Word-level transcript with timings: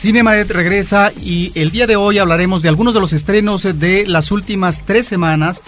Cinemanet 0.00 0.50
regresa 0.50 1.12
y 1.20 1.52
el 1.54 1.70
día 1.70 1.86
de 1.86 1.94
hoy 1.94 2.16
hablaremos 2.16 2.62
de 2.62 2.70
algunos 2.70 2.94
de 2.94 3.00
los 3.00 3.12
estrenos 3.12 3.64
de 3.78 4.06
las 4.06 4.30
últimas 4.30 4.82
tres 4.86 5.06
semanas, 5.06 5.60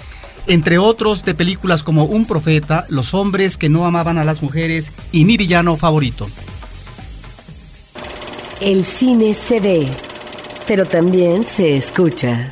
entre 0.47 0.79
otros 0.79 1.23
de 1.23 1.35
películas 1.35 1.83
como 1.83 2.07
Un 2.07 2.25
Profeta, 2.25 2.87
Los 2.89 3.13
Hombres 3.13 3.59
que 3.59 3.69
no 3.69 3.85
amaban 3.85 4.17
a 4.17 4.25
las 4.25 4.41
mujeres 4.41 4.91
y 5.13 5.27
Mi 5.27 5.37
Villano 5.37 5.77
Favorito. 5.77 6.31
El 8.63 8.85
cine 8.85 9.35
se 9.35 9.61
ve, 9.61 9.87
pero 10.67 10.87
también 10.87 11.45
se 11.45 11.77
escucha. 11.77 12.49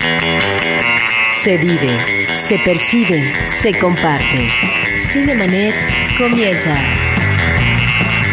Se 1.43 1.57
vive, 1.57 2.27
se 2.47 2.59
percibe, 2.59 3.33
se 3.63 3.79
comparte. 3.79 4.51
Cinemanet 5.15 5.75
comienza. 6.19 6.79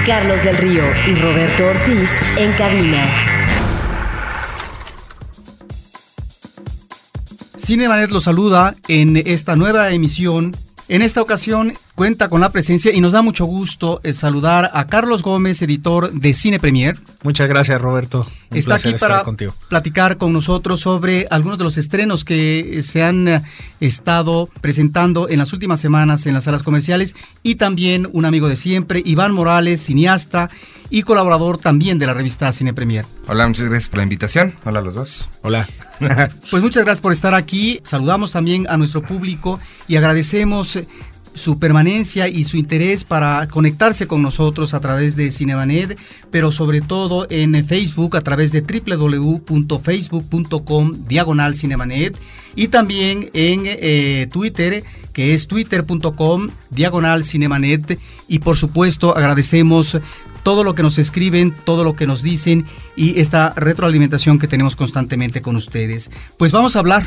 Carlos 0.05 0.43
del 0.43 0.57
Río 0.57 0.83
y 1.07 1.15
Roberto 1.15 1.67
Ortiz 1.67 2.09
en 2.35 2.51
cabina. 2.53 3.26
Cinemanet 7.67 8.11
lo 8.11 8.21
saluda 8.21 8.77
en 8.87 9.17
esta 9.17 9.57
nueva 9.57 9.91
emisión. 9.91 10.55
En 10.87 11.01
esta 11.01 11.21
ocasión 11.21 11.73
cuenta 11.95 12.29
con 12.29 12.39
la 12.39 12.53
presencia 12.53 12.93
y 12.93 13.01
nos 13.01 13.11
da 13.11 13.21
mucho 13.21 13.43
gusto 13.43 13.99
eh, 14.05 14.13
saludar 14.13 14.71
a 14.73 14.87
Carlos 14.87 15.21
Gómez, 15.21 15.61
editor 15.61 16.13
de 16.13 16.33
Cine 16.33 16.59
Premier. 16.59 16.97
Muchas 17.23 17.49
gracias, 17.49 17.81
Roberto. 17.81 18.25
Un 18.51 18.57
Está 18.57 18.75
aquí 18.75 18.93
para 18.93 19.21
platicar 19.67 20.15
con 20.15 20.31
nosotros 20.31 20.79
sobre 20.79 21.27
algunos 21.29 21.57
de 21.57 21.65
los 21.65 21.75
estrenos 21.75 22.23
que 22.23 22.79
se 22.83 23.03
han 23.03 23.27
eh, 23.27 23.41
estado 23.81 24.47
presentando 24.61 25.27
en 25.27 25.37
las 25.37 25.51
últimas 25.51 25.81
semanas 25.81 26.25
en 26.25 26.35
las 26.35 26.45
salas 26.45 26.63
comerciales 26.63 27.17
y 27.43 27.55
también 27.55 28.07
un 28.13 28.23
amigo 28.23 28.47
de 28.47 28.55
siempre, 28.55 29.01
Iván 29.03 29.33
Morales, 29.33 29.81
cineasta 29.81 30.49
y 30.89 31.01
colaborador 31.01 31.57
también 31.57 31.99
de 31.99 32.07
la 32.07 32.13
revista 32.13 32.49
Cine 32.53 32.73
Premier. 32.73 33.05
Hola, 33.27 33.45
muchas 33.45 33.65
gracias 33.65 33.89
por 33.89 33.97
la 33.97 34.03
invitación. 34.03 34.53
Hola 34.63 34.79
a 34.79 34.83
los 34.83 34.93
dos. 34.93 35.29
Hola. 35.41 35.67
pues 36.49 36.63
muchas 36.63 36.83
gracias 36.83 37.01
por 37.01 37.11
estar 37.11 37.33
aquí. 37.33 37.81
Saludamos 37.83 38.31
también 38.31 38.65
a 38.69 38.77
nuestro 38.77 39.01
público 39.01 39.59
y 39.87 39.95
agradecemos 39.95 40.75
eh, 40.75 40.87
su 41.37 41.59
permanencia 41.59 42.27
y 42.27 42.43
su 42.43 42.57
interés 42.57 43.03
para 43.03 43.47
conectarse 43.47 44.07
con 44.07 44.21
nosotros 44.21 44.73
a 44.73 44.79
través 44.79 45.15
de 45.15 45.31
Cinemanet, 45.31 45.97
pero 46.31 46.51
sobre 46.51 46.81
todo 46.81 47.27
en 47.29 47.65
Facebook 47.65 48.17
a 48.17 48.21
través 48.21 48.51
de 48.51 48.61
www.facebook.com 48.61 51.05
diagonal 51.07 51.55
Cinemanet 51.55 52.17
y 52.55 52.69
también 52.69 53.29
en 53.33 53.61
eh, 53.65 54.27
Twitter 54.31 54.83
que 55.13 55.33
es 55.33 55.47
twitter.com 55.47 56.49
diagonal 56.69 57.23
Cinemanet 57.23 57.97
y 58.27 58.39
por 58.39 58.57
supuesto 58.57 59.15
agradecemos 59.17 59.97
todo 60.47 60.63
lo 60.63 60.75
que 60.75 60.81
nos 60.81 60.97
escriben, 60.97 61.53
todo 61.65 61.83
lo 61.83 61.97
que 61.97 62.07
nos 62.07 62.23
dicen 62.23 62.65
y 62.95 63.19
esta 63.19 63.53
retroalimentación 63.57 64.39
que 64.39 64.47
tenemos 64.47 64.77
constantemente 64.77 65.41
con 65.41 65.57
ustedes. 65.57 66.09
Pues 66.37 66.53
vamos 66.53 66.77
a 66.77 66.79
hablar 66.79 67.05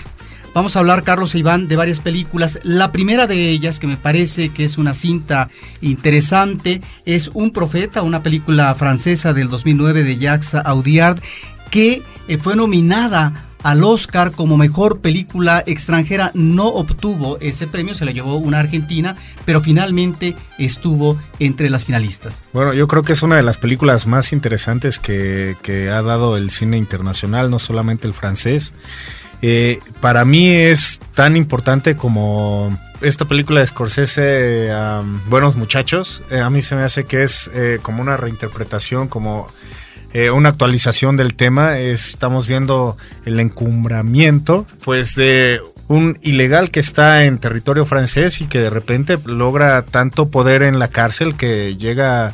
Vamos 0.52 0.76
a 0.76 0.80
hablar, 0.80 1.04
Carlos 1.04 1.34
e 1.34 1.38
Iván, 1.38 1.66
de 1.66 1.76
varias 1.76 2.00
películas. 2.00 2.58
La 2.64 2.92
primera 2.92 3.26
de 3.26 3.48
ellas, 3.48 3.78
que 3.78 3.86
me 3.86 3.96
parece 3.96 4.50
que 4.50 4.64
es 4.64 4.76
una 4.76 4.92
cinta 4.92 5.48
interesante, 5.80 6.82
es 7.06 7.30
Un 7.32 7.52
Profeta, 7.52 8.02
una 8.02 8.22
película 8.22 8.74
francesa 8.74 9.32
del 9.32 9.48
2009 9.48 10.02
de 10.02 10.18
Jacques 10.18 10.56
Audiard, 10.56 11.22
que 11.70 12.02
eh, 12.28 12.36
fue 12.36 12.56
nominada 12.56 13.49
al 13.62 13.84
Oscar 13.84 14.32
como 14.32 14.56
mejor 14.56 15.00
película 15.00 15.62
extranjera. 15.66 16.30
No 16.34 16.68
obtuvo 16.68 17.38
ese 17.40 17.66
premio, 17.66 17.94
se 17.94 18.04
le 18.04 18.14
llevó 18.14 18.36
una 18.36 18.58
argentina, 18.58 19.16
pero 19.44 19.60
finalmente 19.60 20.36
estuvo 20.58 21.20
entre 21.38 21.70
las 21.70 21.84
finalistas. 21.84 22.42
Bueno, 22.52 22.72
yo 22.72 22.88
creo 22.88 23.02
que 23.02 23.12
es 23.12 23.22
una 23.22 23.36
de 23.36 23.42
las 23.42 23.58
películas 23.58 24.06
más 24.06 24.32
interesantes 24.32 24.98
que, 24.98 25.56
que 25.62 25.90
ha 25.90 26.02
dado 26.02 26.36
el 26.36 26.50
cine 26.50 26.76
internacional, 26.76 27.50
no 27.50 27.58
solamente 27.58 28.06
el 28.06 28.14
francés. 28.14 28.74
Eh, 29.42 29.78
para 30.00 30.24
mí 30.24 30.50
es 30.50 31.00
tan 31.14 31.36
importante 31.36 31.96
como 31.96 32.78
esta 33.00 33.24
película 33.24 33.60
de 33.60 33.66
Scorsese, 33.66 34.70
Buenos 35.28 35.56
Muchachos. 35.56 36.22
Eh, 36.30 36.40
a 36.40 36.50
mí 36.50 36.62
se 36.62 36.74
me 36.74 36.82
hace 36.82 37.04
que 37.04 37.22
es 37.22 37.50
eh, 37.54 37.78
como 37.80 38.02
una 38.02 38.16
reinterpretación, 38.16 39.08
como 39.08 39.48
una 40.32 40.50
actualización 40.50 41.16
del 41.16 41.34
tema. 41.34 41.78
estamos 41.78 42.46
viendo 42.46 42.96
el 43.24 43.38
encumbramiento, 43.40 44.66
pues, 44.84 45.14
de 45.14 45.60
un 45.90 46.18
ilegal 46.22 46.70
que 46.70 46.78
está 46.78 47.24
en 47.24 47.38
territorio 47.38 47.84
francés 47.84 48.40
y 48.40 48.46
que 48.46 48.60
de 48.60 48.70
repente 48.70 49.18
logra 49.24 49.82
tanto 49.82 50.28
poder 50.28 50.62
en 50.62 50.78
la 50.78 50.86
cárcel 50.86 51.36
que 51.36 51.76
llega, 51.76 52.32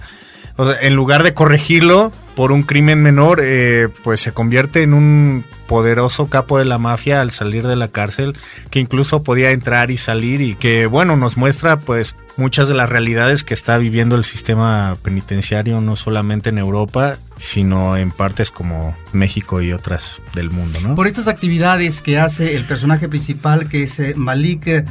en 0.59 0.95
lugar 0.95 1.23
de 1.23 1.35
corregirlo, 1.35 2.13
por 2.37 2.53
un 2.53 2.63
crimen 2.63 3.03
menor, 3.03 3.41
eh, 3.43 3.89
pues 4.05 4.21
se 4.21 4.31
convierte 4.33 4.83
en 4.83 4.93
un 4.93 5.45
poderoso 5.67 6.29
capo 6.29 6.59
de 6.59 6.67
la 6.67 6.77
mafia 6.79 7.23
al 7.23 7.31
salir 7.31 7.67
de 7.67 7.77
la 7.77 7.89
cárcel, 7.89 8.37
que 8.71 8.79
incluso 8.79 9.25
podía 9.25 9.51
entrar 9.53 9.91
y 9.91 9.97
salir 9.97 10.43
y 10.43 10.55
que, 10.55 10.85
bueno, 10.87 11.17
nos 11.17 11.39
muestra 11.39 11.79
pues 11.81 12.15
muchas 12.37 12.69
de 12.69 12.75
las 12.75 12.91
realidades 12.91 13.43
que 13.43 13.55
está 13.55 13.79
viviendo 13.79 14.17
el 14.17 14.25
sistema 14.25 14.99
penitenciario, 15.03 15.81
no 15.81 15.97
solamente 15.97 16.51
en 16.51 16.59
Europa, 16.59 17.17
sino 17.39 17.97
en 17.97 18.11
partes 18.11 18.51
como 18.51 18.95
México 19.13 19.63
y 19.63 19.73
otras 19.73 20.21
del 20.35 20.51
mundo, 20.51 20.79
¿no? 20.83 20.95
Por 20.95 21.07
estas 21.07 21.29
actividades 21.29 22.03
que 22.03 22.19
hace 22.19 22.55
el 22.55 22.67
personaje 22.67 23.09
principal, 23.09 23.69
que 23.69 23.85
es 23.85 23.99
eh, 23.99 24.13
Malik 24.15 24.85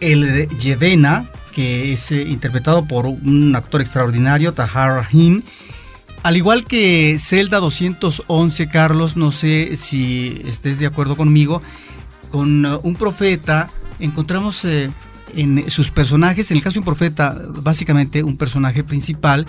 El 0.00 0.48
Yevena, 0.58 1.30
que 1.56 1.94
es 1.94 2.12
eh, 2.12 2.20
interpretado 2.20 2.84
por 2.84 3.06
un 3.06 3.56
actor 3.56 3.80
extraordinario, 3.80 4.52
Tahar 4.52 4.96
Rahim, 4.96 5.42
al 6.22 6.36
igual 6.36 6.66
que 6.66 7.16
Zelda 7.18 7.60
211, 7.60 8.68
Carlos, 8.68 9.16
no 9.16 9.32
sé 9.32 9.74
si 9.76 10.42
estés 10.44 10.78
de 10.78 10.84
acuerdo 10.84 11.16
conmigo, 11.16 11.62
con 12.30 12.66
uh, 12.66 12.78
un 12.82 12.94
profeta 12.94 13.70
encontramos 14.00 14.66
eh, 14.66 14.90
en 15.34 15.70
sus 15.70 15.90
personajes, 15.90 16.50
en 16.50 16.58
el 16.58 16.62
caso 16.62 16.74
de 16.74 16.80
un 16.80 16.84
profeta, 16.84 17.40
básicamente 17.48 18.22
un 18.22 18.36
personaje 18.36 18.84
principal, 18.84 19.46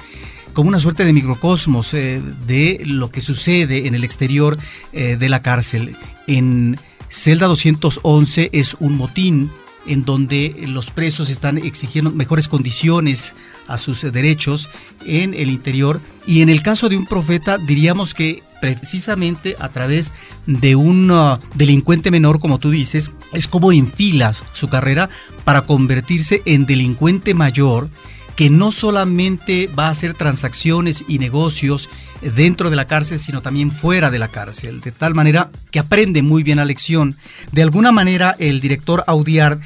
como 0.54 0.70
una 0.70 0.80
suerte 0.80 1.04
de 1.04 1.12
microcosmos 1.12 1.94
eh, 1.94 2.22
de 2.48 2.82
lo 2.86 3.12
que 3.12 3.20
sucede 3.20 3.86
en 3.88 3.96
el 3.96 4.06
exterior 4.06 4.58
eh, 4.94 5.18
de 5.20 5.28
la 5.28 5.42
cárcel. 5.42 5.98
En 6.26 6.80
Celda 7.10 7.48
211 7.48 8.50
es 8.54 8.76
un 8.80 8.96
motín 8.96 9.52
en 9.88 10.04
donde 10.04 10.56
los 10.68 10.92
presos 10.92 11.30
están 11.30 11.58
exigiendo 11.58 12.12
mejores 12.12 12.48
condiciones 12.48 13.34
a 13.68 13.78
sus 13.78 14.02
derechos 14.02 14.70
en 15.06 15.34
el 15.34 15.50
interior. 15.50 16.00
Y 16.26 16.42
en 16.42 16.50
el 16.50 16.62
caso 16.62 16.90
de 16.90 16.98
un 16.98 17.06
profeta, 17.06 17.58
diríamos 17.58 18.14
que 18.14 18.44
precisamente 18.62 19.56
a 19.60 19.70
través 19.70 20.14
de 20.46 20.76
un 20.76 21.12
uh, 21.12 21.40
delincuente 21.56 22.12
menor, 22.12 22.40
como 22.40 22.60
tú 22.60 22.72
dices, 22.72 23.12
es 23.34 23.48
como 23.48 23.72
enfilas 23.72 24.44
su 24.54 24.68
carrera 24.68 25.10
para 25.44 25.62
convertirse 25.62 26.42
en 26.46 26.66
delincuente 26.66 27.34
mayor 27.34 27.90
que 28.36 28.50
no 28.52 28.72
solamente 28.72 29.68
va 29.68 29.88
a 29.88 29.92
hacer 29.92 30.14
transacciones 30.14 31.04
y 31.08 31.18
negocios 31.18 31.90
dentro 32.22 32.70
de 32.70 32.76
la 32.76 32.86
cárcel, 32.86 33.20
sino 33.20 33.42
también 33.42 33.72
fuera 33.72 34.10
de 34.12 34.20
la 34.20 34.28
cárcel, 34.28 34.82
de 34.82 34.92
tal 34.92 35.14
manera 35.14 35.50
que 35.72 35.80
aprende 35.80 36.22
muy 36.22 36.44
bien 36.44 36.58
la 36.58 36.66
lección. 36.66 37.16
De 37.52 37.64
alguna 37.64 37.92
manera, 37.92 38.36
el 38.40 38.60
director 38.60 39.04
Audiard 39.08 39.60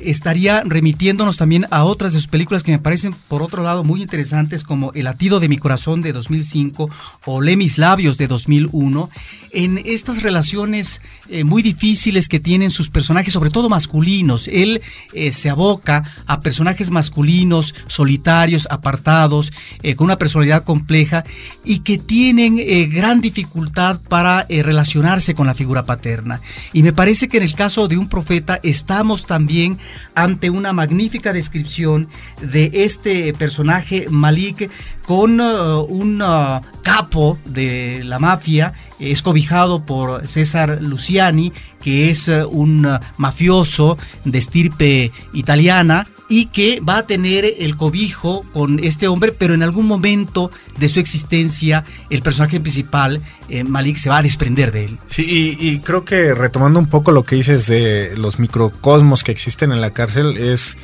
estaría 0.00 0.62
remitiéndonos 0.64 1.36
también 1.36 1.66
a 1.70 1.84
otras 1.84 2.12
de 2.12 2.20
sus 2.20 2.28
películas 2.28 2.62
que 2.62 2.72
me 2.72 2.78
parecen, 2.78 3.14
por 3.28 3.42
otro 3.42 3.62
lado, 3.62 3.84
muy 3.84 4.02
interesantes, 4.02 4.62
como 4.64 4.92
El 4.94 5.04
latido 5.04 5.40
de 5.40 5.48
mi 5.48 5.58
corazón 5.58 6.02
de 6.02 6.12
2005 6.12 6.90
o 7.24 7.40
Le 7.40 7.56
mis 7.56 7.78
labios 7.78 8.18
de 8.18 8.26
2001, 8.26 9.10
en 9.52 9.80
estas 9.84 10.22
relaciones 10.22 11.00
eh, 11.28 11.42
muy 11.42 11.62
difíciles 11.62 12.28
que 12.28 12.40
tienen 12.40 12.70
sus 12.70 12.90
personajes, 12.90 13.32
sobre 13.32 13.50
todo 13.50 13.68
masculinos. 13.68 14.48
Él 14.48 14.82
eh, 15.12 15.32
se 15.32 15.48
aboca 15.48 16.04
a 16.26 16.40
personajes 16.40 16.90
masculinos, 16.90 17.74
solitarios, 17.86 18.68
apartados, 18.70 19.52
eh, 19.82 19.94
con 19.94 20.04
una 20.04 20.18
personalidad 20.18 20.64
compleja 20.64 21.24
y 21.64 21.80
que 21.80 21.98
tienen 21.98 22.56
gran 22.90 23.20
dificultad 23.20 24.00
para 24.08 24.46
relacionarse 24.48 25.34
con 25.34 25.46
la 25.46 25.54
figura 25.54 25.84
paterna. 25.84 26.40
Y 26.72 26.82
me 26.82 26.92
parece 26.92 27.28
que 27.28 27.38
en 27.38 27.42
el 27.42 27.54
caso 27.54 27.88
de 27.88 27.96
un 27.96 28.08
profeta 28.08 28.60
estamos 28.62 29.26
también 29.26 29.78
ante 30.14 30.50
una 30.50 30.72
magnífica 30.72 31.32
descripción 31.32 32.08
de 32.40 32.70
este 32.72 33.32
personaje 33.34 34.06
Malik 34.10 34.70
con 35.06 35.40
uh, 35.40 35.82
un 35.82 36.20
uh, 36.20 36.60
capo 36.82 37.38
de 37.44 38.02
la 38.04 38.18
mafia, 38.18 38.72
escobijado 38.98 39.84
por 39.84 40.26
César 40.26 40.78
Luciani, 40.80 41.52
que 41.80 42.10
es 42.10 42.28
uh, 42.28 42.48
un 42.48 42.88
mafioso 43.16 43.98
de 44.24 44.38
estirpe 44.38 45.12
italiana 45.32 46.06
y 46.28 46.46
que 46.46 46.80
va 46.80 46.98
a 46.98 47.06
tener 47.06 47.44
el 47.58 47.76
cobijo 47.76 48.44
con 48.52 48.82
este 48.82 49.08
hombre, 49.08 49.32
pero 49.32 49.54
en 49.54 49.62
algún 49.62 49.86
momento 49.86 50.50
de 50.78 50.88
su 50.88 50.98
existencia 50.98 51.84
el 52.10 52.22
personaje 52.22 52.60
principal, 52.60 53.22
eh, 53.48 53.64
Malik, 53.64 53.96
se 53.96 54.08
va 54.08 54.18
a 54.18 54.22
desprender 54.22 54.72
de 54.72 54.86
él. 54.86 54.98
Sí, 55.06 55.56
y, 55.58 55.78
creo 55.80 56.04
que 56.04 56.34
retomando 56.34 56.78
un 56.78 56.88
poco 56.88 57.12
lo 57.12 57.24
que 57.24 57.36
dices 57.36 57.66
de 57.66 58.14
los 58.16 58.38
microcosmos 58.38 59.22
que 59.22 59.32
existen 59.32 59.72
en 59.72 59.80
la 59.80 59.92
cárcel, 59.92 60.36
es 60.36 60.76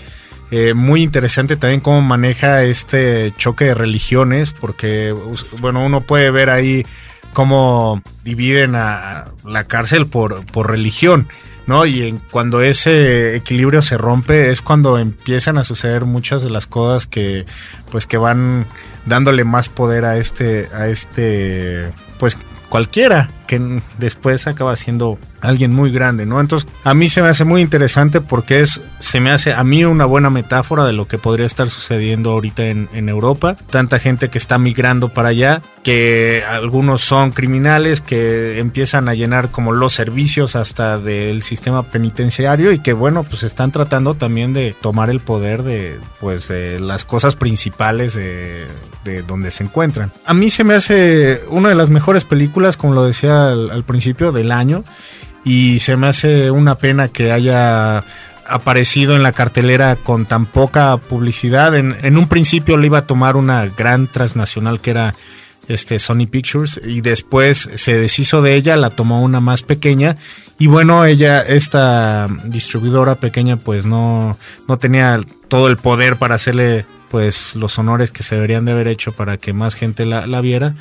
eh, 0.51 0.75
muy 0.75 1.03
interesante 1.03 1.57
también 1.57 1.81
cómo 1.81 2.03
maneja 2.03 2.63
este 2.63 3.33
choque 3.37 3.65
de 3.67 3.75
religiones, 3.75 4.53
porque, 4.53 5.15
bueno, 5.61 5.85
uno 5.85 6.03
puede 6.03 6.31
ver 6.31 6.51
ahí 6.51 6.87
cómo 7.33 8.03
dividen 8.23 8.75
a 8.77 9.29
la 9.45 9.65
cárcel 9.65 10.07
por, 10.07 10.45
por 10.47 10.71
religión. 10.71 11.29
¿No? 11.67 11.87
Y 11.87 12.07
en, 12.07 12.19
cuando 12.19 12.63
ese 12.63 13.37
equilibrio 13.37 13.83
se 13.83 13.99
rompe 13.99 14.51
es 14.51 14.63
cuando 14.63 14.99
empiezan 14.99 15.59
a 15.59 15.65
suceder 15.65 16.05
muchas 16.05 16.43
de 16.43 16.51
las 16.51 16.67
cosas 16.67 17.07
que 17.07 17.47
pues 17.91 18.07
que 18.07 18.17
van 18.17 18.67
dándole 19.07 19.45
más 19.45 19.69
poder 19.69 20.05
a 20.05 20.17
este 20.17 20.69
a 20.75 20.87
este 20.89 21.93
pues 22.19 22.37
cualquiera 22.69 23.31
después 23.99 24.47
acaba 24.47 24.77
siendo 24.77 25.19
alguien 25.41 25.75
muy 25.75 25.91
grande, 25.91 26.25
¿no? 26.25 26.41
Entonces, 26.41 26.69
a 26.85 26.95
mí 26.95 27.09
se 27.09 27.21
me 27.21 27.29
hace 27.29 27.45
muy 27.45 27.61
interesante 27.61 28.21
porque 28.21 28.61
es, 28.61 28.81
se 29.01 29.21
me 29.21 29.31
hace 29.31 29.53
a 29.53 29.65
mí 29.65 29.85
una 29.85 30.05
buena 30.05 30.31
metáfora 30.31 30.85
de 30.85 30.93
lo 30.93 31.07
que 31.09 31.19
podría 31.19 31.47
estar 31.47 31.69
sucediendo 31.69 32.31
ahorita 32.31 32.65
en, 32.65 33.09
Europa. 33.09 33.57
Tanta 33.69 33.99
gente 33.99 34.29
que 34.29 34.39
está 34.39 34.59
migrando 34.59 35.09
para 35.09 35.31
allá, 35.31 35.61
que 35.83 36.45
algunos 36.49 37.03
son 37.03 37.33
criminales, 37.33 38.01
que 38.01 38.61
empiezan 38.61 39.09
a 39.09 39.15
llenar 39.15 39.51
como 39.51 39.73
los 39.73 39.93
servicios 39.93 40.55
hasta 40.55 40.99
del 40.99 41.43
sistema 41.43 41.83
penitenciario 41.83 42.71
y 42.73 42.79
que, 42.79 42.93
bueno, 42.93 43.25
pues 43.25 43.43
están 43.43 43.73
tratando 43.73 44.15
también 44.15 44.53
de 44.53 44.77
tomar 44.81 45.11
el 45.11 45.19
poder 45.19 45.65
de, 45.65 45.99
pues, 46.21 46.47
de 46.47 46.79
las 46.79 47.05
cosas 47.05 47.35
principales 47.35 48.15
de 48.15 48.69
donde 49.27 49.51
se 49.51 49.65
encuentran. 49.65 50.13
A 50.25 50.33
mí 50.33 50.51
se 50.51 50.63
me 50.63 50.75
hace 50.75 51.41
una 51.49 51.69
de 51.69 51.75
las 51.75 51.91
mejores 51.91 52.25
películas, 52.25 52.77
como 52.77 52.95
lo 52.95 53.05
decía 53.05 53.42
al, 53.51 53.85
principio 53.85 54.33
del 54.33 54.53
año 54.53 54.85
y 55.45 55.81
se 55.81 55.97
me 55.97 56.07
hace 56.07 56.51
una 56.51 56.77
pena 56.77 57.09
que 57.09 57.33
haya 57.33 58.05
aparecido 58.47 59.17
en 59.17 59.23
la 59.23 59.33
cartelera 59.33 59.97
con 59.97 60.27
tan 60.27 60.47
poca 60.47 60.97
publicidad. 60.97 61.75
En, 61.75 62.17
un 62.17 62.29
principio 62.29 62.77
le 62.77 62.87
iba 62.87 62.99
a 62.99 63.07
tomar 63.07 63.37
una 63.37 63.67
gran 63.67 64.07
transnacional 64.07 64.81
que 64.81 64.91
era 64.91 65.15
este 65.69 65.99
Sony 65.99 66.27
Pictures 66.31 66.81
y 66.85 67.01
después 67.01 67.71
se 67.77 67.95
deshizo 67.95 68.43
de 68.43 68.57
ella, 68.57 68.77
la 68.77 68.91
tomó 68.91 69.23
una 69.23 69.41
más 69.41 69.63
pequeña 69.63 70.17
y 70.59 70.67
bueno, 70.67 71.05
ella, 71.05 71.41
esta 71.41 72.29
distribuidora 72.45 73.17
pequeña 73.17 73.57
pues 73.57 73.87
no, 73.87 74.39
no 74.69 74.79
tenía 74.79 75.21
todo 75.49 75.69
el 75.69 75.77
poder 75.77 76.17
para 76.17 76.35
hacerle 76.35 76.85
pues 77.11 77.55
los 77.57 77.79
honores 77.79 78.11
que 78.11 78.23
se 78.23 78.37
deberían 78.37 78.65
de 78.65 78.73
haber 78.73 78.89
hecho 78.89 79.13
para 79.13 79.37
que 79.37 79.53
más 79.53 79.75
gente 79.75 80.07
la, 80.07 80.27
la 80.27 80.41
viera. 80.41 80.75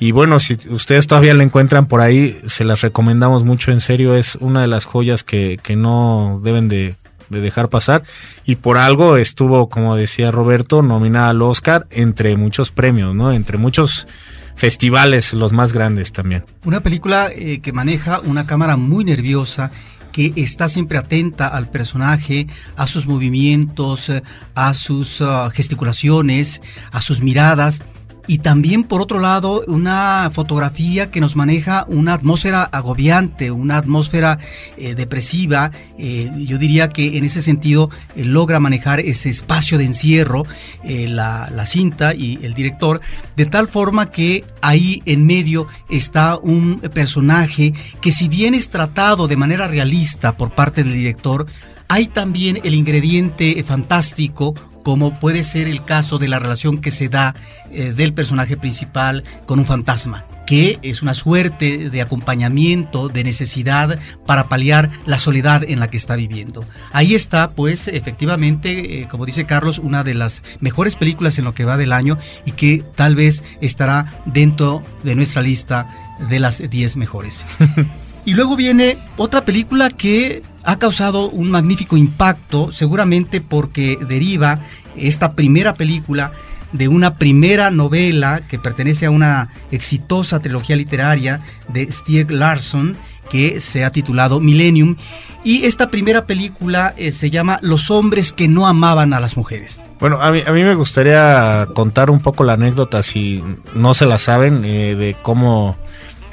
Y 0.00 0.12
bueno, 0.12 0.38
si 0.38 0.56
ustedes 0.70 1.06
todavía 1.06 1.34
la 1.34 1.42
encuentran 1.42 1.86
por 1.86 2.00
ahí, 2.00 2.38
se 2.46 2.64
las 2.64 2.82
recomendamos 2.82 3.44
mucho, 3.44 3.72
en 3.72 3.80
serio, 3.80 4.14
es 4.14 4.36
una 4.36 4.60
de 4.60 4.68
las 4.68 4.84
joyas 4.84 5.24
que, 5.24 5.58
que 5.62 5.74
no 5.74 6.40
deben 6.42 6.68
de, 6.68 6.94
dejar 7.30 7.68
pasar. 7.68 8.04
Y 8.44 8.56
por 8.56 8.78
algo 8.78 9.16
estuvo, 9.16 9.68
como 9.68 9.96
decía 9.96 10.30
Roberto, 10.30 10.82
nominada 10.82 11.30
al 11.30 11.42
Oscar 11.42 11.86
entre 11.90 12.36
muchos 12.36 12.70
premios, 12.70 13.14
¿no? 13.14 13.32
Entre 13.32 13.58
muchos 13.58 14.06
festivales, 14.54 15.32
los 15.34 15.52
más 15.52 15.72
grandes 15.72 16.12
también. 16.12 16.44
Una 16.64 16.80
película 16.80 17.30
eh, 17.34 17.60
que 17.60 17.72
maneja 17.72 18.20
una 18.20 18.46
cámara 18.46 18.76
muy 18.76 19.04
nerviosa 19.04 19.70
que 20.12 20.32
está 20.36 20.68
siempre 20.68 20.96
atenta 20.96 21.48
al 21.48 21.68
personaje, 21.68 22.46
a 22.76 22.86
sus 22.86 23.06
movimientos, 23.06 24.08
eh, 24.08 24.22
a 24.54 24.74
sus 24.74 25.20
ah, 25.20 25.50
gesticulaciones, 25.52 26.62
a 26.92 27.00
sus 27.00 27.20
miradas 27.20 27.82
y 28.28 28.38
también 28.38 28.84
por 28.84 29.00
otro 29.00 29.18
lado 29.18 29.62
una 29.66 30.30
fotografía 30.32 31.10
que 31.10 31.20
nos 31.20 31.34
maneja 31.34 31.86
una 31.88 32.12
atmósfera 32.12 32.62
agobiante, 32.62 33.50
una 33.50 33.78
atmósfera 33.78 34.38
eh, 34.76 34.94
depresiva. 34.94 35.72
Eh, 35.98 36.30
yo 36.36 36.58
diría 36.58 36.90
que 36.90 37.16
en 37.16 37.24
ese 37.24 37.40
sentido 37.40 37.90
eh, 38.14 38.24
logra 38.24 38.60
manejar 38.60 39.00
ese 39.00 39.30
espacio 39.30 39.78
de 39.78 39.84
encierro 39.84 40.46
la, 40.84 41.50
la, 41.54 41.64
cinta 41.64 42.14
y 42.14 42.38
el 42.42 42.52
director, 42.52 43.00
de 43.36 43.46
tal 43.46 43.66
forma 43.68 44.10
que 44.10 44.44
ahí 44.60 45.02
en 45.06 45.26
medio 45.26 45.66
está 45.88 46.36
un 46.36 46.80
personaje 46.80 47.72
que 48.02 48.12
si 48.12 48.28
bien 48.28 48.54
es 48.54 48.68
tratado 48.68 49.26
de 49.26 49.36
manera 49.36 49.68
realista 49.68 50.36
por 50.36 50.50
parte 50.50 50.84
del 50.84 50.92
director, 50.92 51.46
hay 51.88 52.06
también 52.06 52.60
el 52.64 52.74
ingrediente 52.74 53.62
fantástico 53.64 54.54
como 54.88 55.20
puede 55.20 55.42
ser 55.42 55.68
el 55.68 55.84
caso 55.84 56.16
de 56.16 56.28
la 56.28 56.38
relación 56.38 56.78
que 56.78 56.90
se 56.90 57.10
da 57.10 57.34
eh, 57.70 57.92
del 57.92 58.14
personaje 58.14 58.56
principal 58.56 59.22
con 59.44 59.58
un 59.58 59.66
fantasma 59.66 60.24
que 60.46 60.78
es 60.80 61.02
una 61.02 61.12
suerte 61.12 61.90
de 61.90 62.00
acompañamiento, 62.00 63.10
de 63.10 63.22
necesidad 63.22 63.98
para 64.24 64.48
paliar 64.48 64.90
la 65.04 65.18
soledad 65.18 65.62
en 65.62 65.78
la 65.78 65.90
que 65.90 65.98
está 65.98 66.16
viviendo. 66.16 66.64
Ahí 66.90 67.14
está, 67.14 67.50
pues, 67.50 67.86
efectivamente, 67.86 69.02
eh, 69.02 69.08
como 69.10 69.26
dice 69.26 69.44
Carlos, 69.44 69.78
una 69.78 70.04
de 70.04 70.14
las 70.14 70.42
mejores 70.60 70.96
películas 70.96 71.36
en 71.36 71.44
lo 71.44 71.52
que 71.52 71.66
va 71.66 71.76
del 71.76 71.92
año 71.92 72.16
y 72.46 72.52
que 72.52 72.82
tal 72.94 73.14
vez 73.14 73.42
estará 73.60 74.22
dentro 74.24 74.82
de 75.02 75.14
nuestra 75.16 75.42
lista 75.42 76.16
de 76.30 76.40
las 76.40 76.62
10 76.70 76.96
mejores. 76.96 77.44
y 78.24 78.32
luego 78.32 78.56
viene 78.56 78.96
otra 79.18 79.44
película 79.44 79.90
que 79.90 80.42
ha 80.68 80.78
causado 80.78 81.30
un 81.30 81.50
magnífico 81.50 81.96
impacto, 81.96 82.72
seguramente 82.72 83.40
porque 83.40 83.98
deriva 84.06 84.60
esta 84.96 85.32
primera 85.32 85.72
película 85.72 86.30
de 86.72 86.88
una 86.88 87.14
primera 87.14 87.70
novela 87.70 88.42
que 88.46 88.58
pertenece 88.58 89.06
a 89.06 89.10
una 89.10 89.48
exitosa 89.70 90.40
trilogía 90.40 90.76
literaria 90.76 91.40
de 91.68 91.90
Stieg 91.90 92.30
Larsson 92.30 92.98
que 93.30 93.60
se 93.60 93.82
ha 93.82 93.92
titulado 93.92 94.40
Millennium 94.40 94.96
y 95.42 95.64
esta 95.64 95.88
primera 95.88 96.26
película 96.26 96.92
eh, 96.98 97.12
se 97.12 97.30
llama 97.30 97.58
Los 97.62 97.90
hombres 97.90 98.34
que 98.34 98.46
no 98.46 98.66
amaban 98.66 99.14
a 99.14 99.20
las 99.20 99.38
mujeres. 99.38 99.82
Bueno, 99.98 100.20
a 100.20 100.30
mí, 100.30 100.42
a 100.46 100.52
mí 100.52 100.64
me 100.64 100.74
gustaría 100.74 101.66
contar 101.74 102.10
un 102.10 102.20
poco 102.20 102.44
la 102.44 102.52
anécdota, 102.52 103.02
si 103.02 103.42
no 103.74 103.94
se 103.94 104.04
la 104.04 104.18
saben, 104.18 104.66
eh, 104.66 104.96
de 104.96 105.16
cómo 105.22 105.78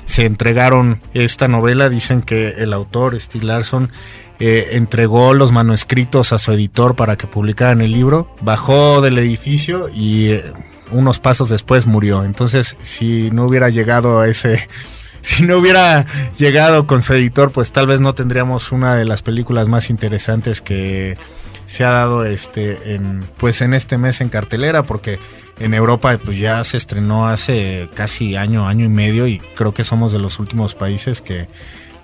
se 0.06 0.26
entregaron 0.26 1.02
esta 1.14 1.48
novela. 1.48 1.90
Dicen 1.90 2.22
que 2.22 2.50
el 2.50 2.74
autor, 2.74 3.20
Stieg 3.20 3.44
Larsson, 3.44 3.92
eh, 4.40 4.70
entregó 4.72 5.34
los 5.34 5.52
manuscritos 5.52 6.34
a 6.34 6.40
su 6.40 6.52
editor 6.52 6.96
para 6.96 7.16
que 7.18 7.28
publicaran 7.28 7.82
el 7.82 7.92
libro, 7.92 8.30
bajó 8.42 9.02
del 9.02 9.18
edificio 9.18 9.90
y 9.94 10.32
eh, 10.32 10.54
unos 10.92 11.20
pasos 11.20 11.50
después 11.50 11.86
murió. 11.86 12.24
Entonces, 12.24 12.76
si 12.82 13.32
no 13.32 13.46
hubiera 13.46 13.70
llegado 13.70 14.20
a 14.20 14.28
ese 14.28 14.68
si 15.22 15.44
no 15.44 15.58
hubiera 15.58 16.06
llegado 16.38 16.86
con 16.86 17.02
su 17.02 17.14
editor, 17.14 17.52
pues 17.52 17.72
tal 17.72 17.88
vez 17.88 18.02
no 18.02 18.14
tendríamos 18.14 18.72
una 18.72 18.96
de 18.96 19.06
las 19.06 19.22
películas 19.22 19.68
más 19.68 19.90
interesantes 19.90 20.62
que 20.62 21.18
se 21.66 21.84
ha 21.84 21.90
dado 21.90 22.26
este 22.26 22.94
en 22.94 23.24
pues 23.38 23.62
en 23.62 23.74
este 23.74 23.98
mes 23.98 24.22
en 24.22 24.30
cartelera 24.30 24.84
porque 24.84 25.18
en 25.60 25.74
Europa 25.74 26.16
pues 26.24 26.38
ya 26.38 26.64
se 26.64 26.78
estrenó 26.78 27.28
hace 27.28 27.90
casi 27.96 28.36
año, 28.36 28.68
año 28.68 28.86
y 28.86 28.90
medio 28.90 29.26
y 29.28 29.40
creo 29.40 29.74
que 29.74 29.84
somos 29.84 30.12
de 30.12 30.20
los 30.20 30.40
últimos 30.40 30.76
países 30.76 31.22
que 31.22 31.48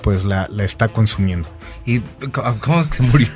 pues 0.02 0.24
la, 0.24 0.48
la 0.50 0.64
está 0.64 0.88
consumiendo. 0.88 1.48
¿Y 1.86 2.00
cómo 2.62 2.84
se 2.84 3.04
murió? 3.04 3.30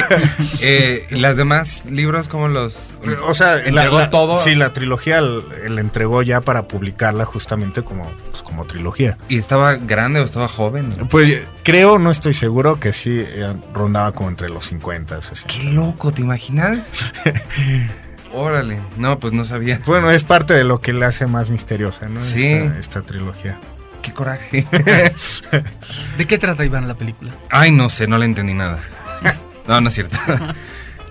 eh, 0.60 1.06
¿Las 1.10 1.36
demás 1.36 1.84
libros 1.86 2.28
cómo 2.28 2.48
los 2.48 2.94
O 3.28 3.34
sea, 3.34 3.64
entregó 3.64 4.08
todo? 4.10 4.42
Sí, 4.42 4.54
la 4.54 4.72
trilogía 4.72 5.20
le 5.20 5.80
entregó 5.80 6.22
ya 6.22 6.40
para 6.40 6.66
publicarla 6.66 7.24
justamente 7.24 7.82
como, 7.82 8.10
pues, 8.30 8.42
como 8.42 8.64
trilogía. 8.64 9.16
¿Y 9.28 9.38
estaba 9.38 9.76
grande 9.76 10.20
o 10.20 10.24
estaba 10.24 10.48
joven? 10.48 10.90
Pues 11.08 11.46
creo, 11.62 11.98
no 11.98 12.10
estoy 12.10 12.34
seguro, 12.34 12.80
que 12.80 12.92
sí 12.92 13.20
eh, 13.20 13.54
rondaba 13.72 14.12
como 14.12 14.28
entre 14.28 14.48
los 14.48 14.64
50. 14.64 15.20
Qué 15.46 15.64
loco, 15.64 16.12
¿te 16.12 16.22
imaginas? 16.22 16.90
Órale, 18.32 18.80
no, 18.96 19.20
pues 19.20 19.32
no 19.32 19.44
sabía. 19.44 19.80
Bueno, 19.86 20.10
es 20.10 20.24
parte 20.24 20.54
de 20.54 20.64
lo 20.64 20.80
que 20.80 20.92
le 20.92 21.04
hace 21.06 21.28
más 21.28 21.50
misteriosa, 21.50 22.08
¿no? 22.08 22.18
Sí. 22.18 22.46
esta 22.78 23.02
trilogía 23.02 23.60
qué 24.04 24.12
coraje. 24.12 24.66
¿De 26.18 26.26
qué 26.26 26.38
trata 26.38 26.64
Iván 26.64 26.86
la 26.86 26.94
película? 26.94 27.32
Ay, 27.50 27.72
no 27.72 27.88
sé, 27.88 28.06
no 28.06 28.18
le 28.18 28.26
entendí 28.26 28.54
nada. 28.54 28.80
No, 29.66 29.80
no 29.80 29.88
es 29.88 29.94
cierto. 29.94 30.18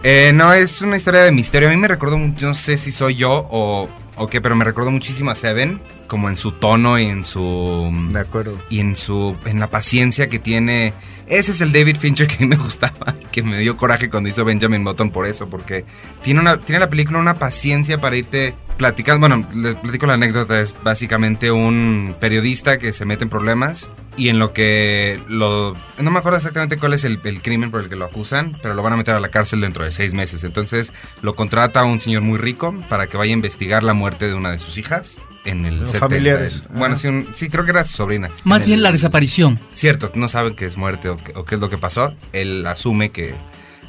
Eh, 0.03 0.31
no, 0.35 0.53
es 0.53 0.81
una 0.81 0.97
historia 0.97 1.21
de 1.21 1.31
misterio. 1.31 1.69
A 1.69 1.71
mí 1.71 1.77
me 1.77 1.87
recordó, 1.87 2.17
no 2.17 2.53
sé 2.53 2.77
si 2.77 2.91
soy 2.91 3.15
yo 3.15 3.47
o, 3.49 3.89
o 4.17 4.27
qué, 4.27 4.41
pero 4.41 4.53
me 4.53 4.65
recordó 4.65 4.91
muchísimo 4.91 5.31
a 5.31 5.35
Seven, 5.35 5.81
como 6.07 6.27
en 6.27 6.35
su 6.35 6.51
tono 6.51 6.99
y 6.99 7.05
en 7.05 7.23
su... 7.23 7.89
De 8.11 8.19
acuerdo. 8.19 8.61
Y 8.69 8.81
en 8.81 8.97
su... 8.97 9.37
en 9.45 9.61
la 9.61 9.69
paciencia 9.69 10.27
que 10.27 10.39
tiene 10.39 10.93
ese 11.27 11.51
es 11.51 11.61
el 11.61 11.71
David 11.71 11.97
Fincher 11.97 12.27
que 12.27 12.35
a 12.35 12.39
mí 12.39 12.47
me 12.47 12.57
gustaba, 12.57 13.15
que 13.31 13.41
me 13.41 13.57
dio 13.59 13.77
coraje 13.77 14.09
cuando 14.09 14.29
hizo 14.29 14.43
Benjamin 14.43 14.83
Button 14.83 15.09
por 15.09 15.25
eso, 15.25 15.49
porque 15.49 15.85
tiene, 16.21 16.41
una, 16.41 16.59
tiene 16.59 16.79
la 16.79 16.89
película 16.89 17.19
una 17.19 17.35
paciencia 17.35 17.99
para 18.01 18.17
irte 18.17 18.55
platicando. 18.77 19.27
Bueno, 19.27 19.47
les 19.55 19.75
platico 19.75 20.05
la 20.05 20.13
anécdota, 20.13 20.59
es 20.61 20.75
básicamente 20.83 21.51
un 21.51 22.15
periodista 22.19 22.77
que 22.77 22.93
se 22.93 23.05
mete 23.05 23.23
en 23.23 23.29
problemas 23.29 23.89
y 24.17 24.29
en 24.29 24.39
lo 24.39 24.53
que 24.53 25.19
lo... 25.27 25.75
No 25.99 26.11
me 26.11 26.19
acuerdo 26.19 26.37
exactamente 26.37 26.77
cuál 26.77 26.93
es 26.93 27.03
el, 27.03 27.19
el 27.23 27.41
crimen 27.41 27.71
por 27.71 27.81
el 27.81 27.89
que 27.89 27.95
lo 27.95 28.05
acusan, 28.05 28.57
pero 28.61 28.73
lo 28.73 28.83
van 28.83 28.93
a 28.93 28.97
meter 28.97 29.15
a 29.15 29.19
la 29.19 29.29
cárcel 29.29 29.61
dentro 29.61 29.85
de 29.85 29.91
seis 29.91 30.13
meses. 30.13 30.43
Entonces 30.43 30.93
lo 31.21 31.35
contrata 31.35 31.83
un 31.83 31.99
señor 31.99 32.21
muy 32.21 32.37
rico 32.37 32.75
para 32.89 33.07
que 33.07 33.17
vaya 33.17 33.31
a 33.31 33.33
investigar 33.33 33.83
la 33.83 33.93
muerte 33.93 34.27
de 34.27 34.33
una 34.33 34.51
de 34.51 34.59
sus 34.59 34.77
hijas 34.77 35.19
en 35.45 35.65
el 35.65 35.87
set 35.87 35.99
familiares. 35.99 36.63
bueno, 36.73 36.97
sí, 36.97 37.27
sí, 37.33 37.49
creo 37.49 37.65
que 37.65 37.71
era 37.71 37.83
su 37.83 37.93
sobrina. 37.93 38.31
Más 38.43 38.65
bien 38.65 38.81
la 38.81 38.91
desaparición. 38.91 39.59
Cierto, 39.73 40.11
no 40.15 40.27
saben 40.27 40.55
que 40.55 40.65
es 40.65 40.77
muerte 40.77 41.09
o, 41.09 41.17
qué 41.17 41.55
es 41.55 41.61
lo 41.61 41.69
que 41.69 41.77
pasó. 41.77 42.13
Él 42.31 42.65
asume 42.65 43.09
que 43.09 43.35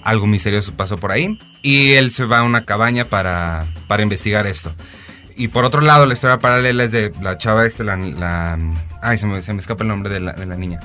algo 0.05 0.27
misterioso 0.27 0.73
pasó 0.75 0.99
por 0.99 1.13
ahí 1.13 1.39
y 1.63 1.93
él 1.93 2.11
se 2.11 2.25
va 2.25 2.39
a 2.39 2.43
una 2.43 2.65
cabaña 2.65 3.07
para, 3.07 3.67
para 3.89 4.03
investigar 4.03 4.47
esto. 4.47 4.73
Y 5.37 5.49
por 5.49 5.65
otro 5.65 5.81
lado, 5.81 6.07
la 6.07 6.15
historia 6.15 6.39
paralela 6.39 6.85
es 6.85 6.93
de 6.93 7.13
la 7.21 7.39
chava 7.39 7.67
esta, 7.67 7.83
la... 7.83 7.97
la 7.97 8.59
ay, 9.03 9.19
se 9.19 9.27
me, 9.27 9.43
se 9.43 9.53
me 9.53 9.59
escapa 9.59 9.83
el 9.83 9.89
nombre 9.89 10.13
de 10.13 10.21
la, 10.21 10.33
de 10.33 10.47
la 10.47 10.57
niña. 10.57 10.81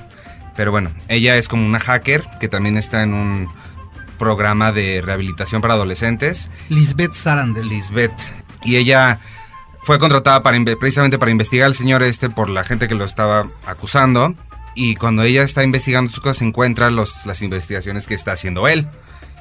Pero 0.55 0.71
bueno, 0.71 0.91
ella 1.07 1.37
es 1.37 1.47
como 1.47 1.65
una 1.65 1.79
hacker 1.79 2.23
que 2.39 2.49
también 2.49 2.77
está 2.77 3.03
en 3.03 3.13
un 3.13 3.49
programa 4.17 4.71
de 4.71 5.01
rehabilitación 5.01 5.61
para 5.61 5.75
adolescentes. 5.75 6.49
Lisbeth 6.69 7.13
Salander. 7.13 7.63
Lisbeth. 7.63 8.11
Y 8.63 8.75
ella 8.75 9.19
fue 9.83 9.99
contratada 9.99 10.43
para 10.43 10.57
precisamente 10.79 11.17
para 11.17 11.31
investigar 11.31 11.67
al 11.67 11.75
señor 11.75 12.03
este 12.03 12.29
por 12.29 12.49
la 12.49 12.63
gente 12.63 12.87
que 12.87 12.95
lo 12.95 13.05
estaba 13.05 13.47
acusando. 13.65 14.35
Y 14.75 14.95
cuando 14.95 15.23
ella 15.23 15.43
está 15.43 15.63
investigando 15.63 16.11
sus 16.11 16.21
cosas, 16.21 16.41
encuentra 16.41 16.89
los, 16.89 17.25
las 17.25 17.41
investigaciones 17.41 18.07
que 18.07 18.15
está 18.15 18.33
haciendo 18.33 18.67
él. 18.67 18.87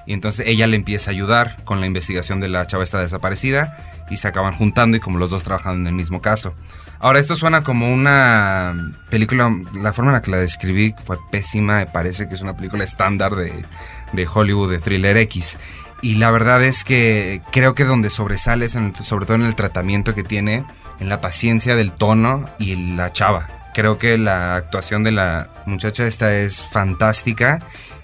Y 0.08 0.14
entonces 0.14 0.46
ella 0.46 0.66
le 0.66 0.74
empieza 0.74 1.10
a 1.10 1.12
ayudar 1.12 1.62
con 1.64 1.80
la 1.80 1.86
investigación 1.86 2.40
de 2.40 2.48
la 2.48 2.66
chava 2.66 2.82
esta 2.82 2.98
desaparecida. 2.98 3.76
Y 4.08 4.16
se 4.16 4.26
acaban 4.26 4.54
juntando 4.54 4.96
y 4.96 5.00
como 5.00 5.18
los 5.18 5.28
dos 5.28 5.42
trabajan 5.42 5.82
en 5.82 5.86
el 5.86 5.92
mismo 5.92 6.22
caso. 6.22 6.54
Ahora, 6.98 7.18
esto 7.18 7.36
suena 7.36 7.62
como 7.62 7.92
una 7.92 8.94
película, 9.10 9.54
la 9.74 9.92
forma 9.92 10.12
en 10.12 10.14
la 10.14 10.22
que 10.22 10.30
la 10.30 10.38
describí 10.38 10.94
fue 11.04 11.18
pésima, 11.30 11.84
parece 11.92 12.26
que 12.26 12.34
es 12.34 12.40
una 12.40 12.56
película 12.56 12.84
estándar 12.84 13.36
de, 13.36 13.52
de 14.14 14.26
Hollywood, 14.26 14.70
de 14.70 14.78
thriller 14.78 15.18
X. 15.18 15.58
Y 16.00 16.14
la 16.14 16.30
verdad 16.30 16.64
es 16.64 16.84
que 16.84 17.42
creo 17.52 17.74
que 17.74 17.84
donde 17.84 18.08
sobresale 18.08 18.64
es 18.64 18.78
sobre 19.02 19.26
todo 19.26 19.34
en 19.34 19.42
el 19.42 19.56
tratamiento 19.56 20.14
que 20.14 20.24
tiene, 20.24 20.64
en 21.00 21.10
la 21.10 21.20
paciencia 21.20 21.76
del 21.76 21.92
tono 21.92 22.46
y 22.58 22.94
la 22.96 23.12
chava. 23.12 23.46
Creo 23.74 23.98
que 23.98 24.16
la 24.16 24.56
actuación 24.56 25.04
de 25.04 25.12
la 25.12 25.50
muchacha 25.66 26.06
esta 26.06 26.34
es 26.34 26.62
fantástica 26.62 27.60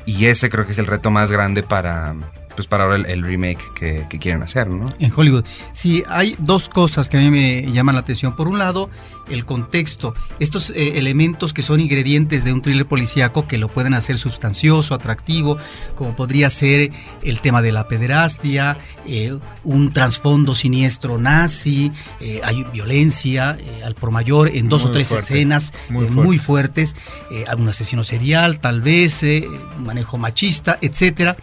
y 0.06 0.26
ese 0.26 0.50
creo 0.50 0.66
que 0.66 0.72
es 0.72 0.78
el 0.78 0.86
reto 0.86 1.10
más 1.10 1.30
grande 1.30 1.62
para, 1.62 2.14
pues 2.56 2.68
para 2.68 2.84
ahora 2.84 2.96
el, 2.96 3.06
el 3.06 3.22
remake 3.22 3.58
que, 3.74 4.06
que 4.08 4.18
quieren 4.18 4.42
hacer, 4.42 4.68
¿no? 4.68 4.88
En 4.98 5.12
Hollywood. 5.14 5.44
Sí, 5.72 6.02
hay 6.08 6.36
dos 6.38 6.68
cosas 6.68 7.08
que 7.08 7.16
a 7.16 7.20
mí 7.20 7.30
me 7.30 7.70
llaman 7.72 7.94
la 7.94 8.00
atención. 8.00 8.36
Por 8.36 8.48
un 8.48 8.58
lado, 8.58 8.90
el 9.28 9.44
contexto, 9.44 10.14
estos 10.38 10.70
eh, 10.70 10.98
elementos 10.98 11.52
que 11.52 11.62
son 11.62 11.80
ingredientes 11.80 12.44
de 12.44 12.52
un 12.52 12.62
thriller 12.62 12.86
policíaco 12.86 13.46
que 13.46 13.58
lo 13.58 13.68
pueden 13.68 13.94
hacer 13.94 14.18
sustancioso, 14.18 14.94
atractivo, 14.94 15.56
como 15.94 16.14
podría 16.16 16.50
ser 16.50 16.90
el 17.22 17.40
tema 17.40 17.62
de 17.62 17.72
la 17.72 17.88
pederastia, 17.88 18.78
eh, 19.06 19.36
un 19.64 19.92
trasfondo 19.92 20.54
siniestro 20.54 21.18
nazi, 21.18 21.90
eh, 22.20 22.40
hay 22.44 22.64
violencia 22.72 23.56
eh, 23.58 23.82
al 23.84 23.94
por 23.94 24.10
mayor 24.10 24.48
en 24.54 24.68
dos 24.68 24.82
Muy 24.82 24.90
o 24.90 24.92
tres 24.94 25.08
fuerte, 25.08 25.34
escenas 25.34 25.72
muy 25.88 26.04
eh, 26.04 26.08
fuerte. 26.08 26.22
muy 26.26 26.38
fuertes, 26.38 26.96
eh, 27.30 27.44
algún 27.48 27.68
asesino 27.68 28.04
serial, 28.04 28.60
tal 28.60 28.80
vez, 28.82 29.22
eh, 29.22 29.48
un 29.78 29.84
manejo 29.86 30.18
machista, 30.18 30.78
etcétera. 30.80 31.36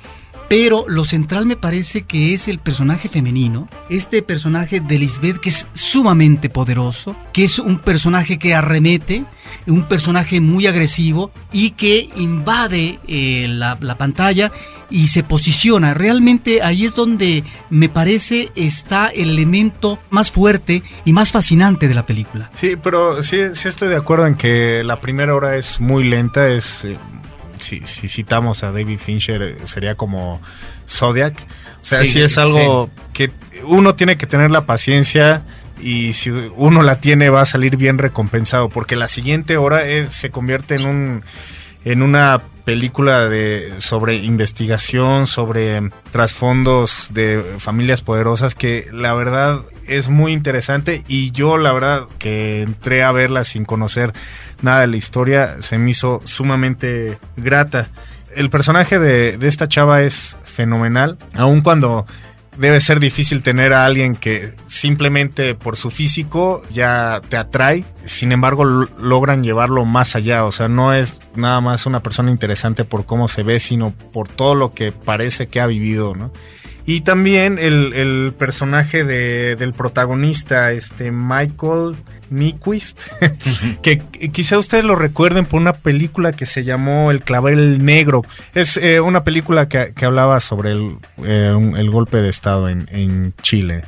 Pero 0.51 0.83
lo 0.85 1.05
central 1.05 1.45
me 1.45 1.55
parece 1.55 2.01
que 2.01 2.33
es 2.33 2.49
el 2.49 2.59
personaje 2.59 3.07
femenino, 3.07 3.69
este 3.89 4.21
personaje 4.21 4.81
de 4.81 4.99
Lisbeth 4.99 5.37
que 5.37 5.47
es 5.47 5.65
sumamente 5.71 6.49
poderoso, 6.49 7.15
que 7.31 7.45
es 7.45 7.57
un 7.57 7.79
personaje 7.79 8.37
que 8.37 8.53
arremete, 8.53 9.23
un 9.65 9.83
personaje 9.83 10.41
muy 10.41 10.67
agresivo 10.67 11.31
y 11.53 11.69
que 11.69 12.09
invade 12.17 12.99
eh, 13.07 13.45
la, 13.47 13.77
la 13.79 13.97
pantalla 13.97 14.51
y 14.89 15.07
se 15.07 15.23
posiciona. 15.23 15.93
Realmente 15.93 16.61
ahí 16.61 16.83
es 16.83 16.95
donde 16.95 17.45
me 17.69 17.87
parece 17.87 18.51
está 18.55 19.07
el 19.07 19.29
elemento 19.29 19.99
más 20.09 20.33
fuerte 20.33 20.83
y 21.05 21.13
más 21.13 21.31
fascinante 21.31 21.87
de 21.87 21.93
la 21.93 22.05
película. 22.05 22.51
Sí, 22.55 22.75
pero 22.75 23.23
sí, 23.23 23.37
sí 23.53 23.69
estoy 23.69 23.87
de 23.87 23.95
acuerdo 23.95 24.27
en 24.27 24.35
que 24.35 24.83
la 24.83 24.99
primera 24.99 25.33
hora 25.33 25.55
es 25.55 25.79
muy 25.79 26.03
lenta, 26.03 26.49
es... 26.49 26.85
si, 27.61 27.81
si 27.85 28.09
citamos 28.09 28.63
a 28.63 28.71
David 28.71 28.99
Fincher, 28.99 29.41
eh, 29.41 29.55
sería 29.63 29.95
como 29.95 30.41
Zodiac. 30.87 31.45
O 31.81 31.85
sea, 31.85 31.99
Sí, 32.01 32.07
sí, 32.07 32.21
es 32.21 32.37
algo 32.37 32.89
que 33.13 33.31
uno 33.63 33.95
tiene 33.95 34.17
que 34.17 34.27
tener 34.27 34.51
la 34.51 34.65
paciencia 34.65 35.43
y 35.81 36.13
si 36.13 36.29
uno 36.29 36.83
la 36.83 36.99
tiene 36.99 37.29
va 37.29 37.41
a 37.41 37.45
salir 37.45 37.77
bien 37.77 37.97
recompensado, 37.97 38.69
porque 38.69 38.95
la 38.95 39.07
siguiente 39.07 39.57
hora 39.57 39.87
eh, 39.87 40.09
se 40.09 40.29
convierte 40.29 40.75
en 40.75 40.85
un 40.85 41.23
en 41.83 42.03
una 42.03 42.43
película 42.63 43.27
de 43.27 43.73
sobre 43.79 44.15
investigación, 44.15 45.25
sobre 45.25 45.89
trasfondos 46.11 47.07
de 47.11 47.43
familias 47.57 48.01
poderosas 48.01 48.53
que 48.53 48.87
la 48.91 49.13
verdad 49.13 49.61
es 49.87 50.09
muy 50.09 50.31
interesante 50.31 51.03
y 51.07 51.31
yo 51.31 51.57
la 51.57 51.73
verdad 51.73 52.03
que 52.19 52.61
entré 52.61 53.03
a 53.03 53.11
verla 53.11 53.43
sin 53.43 53.65
conocer 53.65 54.13
nada 54.61 54.81
de 54.81 54.87
la 54.87 54.97
historia 54.97 55.61
se 55.61 55.77
me 55.77 55.91
hizo 55.91 56.21
sumamente 56.25 57.17
grata. 57.37 57.89
El 58.35 58.49
personaje 58.49 58.99
de, 58.99 59.37
de 59.37 59.47
esta 59.47 59.67
chava 59.67 60.01
es 60.01 60.37
fenomenal, 60.43 61.17
aun 61.33 61.61
cuando 61.61 62.05
debe 62.57 62.81
ser 62.81 62.99
difícil 62.99 63.41
tener 63.41 63.73
a 63.73 63.85
alguien 63.85 64.15
que 64.15 64.53
simplemente 64.67 65.55
por 65.55 65.77
su 65.77 65.89
físico 65.89 66.61
ya 66.69 67.21
te 67.29 67.37
atrae. 67.37 67.85
Sin 68.05 68.31
embargo, 68.31 68.65
logran 68.65 69.43
llevarlo 69.43 69.85
más 69.85 70.15
allá. 70.15 70.45
O 70.45 70.51
sea, 70.51 70.67
no 70.67 70.93
es 70.93 71.21
nada 71.35 71.61
más 71.61 71.85
una 71.85 72.01
persona 72.01 72.31
interesante 72.31 72.85
por 72.85 73.05
cómo 73.05 73.27
se 73.27 73.43
ve, 73.43 73.59
sino 73.59 73.91
por 73.91 74.27
todo 74.27 74.55
lo 74.55 74.73
que 74.73 74.91
parece 74.91 75.47
que 75.47 75.61
ha 75.61 75.67
vivido, 75.67 76.15
¿no? 76.15 76.31
Y 76.85 77.01
también 77.01 77.59
el, 77.59 77.93
el 77.93 78.33
personaje 78.37 79.03
de- 79.03 79.55
del 79.55 79.73
protagonista, 79.73 80.71
este 80.71 81.11
Michael 81.11 81.95
Nyquist, 82.29 82.99
que 83.81 83.99
quizá 84.31 84.57
ustedes 84.57 84.83
lo 84.83 84.95
recuerden 84.95 85.45
por 85.45 85.59
una 85.61 85.73
película 85.73 86.31
que 86.31 86.45
se 86.45 86.63
llamó 86.63 87.11
El 87.11 87.21
clavel 87.21 87.83
negro. 87.85 88.23
Es 88.53 88.77
eh, 88.77 88.99
una 88.99 89.23
película 89.23 89.67
que, 89.69 89.93
que 89.95 90.05
hablaba 90.05 90.39
sobre 90.39 90.71
el, 90.71 90.97
eh, 91.23 91.53
un- 91.55 91.77
el 91.77 91.89
golpe 91.91 92.17
de 92.21 92.29
Estado 92.29 92.69
en, 92.69 92.87
en 92.91 93.33
Chile, 93.41 93.83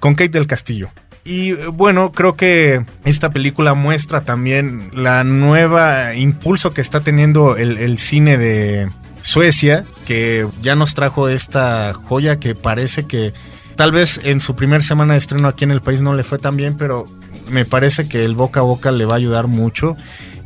con 0.00 0.14
Kate 0.14 0.30
del 0.30 0.46
Castillo. 0.46 0.90
Y 1.24 1.50
eh, 1.50 1.66
bueno, 1.72 2.12
creo 2.12 2.34
que 2.36 2.84
esta 3.04 3.30
película 3.30 3.74
muestra 3.74 4.22
también 4.22 4.90
la 4.94 5.24
nueva 5.24 6.14
impulso 6.14 6.72
que 6.72 6.80
está 6.80 7.00
teniendo 7.00 7.56
el, 7.56 7.76
el 7.78 7.98
cine 7.98 8.38
de 8.38 8.86
Suecia, 9.22 9.84
que 10.06 10.46
ya 10.62 10.74
nos 10.74 10.94
trajo 10.94 11.28
esta 11.28 11.92
joya 11.94 12.38
que 12.38 12.54
parece 12.54 13.06
que 13.06 13.32
tal 13.76 13.92
vez 13.92 14.20
en 14.24 14.40
su 14.40 14.56
primer 14.56 14.82
semana 14.82 15.14
de 15.14 15.18
estreno 15.18 15.48
aquí 15.48 15.64
en 15.64 15.70
el 15.70 15.80
país 15.80 16.00
no 16.00 16.14
le 16.14 16.24
fue 16.24 16.38
tan 16.38 16.56
bien, 16.56 16.76
pero 16.76 17.06
me 17.50 17.64
parece 17.64 18.08
que 18.08 18.24
el 18.24 18.34
boca 18.34 18.60
a 18.60 18.64
boca 18.64 18.90
le 18.90 19.04
va 19.04 19.14
a 19.14 19.16
ayudar 19.16 19.46
mucho 19.46 19.96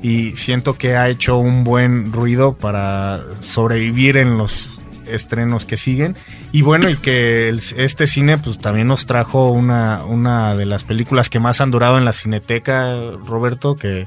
y 0.02 0.33
siento 0.33 0.76
que 0.76 0.97
ha 0.97 1.09
hecho 1.09 1.38
un 1.38 1.64
buen 1.64 2.12
ruido 2.12 2.57
para 2.57 3.21
sobrevivir 3.41 4.17
en 4.17 4.37
los 4.37 4.71
estrenos 5.07 5.64
que 5.64 5.76
siguen. 5.76 6.17
Y 6.50 6.62
bueno 6.62 6.88
y 6.91 6.97
que 6.97 7.49
este 7.76 8.07
cine 8.07 8.38
pues 8.38 8.59
también 8.59 8.88
nos 8.88 9.07
trajo 9.07 9.50
una, 9.50 10.05
una 10.05 10.57
de 10.57 10.67
las 10.67 10.85
películas 10.85 11.29
que 11.29 11.38
más 11.38 11.61
han 11.61 11.71
durado 11.71 11.99
en 11.99 12.05
la 12.05 12.12
cineteca 12.12 12.97
Roberto 13.25 13.76
que, 13.76 14.07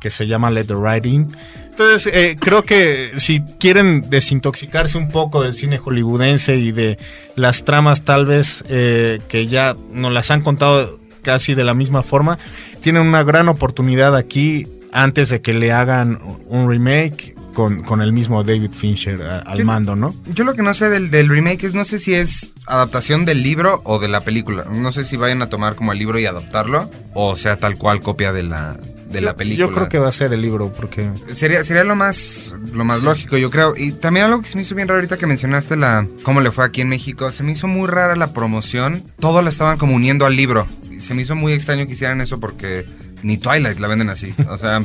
que 0.00 0.10
se 0.10 0.26
llama 0.26 0.50
Let 0.50 0.66
the 0.66 1.08
In 1.08 1.36
entonces 1.76 2.12
eh, 2.14 2.36
creo 2.38 2.62
que 2.62 3.10
si 3.18 3.40
quieren 3.58 4.08
desintoxicarse 4.08 4.96
un 4.96 5.08
poco 5.08 5.42
del 5.42 5.54
cine 5.54 5.78
hollywoodense 5.78 6.56
y 6.56 6.70
de 6.70 6.98
las 7.34 7.64
tramas 7.64 8.02
tal 8.02 8.26
vez 8.26 8.64
eh, 8.68 9.18
que 9.28 9.48
ya 9.48 9.76
nos 9.92 10.12
las 10.12 10.30
han 10.30 10.42
contado 10.42 10.88
casi 11.22 11.54
de 11.54 11.64
la 11.64 11.74
misma 11.74 12.02
forma 12.02 12.38
tienen 12.80 13.02
una 13.02 13.24
gran 13.24 13.48
oportunidad 13.48 14.14
aquí 14.14 14.68
antes 14.92 15.30
de 15.30 15.40
que 15.40 15.52
le 15.54 15.72
hagan 15.72 16.18
un 16.46 16.68
remake 16.70 17.34
con, 17.54 17.82
con 17.82 18.00
el 18.02 18.12
mismo 18.12 18.44
David 18.44 18.70
Fincher 18.72 19.22
a- 19.22 19.38
al 19.40 19.58
Yo- 19.58 19.64
mando, 19.64 19.96
¿no? 19.96 20.14
Yo 20.32 20.44
lo 20.44 20.54
que 20.54 20.62
no 20.62 20.74
sé 20.74 20.90
del, 20.90 21.10
del 21.10 21.28
remake 21.28 21.64
es 21.64 21.74
no 21.74 21.84
sé 21.84 21.98
si 21.98 22.14
es 22.14 22.50
adaptación 22.66 23.24
del 23.24 23.42
libro 23.42 23.80
o 23.84 23.98
de 23.98 24.08
la 24.08 24.20
película. 24.20 24.64
No 24.70 24.90
sé 24.92 25.04
si 25.04 25.16
vayan 25.16 25.40
a 25.42 25.48
tomar 25.48 25.74
como 25.76 25.92
el 25.92 25.98
libro 25.98 26.18
y 26.20 26.26
adaptarlo 26.26 26.90
o 27.14 27.34
sea 27.36 27.56
tal 27.56 27.76
cual 27.78 28.00
copia 28.00 28.32
de 28.32 28.42
la, 28.44 28.76
de 29.14 29.22
la 29.22 29.30
Yo- 29.30 29.36
película. 29.36 29.66
Yo 29.68 29.72
creo 29.74 29.88
que 29.88 29.98
va 29.98 30.08
a 30.08 30.12
ser 30.12 30.32
el 30.34 30.42
libro, 30.42 30.70
porque... 30.70 31.08
Sería, 31.32 31.64
sería 31.64 31.84
lo 31.84 31.96
más 31.96 32.54
lo 32.72 32.84
más 32.84 33.02
lógico, 33.02 33.38
yo 33.38 33.50
creo. 33.50 33.72
Y 33.76 33.92
también 33.92 34.26
algo 34.26 34.42
que 34.42 34.48
se 34.48 34.56
me 34.56 34.62
hizo 34.62 34.74
bien 34.74 34.88
raro 34.88 34.98
ahorita 34.98 35.16
que 35.16 35.26
mencionaste 35.26 35.76
la 35.76 36.06
cómo 36.22 36.40
le 36.42 36.50
fue 36.50 36.64
aquí 36.66 36.82
en 36.82 36.88
México. 36.90 37.32
Se 37.32 37.42
me 37.42 37.52
hizo 37.52 37.66
muy 37.68 37.88
rara 37.88 38.16
la 38.16 38.32
promoción. 38.34 39.04
Todo 39.18 39.40
la 39.40 39.48
estaban 39.48 39.78
como 39.78 39.94
uniendo 39.94 40.26
al 40.26 40.36
libro. 40.36 40.66
Y 40.90 41.00
se 41.00 41.14
me 41.14 41.22
hizo 41.22 41.34
muy 41.34 41.52
extraño 41.54 41.86
que 41.86 41.92
hicieran 41.92 42.20
eso 42.20 42.38
porque 42.40 42.84
ni 43.22 43.38
Twilight 43.38 43.78
la 43.78 43.88
venden 43.88 44.10
así. 44.10 44.34
O 44.50 44.58
sea, 44.58 44.82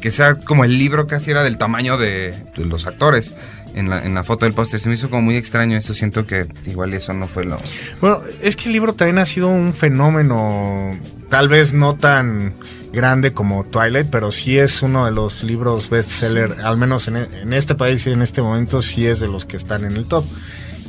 que 0.00 0.10
sea 0.10 0.36
como 0.36 0.64
el 0.64 0.78
libro 0.78 1.06
casi 1.06 1.30
era 1.30 1.42
del 1.42 1.58
tamaño 1.58 1.98
de, 1.98 2.34
de 2.56 2.64
los 2.66 2.86
actores. 2.86 3.32
En 3.72 3.88
la, 3.88 4.04
en 4.04 4.14
la 4.14 4.24
foto 4.24 4.46
del 4.46 4.52
póster 4.52 4.80
se 4.80 4.88
me 4.88 4.96
hizo 4.96 5.10
como 5.10 5.22
muy 5.22 5.36
extraño 5.36 5.76
eso. 5.78 5.94
Siento 5.94 6.26
que 6.26 6.46
igual 6.66 6.92
eso 6.92 7.12
no 7.14 7.28
fue 7.28 7.44
lo... 7.44 7.56
Bueno, 8.00 8.20
es 8.42 8.56
que 8.56 8.64
el 8.66 8.72
libro 8.72 8.94
también 8.94 9.18
ha 9.18 9.26
sido 9.26 9.48
un 9.48 9.72
fenómeno, 9.74 10.98
tal 11.28 11.48
vez 11.48 11.72
no 11.72 11.94
tan 11.94 12.54
grande 12.92 13.32
como 13.32 13.64
Twilight, 13.64 14.08
pero 14.10 14.32
sí 14.32 14.58
es 14.58 14.82
uno 14.82 15.04
de 15.04 15.12
los 15.12 15.42
libros 15.44 15.88
bestseller, 15.90 16.56
al 16.64 16.76
menos 16.76 17.06
en, 17.08 17.16
e- 17.18 17.28
en 17.42 17.52
este 17.52 17.74
país 17.74 18.06
y 18.06 18.12
en 18.12 18.22
este 18.22 18.42
momento 18.42 18.82
sí 18.82 19.06
es 19.06 19.20
de 19.20 19.28
los 19.28 19.44
que 19.46 19.56
están 19.56 19.84
en 19.84 19.92
el 19.96 20.06
top. 20.06 20.24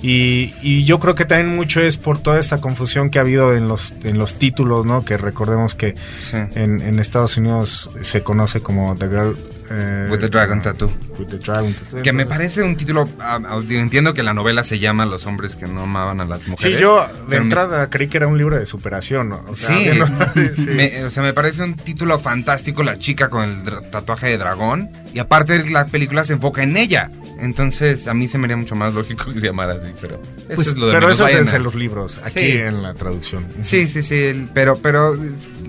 Y, 0.04 0.56
y 0.64 0.84
yo 0.86 1.00
creo 1.00 1.14
que 1.14 1.26
también 1.26 1.56
mucho 1.56 1.80
es 1.80 1.98
por 1.98 2.18
toda 2.18 2.40
esta 2.40 2.60
confusión 2.60 3.12
que 3.12 3.20
ha 3.20 3.22
habido 3.22 3.54
en 3.56 3.68
los, 3.68 3.94
en 4.04 4.18
los 4.18 4.34
títulos, 4.34 4.84
¿no? 4.84 5.06
Que 5.06 5.16
recordemos 5.16 5.76
que 5.76 5.94
Sí. 6.22 6.38
en, 6.56 6.82
en 6.82 6.98
Estados 6.98 7.38
Unidos 7.38 7.92
se 8.02 8.24
conoce 8.24 8.62
como 8.62 8.96
The 8.96 9.08
Girl 9.08 9.38
eh, 9.72 10.08
With 10.12 10.20
the 10.20 10.28
Dragon 10.30 10.62
Tattoo. 10.62 10.92
With 11.18 11.28
the 11.28 11.38
Dragon 11.38 11.74
Tattoo. 11.74 12.02
Que 12.02 12.12
me 12.14 12.26
parece 12.26 12.62
un 12.64 12.76
título. 12.76 13.08
ah, 13.20 13.40
ah, 13.46 13.60
entiendo 13.70 14.14
que 14.14 14.24
la 14.24 14.34
novela 14.34 14.64
se 14.64 14.80
llama 14.80 15.06
Los 15.06 15.26
hombres 15.26 15.56
que 15.56 15.68
no 15.68 15.82
amaban 15.84 16.20
a 16.22 16.26
las 16.26 16.44
Sí, 16.44 16.50
mujeres. 16.52 16.80
yo 16.80 17.00
de 17.02 17.08
pero 17.30 17.42
me- 17.42 17.46
entrada 17.48 17.90
creí 17.90 18.08
que 18.08 18.18
era 18.18 18.28
un 18.28 18.38
libro 18.38 18.58
de 18.58 18.66
superación. 18.66 19.30
¿no? 19.30 19.44
O 19.48 19.56
sea, 19.56 19.78
Sí, 19.78 19.86
sí. 20.56 20.70
me- 20.70 21.04
o 21.06 21.10
sea, 21.10 21.24
me 21.24 21.34
parece 21.34 21.64
un 21.64 21.76
título 21.76 22.20
fantástico, 22.20 22.84
La 22.84 22.98
chica 23.00 23.30
con 23.30 23.44
el 23.50 23.90
tatuaje 23.90 24.28
de 24.28 24.38
dragón. 24.38 24.90
Y 25.14 25.20
aparte, 25.20 25.70
la 25.70 25.86
película 25.86 26.24
se 26.26 26.34
enfoca 26.34 26.64
en 26.64 26.78
ella. 26.78 27.10
Entonces, 27.42 28.08
a 28.08 28.14
mí 28.14 28.28
se 28.28 28.38
me 28.38 28.46
haría 28.46 28.56
mucho 28.58 28.76
más 28.76 28.94
lógico 28.94 29.26
que 29.34 29.40
se 29.40 29.48
llamara 29.48 29.74
así, 29.74 29.92
pero. 30.00 30.22
eso 30.22 30.56
Pues, 30.56 30.68
es 30.70 30.78
lo 30.78 30.88
de 30.88 30.94
Pero 30.94 31.12
eso 31.12 31.28
es 31.28 31.54
en 31.54 31.64
los 31.64 31.76
libros, 31.76 32.20
aquí 32.24 32.32
Sí. 32.40 32.52
en 32.58 32.82
la 32.84 32.94
traducción. 32.94 33.46
Sí, 33.62 33.88
sí, 33.88 34.04
sí, 34.04 34.48
pero, 34.54 34.78
pero, 34.78 35.18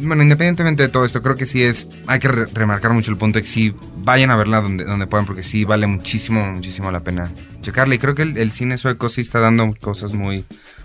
bueno, 0.00 0.22
independientemente 0.22 0.82
de 0.84 0.88
todo 0.90 1.04
esto, 1.04 1.22
creo 1.22 1.34
que 1.36 1.46
sí 1.46 1.62
es, 1.62 1.88
hay 2.06 2.20
que 2.20 2.28
re- 2.28 2.46
remarcar 2.52 2.92
mucho 2.92 3.10
el 3.10 3.16
punto 3.16 3.38
de 3.38 3.42
que 3.42 3.48
sí, 3.48 3.74
vayan 3.98 4.30
a 4.30 4.36
verla 4.36 4.60
donde, 4.60 4.84
donde 4.84 5.06
puedan, 5.06 5.26
porque 5.26 5.42
sí 5.42 5.64
vale 5.64 5.86
muchísimo, 5.86 6.44
muchísimo 6.52 6.90
la 6.90 7.00
pena 7.00 7.32
checarla. 7.62 7.94
Y 7.94 7.98
creo 7.98 8.14
que 8.14 8.22
el, 8.22 8.36
el 8.36 8.52
cine 8.52 8.76
sueco 8.78 9.08
sí 9.08 9.20
está 9.22 9.40
dando 9.40 9.74
cosas 9.80 10.12
muy, 10.12 10.44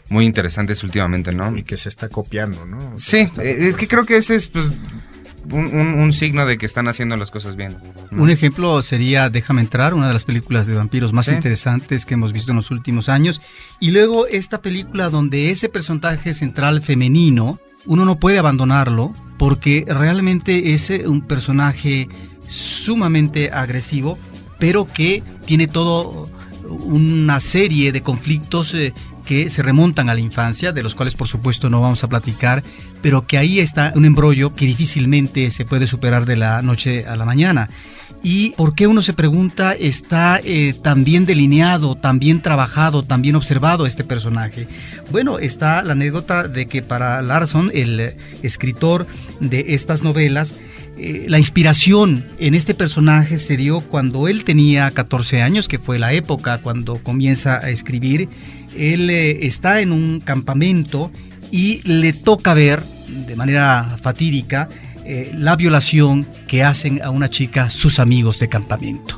muy 0.10 0.26
interesantes 0.26 0.84
últimamente, 0.84 1.34
¿no? 1.34 1.56
Y 1.58 1.64
que 1.64 1.76
se 1.78 1.90
está 1.90 2.08
copiando, 2.10 2.66
¿no? 2.66 2.78
O 2.96 3.00
sea, 3.00 3.20
Sí, 3.20 3.26
está 3.26 3.44
es 3.44 3.76
que 3.76 3.88
creo 3.88 4.06
que 4.06 4.18
ese 4.18 4.36
es 4.36 4.48
pues, 4.48 4.66
un, 5.52 5.66
un- 5.68 6.00
un 6.00 6.14
signo 6.14 6.46
de 6.46 6.58
que 6.58 6.66
están 6.66 6.88
haciendo 6.88 7.16
las 7.18 7.32
cosas 7.32 7.56
bien. 7.56 7.78
¿no? 8.12 8.24
Un 8.24 8.30
ejemplo 8.30 8.82
sería 8.82 9.30
Déjame 9.30 9.62
entrar, 9.62 9.94
una 9.94 10.08
de 10.08 10.14
las 10.14 10.24
películas 10.24 10.68
de 10.68 10.76
vampiros 10.76 11.14
más 11.14 11.28
Sí. 11.28 11.34
interesantes 11.34 12.06
que 12.06 12.14
hemos 12.16 12.34
visto 12.34 12.52
en 12.52 12.58
los 12.58 12.72
últimos 12.72 13.10
años. 13.10 13.42
Y 13.80 13.92
luego 13.92 14.28
esta 14.28 14.62
película 14.62 15.10
donde 15.10 15.50
ese 15.52 15.70
personaje 15.70 16.34
central 16.34 16.82
femenino, 16.82 17.60
uno 17.86 18.06
no 18.06 18.20
puede 18.20 18.38
abandonarlo 18.40 19.14
porque 19.38 19.86
realmente 19.88 20.74
es 20.74 20.90
eh, 20.90 21.08
un 21.08 21.22
personaje 21.22 22.10
sumamente 22.48 23.52
agresivo, 23.52 24.18
pero 24.60 24.86
que 24.86 25.24
tiene 25.46 25.68
todo 25.68 26.30
una 26.70 27.40
serie 27.40 27.92
de 27.92 28.02
conflictos 28.02 28.74
eh, 28.74 28.94
que 29.28 29.50
se 29.50 29.62
remontan 29.62 30.10
a 30.10 30.14
la 30.14 30.22
infancia, 30.22 30.72
de 30.72 30.82
los 30.82 30.96
cuales 30.96 31.14
por 31.14 31.28
supuesto 31.28 31.70
no 31.70 31.82
vamos 31.82 32.02
a 32.04 32.08
platicar, 32.08 32.64
pero 33.02 33.28
que 33.28 33.38
ahí 33.38 33.60
está 33.60 33.92
un 33.94 34.06
embrollo 34.06 34.56
que 34.56 34.66
difícilmente 34.66 35.50
se 35.50 35.66
puede 35.66 35.86
superar 35.86 36.26
de 36.26 36.38
la 36.38 36.62
noche 36.62 37.06
a 37.06 37.18
la 37.18 37.26
mañana. 37.26 37.70
¿Y 38.24 38.52
por 38.52 38.74
qué 38.74 38.88
uno 38.88 39.02
se 39.02 39.12
pregunta 39.12 39.74
está 39.74 40.40
eh, 40.44 40.74
tan 40.82 41.04
bien 41.04 41.26
delineado, 41.26 41.96
tan 41.96 42.20
bien 42.20 42.42
trabajado, 42.42 43.04
tan 43.04 43.22
bien 43.22 43.36
observado 43.36 43.86
este 43.86 44.06
personaje? 44.06 44.68
Bueno, 45.12 45.40
está 45.40 45.84
la 45.84 45.92
anécdota 45.92 46.48
de 46.48 46.66
que 46.66 46.82
para 46.82 47.22
Larson, 47.22 47.70
el 47.74 48.16
escritor 48.42 49.08
de 49.42 49.66
estas 49.76 50.04
novelas, 50.04 50.56
eh, 50.98 51.26
la 51.28 51.38
inspiración 51.38 52.26
en 52.40 52.56
este 52.56 52.74
personaje 52.74 53.38
se 53.38 53.56
dio 53.56 53.82
cuando 53.82 54.28
él 54.28 54.44
tenía 54.44 54.90
14 54.90 55.44
años, 55.44 55.68
que 55.68 55.78
fue 55.78 56.00
la 56.00 56.14
época 56.14 56.60
cuando 56.60 56.98
comienza 57.04 57.58
a 57.58 57.70
escribir. 57.70 58.30
Él 58.78 59.10
eh, 59.10 59.46
está 59.46 59.82
en 59.82 59.92
un 59.92 60.20
campamento 60.20 61.12
y 61.52 61.82
le 61.84 62.14
toca 62.14 62.54
ver 62.54 62.84
de 63.08 63.36
manera 63.36 63.98
fatídica 64.02 64.68
eh, 65.06 65.32
la 65.34 65.56
violación 65.56 66.28
que 66.48 66.64
hacen 66.64 67.02
a 67.02 67.10
una 67.10 67.30
chica 67.30 67.70
sus 67.70 68.00
amigos 68.00 68.40
de 68.40 68.50
campamento. 68.50 69.18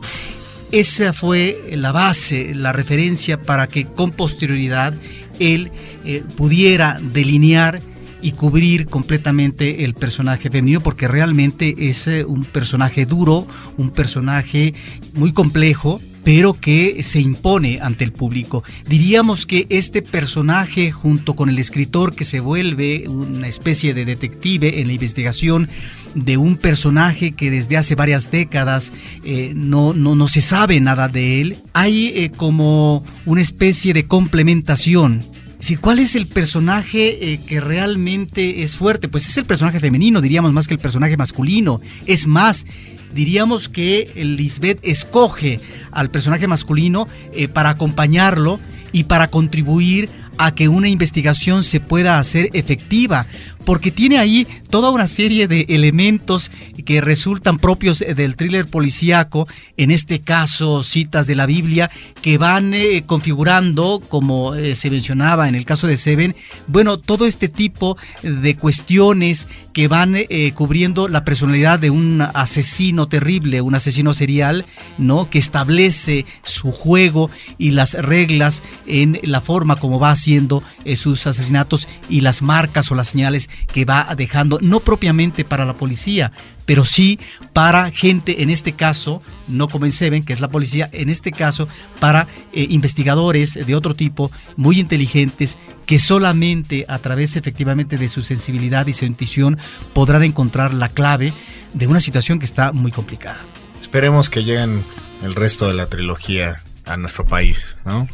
Esa 0.71 1.13
fue 1.13 1.59
la 1.71 1.91
base, 1.91 2.53
la 2.53 2.71
referencia 2.71 3.41
para 3.41 3.67
que 3.67 3.85
con 3.85 4.11
posterioridad 4.11 4.93
él 5.39 5.71
eh, 6.05 6.23
pudiera 6.37 6.99
delinear 7.01 7.81
y 8.21 8.33
cubrir 8.33 8.85
completamente 8.85 9.85
el 9.85 9.93
personaje 9.93 10.49
femenino 10.49 10.81
porque 10.81 11.07
realmente 11.07 11.73
es 11.89 12.05
un 12.27 12.43
personaje 12.43 13.05
duro, 13.05 13.47
un 13.77 13.91
personaje 13.91 14.73
muy 15.13 15.31
complejo, 15.31 16.01
pero 16.23 16.53
que 16.53 17.03
se 17.03 17.19
impone 17.19 17.79
ante 17.81 18.03
el 18.03 18.11
público. 18.11 18.63
Diríamos 18.87 19.45
que 19.45 19.65
este 19.69 20.01
personaje, 20.01 20.91
junto 20.91 21.35
con 21.35 21.49
el 21.49 21.59
escritor 21.59 22.15
que 22.15 22.25
se 22.25 22.39
vuelve 22.39 23.07
una 23.07 23.47
especie 23.47 23.93
de 23.93 24.05
detective 24.05 24.81
en 24.81 24.87
la 24.87 24.93
investigación 24.93 25.69
de 26.15 26.37
un 26.37 26.57
personaje 26.57 27.33
que 27.33 27.51
desde 27.51 27.77
hace 27.77 27.95
varias 27.95 28.31
décadas 28.31 28.91
eh, 29.23 29.53
no, 29.55 29.93
no, 29.93 30.15
no 30.15 30.27
se 30.27 30.41
sabe 30.41 30.79
nada 30.79 31.07
de 31.07 31.41
él, 31.41 31.57
hay 31.73 32.07
eh, 32.15 32.31
como 32.35 33.03
una 33.25 33.41
especie 33.41 33.93
de 33.93 34.07
complementación 34.07 35.23
Sí, 35.59 35.75
¿Cuál 35.75 35.99
es 35.99 36.15
el 36.15 36.25
personaje 36.25 37.33
eh, 37.33 37.39
que 37.45 37.59
realmente 37.59 38.63
es 38.63 38.75
fuerte? 38.75 39.09
Pues 39.09 39.27
es 39.27 39.35
el 39.37 39.43
personaje 39.43 39.81
femenino, 39.81 40.21
diríamos 40.21 40.53
más 40.53 40.69
que 40.69 40.73
el 40.73 40.79
personaje 40.79 41.17
masculino. 41.17 41.81
Es 42.05 42.27
más, 42.27 42.65
diríamos 43.13 43.69
que 43.69 44.11
Lisbeth 44.15 44.79
escoge 44.83 45.59
al 45.91 46.09
personaje 46.09 46.47
masculino 46.47 47.07
eh, 47.33 47.47
para 47.47 47.69
acompañarlo 47.69 48.59
y 48.91 49.03
para 49.05 49.27
contribuir 49.29 50.09
a 50.37 50.55
que 50.55 50.69
una 50.69 50.87
investigación 50.87 51.63
se 51.63 51.81
pueda 51.81 52.17
hacer 52.17 52.49
efectiva, 52.53 53.27
porque 53.69 53.91
tiene 53.91 54.17
ahí 54.17 54.47
toda 54.71 54.89
una 54.89 55.05
serie 55.05 55.47
de 55.47 55.67
elementos 55.69 56.49
que 56.85 57.01
resultan 57.01 57.59
propios 57.59 57.99
del 57.99 58.35
thriller 58.35 58.65
policíaco, 58.65 59.47
en 59.77 59.91
este 59.91 60.21
caso 60.21 60.81
citas 60.81 61.27
de 61.27 61.35
la 61.35 61.45
Biblia, 61.45 61.91
que 62.23 62.39
van 62.39 62.73
eh, 62.73 63.03
configurando, 63.05 64.01
como 64.09 64.55
eh, 64.55 64.73
se 64.73 64.89
mencionaba 64.89 65.47
en 65.47 65.53
el 65.53 65.65
caso 65.65 65.85
de 65.85 65.97
Seven, 65.97 66.35
bueno, 66.65 66.97
todo 66.97 67.27
este 67.27 67.47
tipo 67.47 67.95
de 68.23 68.55
cuestiones 68.55 69.47
que 69.73 69.87
van 69.87 70.13
eh, 70.15 70.51
cubriendo 70.55 71.07
la 71.07 71.23
personalidad 71.23 71.79
de 71.79 71.89
un 71.89 72.21
asesino 72.21 73.07
terrible, 73.07 73.61
un 73.61 73.75
asesino 73.75 74.13
serial, 74.13 74.65
¿no? 74.97 75.29
Que 75.29 75.39
establece 75.39 76.25
su 76.43 76.71
juego 76.71 77.29
y 77.57 77.71
las 77.71 77.93
reglas 77.93 78.63
en 78.87 79.19
la 79.23 79.41
forma 79.41 79.75
como 79.75 79.99
va 79.99 80.11
haciendo 80.11 80.63
eh, 80.85 80.95
sus 80.95 81.27
asesinatos 81.27 81.87
y 82.09 82.21
las 82.21 82.41
marcas 82.41 82.91
o 82.91 82.95
las 82.95 83.09
señales 83.09 83.49
que 83.67 83.85
va 83.85 84.13
dejando, 84.15 84.59
no 84.61 84.79
propiamente 84.79 85.45
para 85.45 85.65
la 85.65 85.75
policía, 85.75 86.31
pero 86.65 86.85
sí 86.85 87.19
para 87.53 87.91
gente, 87.91 88.43
en 88.43 88.49
este 88.49 88.73
caso, 88.73 89.21
no 89.47 89.67
como 89.67 89.85
en 89.85 89.91
Seven, 89.91 90.23
que 90.23 90.33
es 90.33 90.39
la 90.39 90.49
policía, 90.49 90.89
en 90.91 91.09
este 91.09 91.31
caso, 91.31 91.67
para 91.99 92.27
eh, 92.53 92.67
investigadores 92.69 93.53
de 93.65 93.75
otro 93.75 93.95
tipo, 93.95 94.31
muy 94.55 94.79
inteligentes, 94.79 95.57
que 95.85 95.99
solamente 95.99 96.85
a 96.87 96.99
través 96.99 97.35
efectivamente 97.35 97.97
de 97.97 98.09
su 98.09 98.21
sensibilidad 98.21 98.85
y 98.87 98.93
su 98.93 99.05
intuición 99.05 99.57
podrán 99.93 100.23
encontrar 100.23 100.73
la 100.73 100.89
clave 100.89 101.33
de 101.73 101.87
una 101.87 101.99
situación 101.99 102.39
que 102.39 102.45
está 102.45 102.71
muy 102.71 102.91
complicada. 102.91 103.39
Esperemos 103.81 104.29
que 104.29 104.43
lleguen 104.43 104.83
el 105.23 105.35
resto 105.35 105.67
de 105.67 105.73
la 105.73 105.87
trilogía 105.87 106.61
a 106.85 106.97
nuestro 106.97 107.25
país, 107.25 107.77
¿no? 107.85 108.07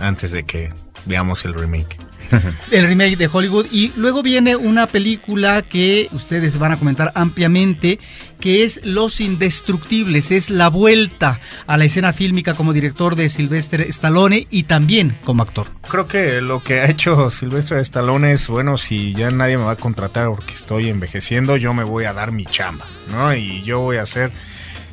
Antes 0.00 0.32
de 0.32 0.44
que 0.44 0.70
veamos 1.06 1.44
el 1.44 1.54
remake. 1.54 1.98
el 2.70 2.86
remake 2.86 3.16
de 3.16 3.28
Hollywood 3.30 3.66
y 3.70 3.92
luego 3.96 4.22
viene 4.22 4.56
una 4.56 4.86
película 4.86 5.62
que 5.62 6.08
ustedes 6.12 6.58
van 6.58 6.72
a 6.72 6.76
comentar 6.76 7.12
ampliamente 7.14 7.98
que 8.38 8.64
es 8.64 8.80
Los 8.84 9.20
Indestructibles, 9.20 10.30
es 10.30 10.48
la 10.48 10.68
vuelta 10.68 11.40
a 11.66 11.76
la 11.76 11.84
escena 11.84 12.12
fílmica 12.12 12.54
como 12.54 12.72
director 12.72 13.14
de 13.14 13.28
Sylvester 13.28 13.82
Stallone 13.82 14.46
y 14.50 14.62
también 14.62 15.16
como 15.24 15.42
actor. 15.42 15.66
Creo 15.88 16.06
que 16.06 16.40
lo 16.40 16.62
que 16.62 16.80
ha 16.80 16.86
hecho 16.86 17.30
Sylvester 17.30 17.78
Stallone 17.78 18.32
es, 18.32 18.48
bueno, 18.48 18.78
si 18.78 19.12
ya 19.12 19.28
nadie 19.28 19.58
me 19.58 19.64
va 19.64 19.72
a 19.72 19.76
contratar 19.76 20.28
porque 20.28 20.54
estoy 20.54 20.88
envejeciendo, 20.88 21.58
yo 21.58 21.74
me 21.74 21.84
voy 21.84 22.04
a 22.04 22.14
dar 22.14 22.32
mi 22.32 22.46
chamba, 22.46 22.86
¿no? 23.10 23.34
Y 23.34 23.62
yo 23.62 23.80
voy 23.80 23.98
a 23.98 24.02
hacer 24.02 24.32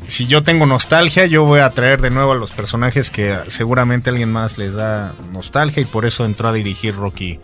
si 0.08 0.26
yo 0.28 0.44
tengo 0.44 0.66
nostalgia, 0.66 1.26
yo 1.26 1.44
voy 1.44 1.60
a 1.60 1.70
traer 1.72 2.02
de 2.02 2.10
nuevo 2.10 2.32
a 2.32 2.36
los 2.36 2.52
personajes 2.52 3.10
que 3.10 3.36
seguramente 3.48 4.10
alguien 4.10 4.32
más 4.32 4.58
les 4.58 4.74
da 4.76 5.14
nostalgia 5.32 5.82
y 5.82 5.86
por 5.86 6.06
eso 6.06 6.26
entró 6.26 6.48
a 6.50 6.54
dirigir 6.54 6.96
Rocky, 6.96 7.40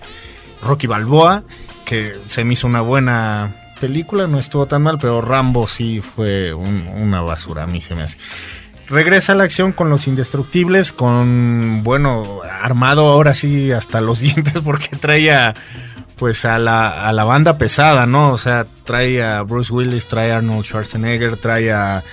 Rocky 0.63 0.87
Balboa, 0.87 1.43
que 1.85 2.17
se 2.25 2.43
me 2.45 2.53
hizo 2.53 2.67
una 2.67 2.81
buena 2.81 3.55
película, 3.81 4.27
no 4.27 4.39
estuvo 4.39 4.65
tan 4.65 4.81
mal, 4.83 4.97
pero 4.99 5.21
Rambo 5.21 5.67
sí 5.67 5.99
fue 6.01 6.53
un- 6.53 6.87
una 6.95 7.21
basura, 7.21 7.63
a 7.63 7.67
mí 7.67 7.81
se 7.81 7.95
me 7.95 8.03
hace. 8.03 8.17
Regresa 8.87 9.33
a 9.33 9.35
la 9.35 9.43
acción 9.45 9.71
con 9.71 9.89
los 9.89 10.07
indestructibles, 10.07 10.91
con, 10.93 11.83
bueno, 11.83 12.39
armado 12.61 13.07
ahora 13.07 13.33
sí 13.33 13.71
hasta 13.71 13.99
los 14.01 14.19
dientes 14.21 14.53
porque 14.63 14.95
traía 14.95 15.53
pues 16.17 16.45
a 16.45 16.59
la, 16.59 17.07
a 17.07 17.11
la 17.11 17.23
banda 17.25 17.57
pesada, 17.57 18.05
¿no? 18.05 18.31
O 18.31 18.37
sea, 18.37 18.65
trae 18.85 19.21
a 19.23 19.41
Bruce 19.41 19.73
Willis, 19.73 20.07
trae 20.07 20.31
a 20.31 20.37
Arnold 20.37 20.63
Schwarzenegger, 20.63 21.35
trae 21.37 21.71
a 21.73 22.03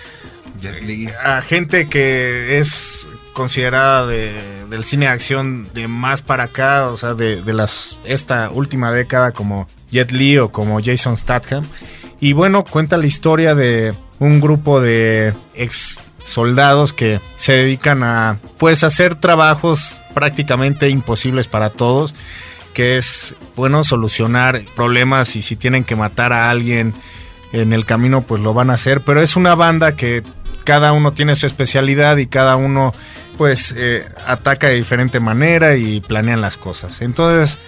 Jet 0.60 0.82
Li. 0.82 1.08
a 1.24 1.40
gente 1.42 1.88
que 1.88 2.58
es 2.58 3.08
considerada 3.32 4.06
de, 4.06 4.66
del 4.68 4.84
cine 4.84 5.06
de 5.06 5.12
acción 5.12 5.68
de 5.74 5.88
más 5.88 6.22
para 6.22 6.44
acá, 6.44 6.88
o 6.88 6.96
sea, 6.96 7.14
de, 7.14 7.42
de 7.42 7.52
las 7.52 8.00
esta 8.04 8.50
última 8.50 8.92
década 8.92 9.32
como 9.32 9.68
Jet 9.90 10.12
Li 10.12 10.38
o 10.38 10.50
como 10.50 10.80
Jason 10.82 11.16
Statham. 11.16 11.64
Y 12.20 12.34
bueno, 12.34 12.64
cuenta 12.64 12.96
la 12.98 13.06
historia 13.06 13.54
de 13.54 13.94
un 14.18 14.40
grupo 14.40 14.80
de 14.80 15.34
ex 15.54 15.98
soldados 16.22 16.92
que 16.92 17.20
se 17.36 17.52
dedican 17.52 18.02
a 18.02 18.38
pues 18.58 18.84
hacer 18.84 19.14
trabajos 19.14 20.00
prácticamente 20.14 20.88
imposibles 20.88 21.48
para 21.48 21.70
todos, 21.70 22.14
que 22.74 22.98
es 22.98 23.34
bueno 23.56 23.84
solucionar 23.84 24.62
problemas 24.76 25.34
y 25.36 25.42
si 25.42 25.56
tienen 25.56 25.84
que 25.84 25.96
matar 25.96 26.32
a 26.32 26.50
alguien 26.50 26.94
en 27.52 27.72
el 27.72 27.84
camino 27.84 28.22
pues 28.22 28.42
lo 28.42 28.54
van 28.54 28.70
a 28.70 28.74
hacer, 28.74 29.00
pero 29.00 29.22
es 29.22 29.36
una 29.36 29.54
banda 29.54 29.96
que 29.96 30.22
cada 30.64 30.92
uno 30.92 31.12
tiene 31.12 31.36
su 31.36 31.46
especialidad 31.46 32.16
y 32.16 32.26
cada 32.26 32.56
uno 32.56 32.94
pues 33.36 33.74
eh, 33.76 34.04
ataca 34.26 34.68
de 34.68 34.74
diferente 34.74 35.20
manera 35.20 35.76
y 35.76 36.00
planean 36.00 36.40
las 36.40 36.56
cosas. 36.56 37.00
Entonces, 37.00 37.58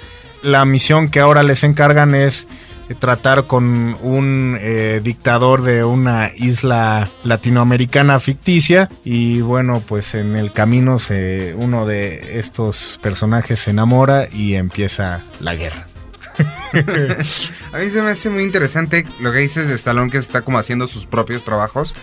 la 0.43 0.65
misión 0.65 1.09
que 1.09 1.21
ahora 1.21 1.43
les 1.43 1.65
encargan 1.65 2.15
es 2.15 2.47
eh, 2.89 2.95
tratar 2.95 3.47
con 3.47 3.97
un 4.03 4.59
eh, 4.61 5.01
dictador 5.03 5.63
de 5.63 5.85
una 5.85 6.31
isla 6.37 7.09
latinoamericana 7.25 8.21
ficticia 8.21 8.91
y 9.05 9.41
bueno 9.41 9.83
pues 9.87 10.15
en 10.15 10.37
el 10.37 10.53
camino 10.53 10.99
se, 10.99 11.55
uno 11.57 11.87
de 11.87 12.39
estos 12.39 12.99
personajes 13.01 13.61
se 13.61 13.71
enamora 13.71 14.29
y 14.31 14.55
empieza 14.55 15.23
la 15.41 15.55
guerra. 15.55 15.87
a 17.73 17.79
mí 17.79 17.91
se 17.91 18.03
me 18.03 18.11
hace 18.11 18.31
muy 18.31 18.43
interesante 18.43 19.05
lo 19.21 19.33
que 19.33 19.39
dices 19.39 19.69
de 19.69 19.75
Stallone 19.75 20.11
que 20.11 20.19
está 20.19 20.43
como 20.43 20.59
haciendo 20.59 20.87
sus 20.87 21.07
propios 21.07 21.45
trabajos. 21.45 21.95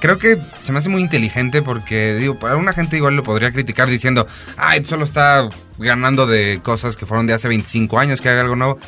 Creo 0.00 0.18
que 0.18 0.38
se 0.62 0.72
me 0.72 0.78
hace 0.78 0.88
muy 0.88 1.02
inteligente 1.02 1.62
porque, 1.62 2.14
digo, 2.14 2.38
para 2.38 2.56
una 2.56 2.72
gente 2.72 2.96
igual 2.96 3.16
lo 3.16 3.24
podría 3.24 3.52
criticar 3.52 3.88
diciendo, 3.88 4.26
ay, 4.56 4.84
solo 4.84 5.04
está 5.04 5.48
ganando 5.78 6.26
de 6.26 6.60
cosas 6.62 6.96
que 6.96 7.06
fueron 7.06 7.26
de 7.26 7.34
hace 7.34 7.48
25 7.48 7.98
años, 7.98 8.20
que 8.20 8.28
haga 8.28 8.42
algo 8.42 8.56
nuevo. 8.56 8.78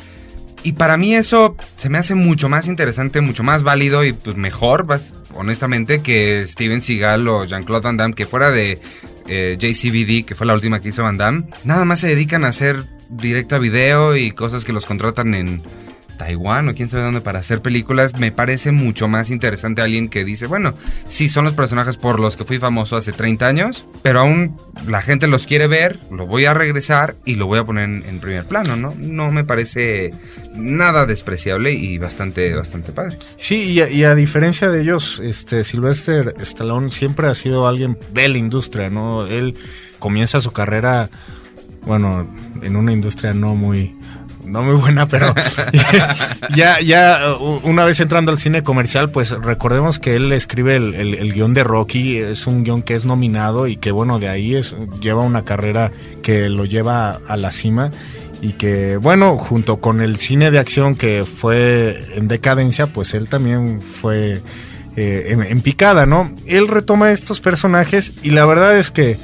Y 0.63 0.73
para 0.73 0.95
mí 0.95 1.15
eso 1.15 1.55
se 1.75 1.89
me 1.89 1.97
hace 1.97 2.13
mucho 2.13 2.47
más 2.47 2.67
interesante, 2.67 3.19
mucho 3.21 3.43
más 3.43 3.63
válido 3.63 4.05
y 4.05 4.13
pues 4.13 4.35
mejor, 4.35 4.85
honestamente, 5.33 6.01
que 6.01 6.45
Steven 6.47 6.81
Seagal 6.81 7.27
o 7.27 7.45
Jean-Claude 7.45 7.83
Van 7.83 7.97
Damme, 7.97 8.13
que 8.13 8.27
fuera 8.27 8.51
de 8.51 8.79
eh, 9.27 9.57
JCVD, 9.59 10.25
que 10.25 10.35
fue 10.35 10.45
la 10.45 10.53
última 10.53 10.79
que 10.79 10.89
hizo 10.89 11.01
Van 11.01 11.17
Damme, 11.17 11.45
nada 11.63 11.83
más 11.83 11.99
se 11.99 12.07
dedican 12.07 12.45
a 12.45 12.49
hacer 12.49 12.83
directo 13.09 13.55
a 13.55 13.59
video 13.59 14.15
y 14.15 14.31
cosas 14.31 14.63
que 14.63 14.71
los 14.71 14.85
contratan 14.85 15.33
en 15.33 15.63
Taiwán 16.21 16.69
o 16.69 16.75
quién 16.75 16.87
sabe 16.87 17.03
dónde 17.03 17.21
para 17.21 17.39
hacer 17.39 17.63
películas, 17.63 18.19
me 18.19 18.31
parece 18.31 18.71
mucho 18.71 19.07
más 19.07 19.31
interesante 19.31 19.81
alguien 19.81 20.07
que 20.07 20.23
dice, 20.23 20.45
bueno, 20.45 20.75
sí 21.07 21.27
son 21.27 21.45
los 21.45 21.55
personajes 21.55 21.97
por 21.97 22.19
los 22.19 22.37
que 22.37 22.43
fui 22.43 22.59
famoso 22.59 22.95
hace 22.95 23.11
30 23.11 23.47
años, 23.47 23.85
pero 24.03 24.19
aún 24.19 24.55
la 24.87 25.01
gente 25.01 25.25
los 25.25 25.47
quiere 25.47 25.65
ver, 25.65 25.99
lo 26.11 26.27
voy 26.27 26.45
a 26.45 26.53
regresar 26.53 27.15
y 27.25 27.37
lo 27.37 27.47
voy 27.47 27.57
a 27.57 27.63
poner 27.63 27.85
en, 27.85 28.19
primer 28.19 28.45
plano, 28.45 28.75
¿no? 28.75 28.93
No 28.99 29.31
me 29.31 29.43
parece 29.43 30.11
nada 30.55 31.07
despreciable 31.07 31.73
y 31.73 31.97
bastante, 31.97 32.53
bastante 32.53 32.91
padre. 32.91 33.17
Sí, 33.37 33.81
y 33.81 34.03
a, 34.03 34.13
diferencia 34.13 34.69
de 34.69 34.81
ellos, 34.81 35.19
este 35.23 35.63
Sylvester 35.63 36.35
Stallone 36.39 36.91
siempre 36.91 37.25
ha 37.27 37.33
sido 37.33 37.67
alguien 37.67 37.97
de 38.13 38.27
la 38.27 38.37
industria, 38.37 38.91
¿no? 38.91 39.25
Él 39.25 39.55
comienza 39.97 40.39
su 40.39 40.51
carrera, 40.51 41.09
bueno, 41.81 42.29
en 42.61 42.75
una 42.75 42.93
industria 42.93 43.33
no 43.33 43.55
muy 43.55 43.95
no 44.51 44.63
muy 44.63 44.75
buena, 44.75 45.07
pero 45.07 45.33
ya, 46.55 46.81
ya 46.81 47.35
una 47.63 47.85
vez 47.85 47.99
entrando 48.01 48.31
al 48.31 48.37
cine 48.37 48.63
comercial, 48.63 49.09
pues 49.09 49.31
recordemos 49.31 49.97
que 49.97 50.15
él 50.15 50.31
escribe 50.33 50.75
el, 50.75 51.33
guion 51.33 51.53
de 51.53 51.63
Rocky, 51.63 52.17
es 52.17 52.45
un 52.47 52.63
guion 52.63 52.81
que 52.81 52.95
es 52.95 53.05
nominado 53.05 53.67
y 53.67 53.77
que 53.77 53.91
bueno, 53.91 54.19
de 54.19 54.27
ahí 54.27 54.55
es, 54.55 54.75
lleva 54.99 55.23
una 55.23 55.45
carrera 55.45 55.91
que 56.21 56.49
lo 56.49 56.65
lleva 56.65 57.21
a 57.27 57.37
la 57.37 57.51
cima 57.51 57.91
y 58.41 58.53
que 58.53 58.97
bueno, 58.97 59.37
junto 59.37 59.79
con 59.79 60.01
el 60.01 60.17
cine 60.17 60.51
de 60.51 60.59
acción 60.59 60.95
que 60.95 61.23
fue 61.25 61.97
en 62.15 62.27
decadencia, 62.27 62.87
pues 62.87 63.13
él 63.13 63.29
también 63.29 63.81
fue 63.81 64.41
eh, 64.97 65.27
en, 65.29 65.43
en 65.43 65.61
picada, 65.61 66.05
¿no? 66.05 66.29
Él 66.45 66.67
retoma 66.67 67.11
estos 67.11 67.39
personajes 67.39 68.13
y 68.21 68.31
la 68.31 68.45
verdad 68.45 68.77
es 68.77 68.91
que 68.91 69.17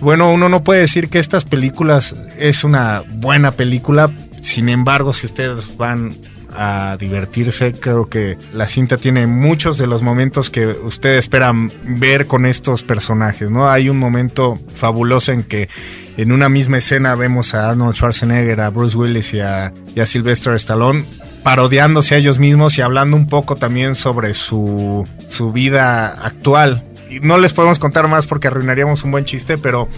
bueno, 0.00 0.32
uno 0.32 0.48
no 0.48 0.64
puede 0.64 0.80
decir 0.80 1.08
que 1.08 1.20
estas 1.20 1.44
películas 1.44 2.16
es 2.36 2.64
una 2.64 3.04
buena 3.08 3.52
película, 3.52 4.10
sin 4.42 4.68
embargo, 4.68 5.12
si 5.12 5.26
ustedes 5.26 5.76
van 5.76 6.16
a 6.56 6.96
divertirse. 6.98 7.72
Creo 7.72 8.08
que 8.08 8.38
la 8.52 8.68
cinta 8.68 8.96
tiene 8.96 9.26
muchos 9.26 9.78
de 9.78 9.86
los 9.86 10.02
momentos 10.02 10.50
que 10.50 10.66
ustedes 10.66 11.20
esperan 11.20 11.72
ver 11.84 12.26
con 12.26 12.46
estos 12.46 12.82
personajes, 12.82 13.50
¿no? 13.50 13.70
Hay 13.70 13.88
un 13.88 13.98
momento 13.98 14.58
fabuloso 14.74 15.32
en 15.32 15.44
que 15.44 15.68
en 16.16 16.32
una 16.32 16.48
misma 16.48 16.78
escena 16.78 17.14
vemos 17.14 17.54
a 17.54 17.70
Arnold 17.70 17.96
Schwarzenegger, 17.96 18.60
a 18.60 18.70
Bruce 18.70 18.96
Willis 18.96 19.34
y 19.34 19.40
a, 19.40 19.72
Sylvester 20.04 20.54
Stallone 20.54 21.04
parodiándose 21.42 22.14
a 22.14 22.18
ellos 22.18 22.38
mismos 22.38 22.78
y 22.78 22.82
hablando 22.82 23.16
un 23.16 23.26
poco 23.26 23.56
también 23.56 23.94
sobre 23.94 24.34
su, 24.34 25.06
su 25.28 25.52
vida 25.52 26.06
actual. 26.06 26.84
Y 27.10 27.20
no 27.20 27.36
les 27.36 27.52
podemos 27.52 27.78
contar 27.78 28.08
más 28.08 28.26
porque 28.26 28.46
arruinaríamos 28.46 29.02
un 29.04 29.10
buen 29.10 29.24
chiste, 29.24 29.58
pero 29.58 29.88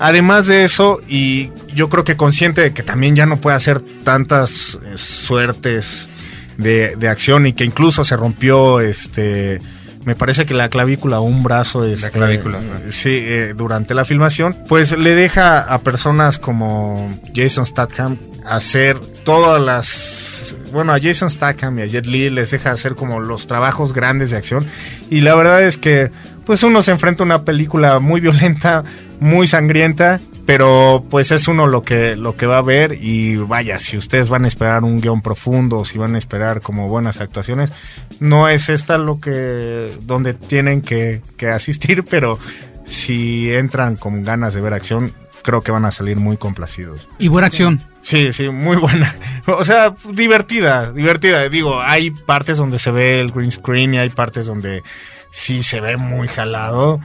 Además 0.00 0.46
de 0.46 0.64
eso, 0.64 0.98
y 1.06 1.50
yo 1.74 1.90
creo 1.90 2.04
que 2.04 2.16
consciente 2.16 2.62
de 2.62 2.72
que 2.72 2.82
también 2.82 3.14
ya 3.14 3.26
no 3.26 3.36
puede 3.36 3.56
hacer 3.56 3.80
tantas 3.80 4.78
eh, 4.82 4.96
suertes 4.96 6.08
de, 6.56 7.08
acción 7.08 7.46
y 7.46 7.52
que 7.52 7.64
incluso 7.64 8.04
se 8.04 8.16
rompió 8.16 8.80
este 8.80 9.60
me 10.04 10.14
parece 10.16 10.46
que 10.46 10.54
la 10.54 10.68
clavícula 10.68 11.20
o 11.20 11.24
un 11.24 11.42
brazo 11.42 11.84
este, 11.84 12.06
la 12.06 12.10
clavícula 12.10 12.58
sí 12.90 13.10
eh, 13.10 13.54
durante 13.56 13.94
la 13.94 14.04
filmación 14.04 14.56
pues 14.68 14.96
le 14.98 15.14
deja 15.14 15.60
a 15.60 15.78
personas 15.80 16.38
como 16.38 17.18
Jason 17.34 17.64
Statham 17.64 18.18
hacer 18.46 18.98
todas 19.24 19.60
las 19.60 20.56
bueno 20.72 20.92
a 20.92 21.00
Jason 21.00 21.30
Statham 21.30 21.78
y 21.78 21.82
a 21.82 21.86
Jet 21.86 22.06
Li 22.06 22.30
les 22.30 22.50
deja 22.50 22.72
hacer 22.72 22.94
como 22.94 23.20
los 23.20 23.46
trabajos 23.46 23.92
grandes 23.92 24.30
de 24.30 24.36
acción. 24.36 24.66
Y 25.10 25.20
la 25.20 25.34
verdad 25.34 25.62
es 25.62 25.76
que 25.76 26.10
pues 26.44 26.62
uno 26.62 26.82
se 26.82 26.90
enfrenta 26.90 27.22
a 27.22 27.26
una 27.26 27.44
película 27.44 28.00
muy 28.00 28.20
violenta 28.20 28.84
muy 29.20 29.46
sangrienta, 29.46 30.20
pero 30.46 31.04
pues 31.08 31.30
es 31.30 31.46
uno 31.46 31.66
lo 31.66 31.82
que, 31.82 32.16
lo 32.16 32.36
que 32.36 32.46
va 32.46 32.58
a 32.58 32.62
ver 32.62 32.96
y 33.00 33.36
vaya, 33.36 33.78
si 33.78 33.96
ustedes 33.96 34.28
van 34.28 34.44
a 34.44 34.48
esperar 34.48 34.82
un 34.82 35.00
guion 35.00 35.22
profundo, 35.22 35.84
si 35.84 35.98
van 35.98 36.14
a 36.14 36.18
esperar 36.18 36.62
como 36.62 36.88
buenas 36.88 37.20
actuaciones, 37.20 37.72
no 38.18 38.48
es 38.48 38.68
esta 38.68 38.98
lo 38.98 39.20
que, 39.20 39.92
donde 40.02 40.34
tienen 40.34 40.80
que, 40.80 41.22
que 41.36 41.48
asistir, 41.48 42.04
pero 42.10 42.38
si 42.84 43.52
entran 43.52 43.96
con 43.96 44.22
ganas 44.24 44.54
de 44.54 44.60
ver 44.60 44.72
acción, 44.72 45.12
creo 45.42 45.62
que 45.62 45.72
van 45.72 45.84
a 45.84 45.90
salir 45.90 46.16
muy 46.16 46.36
complacidos. 46.36 47.08
Y 47.18 47.28
buena 47.28 47.46
acción. 47.46 47.80
Sí, 48.00 48.32
sí, 48.32 48.48
muy 48.48 48.76
buena. 48.76 49.14
O 49.46 49.64
sea, 49.64 49.94
divertida, 50.12 50.92
divertida. 50.92 51.48
Digo, 51.48 51.80
hay 51.80 52.10
partes 52.10 52.56
donde 52.58 52.78
se 52.78 52.90
ve 52.90 53.20
el 53.20 53.32
green 53.32 53.50
screen 53.50 53.94
y 53.94 53.98
hay 53.98 54.10
partes 54.10 54.46
donde 54.46 54.82
sí 55.30 55.62
se 55.62 55.80
ve 55.80 55.96
muy 55.96 56.28
jalado, 56.28 57.00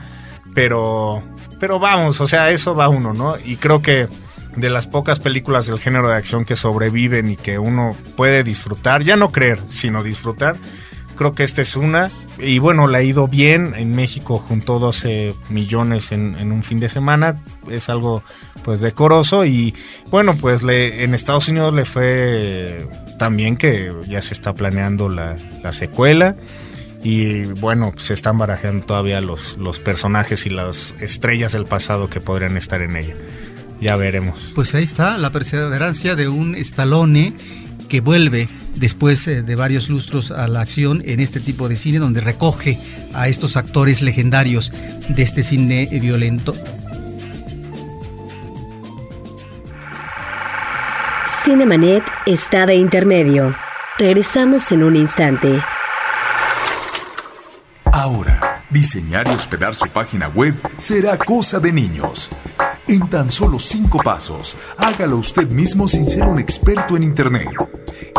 pero 0.56 1.22
pero 1.60 1.78
vamos, 1.78 2.20
o 2.20 2.26
sea, 2.26 2.50
eso 2.50 2.74
va 2.74 2.88
uno, 2.88 3.12
¿no? 3.12 3.36
Y 3.44 3.56
creo 3.56 3.82
que 3.82 4.08
de 4.56 4.70
las 4.70 4.86
pocas 4.86 5.20
películas 5.20 5.66
del 5.66 5.78
género 5.78 6.08
de 6.08 6.16
acción 6.16 6.46
que 6.46 6.56
sobreviven 6.56 7.30
y 7.30 7.36
que 7.36 7.58
uno 7.58 7.94
puede 8.16 8.42
disfrutar, 8.42 9.02
ya 9.02 9.16
no 9.16 9.30
creer, 9.30 9.58
sino 9.68 10.02
disfrutar, 10.02 10.56
creo 11.14 11.32
que 11.32 11.44
esta 11.44 11.60
es 11.60 11.76
una. 11.76 12.10
Y 12.38 12.58
bueno, 12.58 12.86
le 12.86 12.98
ha 12.98 13.02
ido 13.02 13.28
bien. 13.28 13.74
En 13.76 13.94
México 13.94 14.38
juntó 14.38 14.78
12 14.78 15.34
millones 15.50 16.12
en, 16.12 16.52
un 16.52 16.62
fin 16.62 16.80
de 16.80 16.88
semana. 16.88 17.42
Es 17.70 17.88
algo 17.88 18.22
pues 18.62 18.80
decoroso. 18.80 19.44
Y 19.44 19.74
bueno, 20.10 20.36
pues 20.36 20.62
le, 20.62 21.04
en 21.04 21.14
Estados 21.14 21.48
Unidos 21.48 21.74
le 21.74 21.84
fue 21.84 22.86
también 23.18 23.56
que 23.56 23.92
ya 24.06 24.20
se 24.20 24.34
está 24.34 24.54
planeando 24.54 25.08
la, 25.08 25.36
la 25.62 25.72
secuela. 25.72 26.36
Y 27.08 27.44
bueno, 27.44 27.92
se 27.98 28.14
están 28.14 28.36
barajando 28.36 28.84
todavía 28.84 29.20
los, 29.20 29.56
los 29.58 29.78
personajes 29.78 30.44
y 30.44 30.50
las 30.50 30.92
estrellas 31.00 31.52
del 31.52 31.64
pasado 31.64 32.10
que 32.10 32.20
podrían 32.20 32.56
estar 32.56 32.82
en 32.82 32.96
ella. 32.96 33.14
Ya 33.80 33.94
veremos. 33.94 34.50
Pues 34.56 34.74
ahí 34.74 34.82
está 34.82 35.16
la 35.16 35.30
perseverancia 35.30 36.16
de 36.16 36.26
un 36.26 36.56
Stallone 36.56 37.32
que 37.88 38.00
vuelve 38.00 38.48
después 38.74 39.24
eh, 39.28 39.42
de 39.42 39.54
varios 39.54 39.88
lustros 39.88 40.32
a 40.32 40.48
la 40.48 40.62
acción 40.62 41.00
en 41.06 41.20
este 41.20 41.38
tipo 41.38 41.68
de 41.68 41.76
cine 41.76 42.00
donde 42.00 42.20
recoge 42.20 42.76
a 43.14 43.28
estos 43.28 43.56
actores 43.56 44.02
legendarios 44.02 44.72
de 45.08 45.22
este 45.22 45.44
cine 45.44 45.88
violento. 46.02 46.56
Cinemanet 51.44 52.02
está 52.26 52.66
de 52.66 52.74
intermedio. 52.74 53.54
Regresamos 53.96 54.72
en 54.72 54.82
un 54.82 54.96
instante. 54.96 55.62
Ahora, 58.06 58.62
diseñar 58.70 59.26
y 59.26 59.32
hospedar 59.32 59.74
su 59.74 59.88
página 59.88 60.28
web 60.28 60.54
será 60.76 61.18
cosa 61.18 61.58
de 61.58 61.72
niños. 61.72 62.30
En 62.86 63.10
tan 63.10 63.28
solo 63.32 63.58
cinco 63.58 63.98
pasos, 63.98 64.56
hágalo 64.78 65.16
usted 65.16 65.48
mismo 65.48 65.88
sin 65.88 66.08
ser 66.08 66.22
un 66.22 66.38
experto 66.38 66.96
en 66.96 67.02
Internet. 67.02 67.48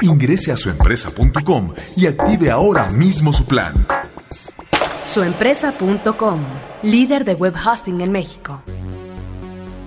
Ingrese 0.02 0.52
a 0.52 0.58
suempresa.com 0.58 1.74
y 1.96 2.06
active 2.06 2.52
ahora 2.52 2.90
mismo 2.90 3.32
su 3.32 3.46
plan. 3.46 3.88
Suempresa.com, 5.06 6.42
líder 6.84 7.24
de 7.24 7.36
web 7.36 7.56
hosting 7.56 8.02
en 8.02 8.12
México. 8.12 8.62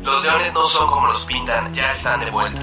Los 0.02 0.22
leones 0.22 0.54
no 0.54 0.64
son 0.64 0.88
como 0.88 1.08
los 1.08 1.26
pintan, 1.26 1.74
ya 1.74 1.92
están 1.92 2.20
de 2.20 2.30
vuelta. 2.30 2.62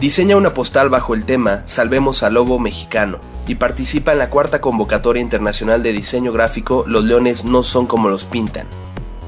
Diseña 0.00 0.36
una 0.36 0.52
postal 0.52 0.88
bajo 0.88 1.14
el 1.14 1.24
tema 1.24 1.62
Salvemos 1.66 2.24
al 2.24 2.34
Lobo 2.34 2.58
Mexicano 2.58 3.37
y 3.48 3.56
participa 3.56 4.12
en 4.12 4.18
la 4.18 4.30
cuarta 4.30 4.60
convocatoria 4.60 5.22
internacional 5.22 5.82
de 5.82 5.92
diseño 5.92 6.32
gráfico 6.32 6.84
Los 6.86 7.04
leones 7.04 7.44
no 7.44 7.62
son 7.62 7.86
como 7.86 8.08
los 8.08 8.24
pintan. 8.26 8.66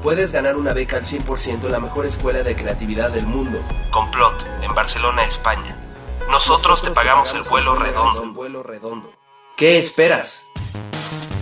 Puedes 0.03 0.31
ganar 0.31 0.55
una 0.55 0.73
beca 0.73 0.97
al 0.97 1.03
100% 1.03 1.65
en 1.65 1.71
la 1.71 1.79
mejor 1.79 2.05
escuela 2.05 2.43
de 2.43 2.55
creatividad 2.55 3.09
del 3.11 3.25
mundo, 3.27 3.59
Complot, 3.91 4.33
en 4.63 4.73
Barcelona, 4.73 5.25
España. 5.25 5.75
Nosotros, 6.29 6.81
te, 6.81 6.91
pagamos 6.91 7.33
el 7.33 7.41
vuelo 7.43 7.75
redondo. 7.75 8.33
¿Qué 9.57 9.77
esperas? 9.77 10.45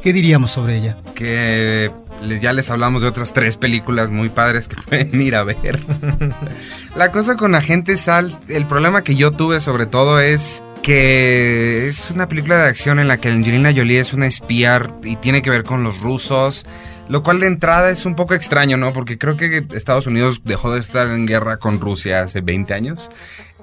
¿Qué 0.00 0.12
diríamos 0.12 0.52
sobre 0.52 0.78
ella? 0.78 0.96
Que 1.14 1.90
ya 2.40 2.52
les 2.52 2.70
hablamos 2.70 3.02
de 3.02 3.08
otras 3.08 3.32
tres 3.32 3.56
películas 3.56 4.10
muy 4.10 4.28
padres 4.28 4.68
que 4.68 4.76
pueden 4.88 5.20
ir 5.20 5.34
a 5.34 5.44
ver. 5.44 5.80
La 6.94 7.10
cosa 7.12 7.36
con 7.36 7.54
Agente 7.54 7.96
Sal, 7.96 8.36
el 8.48 8.66
problema 8.66 9.02
que 9.02 9.16
yo 9.16 9.32
tuve 9.32 9.60
sobre 9.60 9.86
todo 9.86 10.20
es 10.20 10.62
que 10.82 11.88
es 11.88 12.10
una 12.10 12.28
película 12.28 12.58
de 12.58 12.68
acción 12.68 13.00
en 13.00 13.08
la 13.08 13.18
que 13.18 13.28
Angelina 13.28 13.72
Jolie 13.74 13.98
es 13.98 14.12
una 14.12 14.26
espía 14.26 14.88
y 15.02 15.16
tiene 15.16 15.42
que 15.42 15.50
ver 15.50 15.64
con 15.64 15.82
los 15.82 16.00
rusos. 16.00 16.64
Lo 17.08 17.22
cual 17.22 17.38
de 17.40 17.46
entrada 17.46 17.90
es 17.90 18.04
un 18.04 18.16
poco 18.16 18.34
extraño, 18.34 18.76
¿no? 18.76 18.92
Porque 18.92 19.16
creo 19.16 19.36
que 19.36 19.64
Estados 19.74 20.08
Unidos 20.08 20.42
dejó 20.44 20.72
de 20.72 20.80
estar 20.80 21.06
en 21.08 21.26
guerra 21.26 21.58
con 21.58 21.80
Rusia 21.80 22.22
hace 22.22 22.40
20 22.40 22.74
años. 22.74 23.10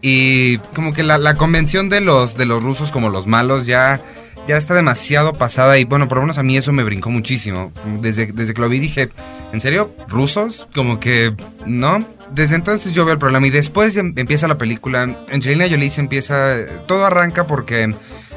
Y 0.01 0.59
como 0.75 0.93
que 0.93 1.03
la, 1.03 1.17
la 1.17 1.35
convención 1.35 1.89
de 1.89 2.01
los, 2.01 2.37
de 2.37 2.45
los 2.45 2.63
rusos 2.63 2.91
como 2.91 3.09
los 3.09 3.27
malos 3.27 3.65
ya, 3.65 4.01
ya 4.47 4.57
está 4.57 4.73
demasiado 4.73 5.33
pasada. 5.33 5.77
Y 5.77 5.85
bueno, 5.85 6.07
por 6.07 6.17
lo 6.17 6.23
menos 6.23 6.37
a 6.37 6.43
mí 6.43 6.57
eso 6.57 6.71
me 6.71 6.83
brincó 6.83 7.09
muchísimo. 7.09 7.71
Desde, 8.01 8.27
desde 8.27 8.53
que 8.53 8.61
lo 8.61 8.69
vi 8.69 8.79
dije, 8.79 9.09
¿en 9.51 9.59
serio? 9.59 9.93
¿Rusos? 10.07 10.67
Como 10.73 10.99
que 10.99 11.35
no. 11.65 12.05
Desde 12.31 12.55
entonces 12.55 12.93
yo 12.93 13.05
veo 13.05 13.13
el 13.13 13.19
problema. 13.19 13.47
Y 13.47 13.51
después 13.51 13.95
empieza 13.97 14.47
la 14.47 14.57
película. 14.57 15.03
Angelina 15.31 15.67
Jolie 15.69 15.89
se 15.89 16.01
empieza. 16.01 16.55
Todo 16.87 17.05
arranca 17.05 17.47
porque 17.47 17.93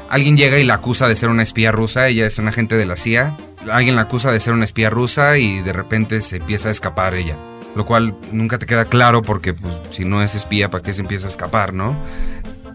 alguien 0.09 0.37
llega 0.37 0.59
y 0.59 0.63
la 0.63 0.75
acusa 0.75 1.07
de 1.07 1.15
ser 1.15 1.29
una 1.29 1.43
espía 1.43 1.71
rusa. 1.71 2.07
Ella 2.07 2.25
es 2.25 2.37
un 2.37 2.47
agente 2.47 2.77
de 2.77 2.85
la 2.85 2.95
CIA. 2.95 3.37
Alguien 3.71 3.95
la 3.95 4.03
acusa 4.03 4.31
de 4.31 4.39
ser 4.39 4.53
una 4.53 4.65
espía 4.65 4.89
rusa 4.89 5.37
y 5.37 5.61
de 5.61 5.73
repente 5.73 6.21
se 6.21 6.37
empieza 6.37 6.69
a 6.69 6.71
escapar 6.71 7.15
ella. 7.15 7.37
Lo 7.75 7.85
cual 7.85 8.15
nunca 8.31 8.57
te 8.57 8.65
queda 8.65 8.85
claro 8.85 9.21
porque 9.21 9.53
pues, 9.53 9.73
si 9.91 10.03
no 10.03 10.23
es 10.23 10.33
espía, 10.35 10.71
¿para 10.71 10.83
qué 10.83 10.93
se 10.93 11.01
empieza 11.01 11.27
a 11.27 11.29
escapar, 11.29 11.73
no? 11.73 11.95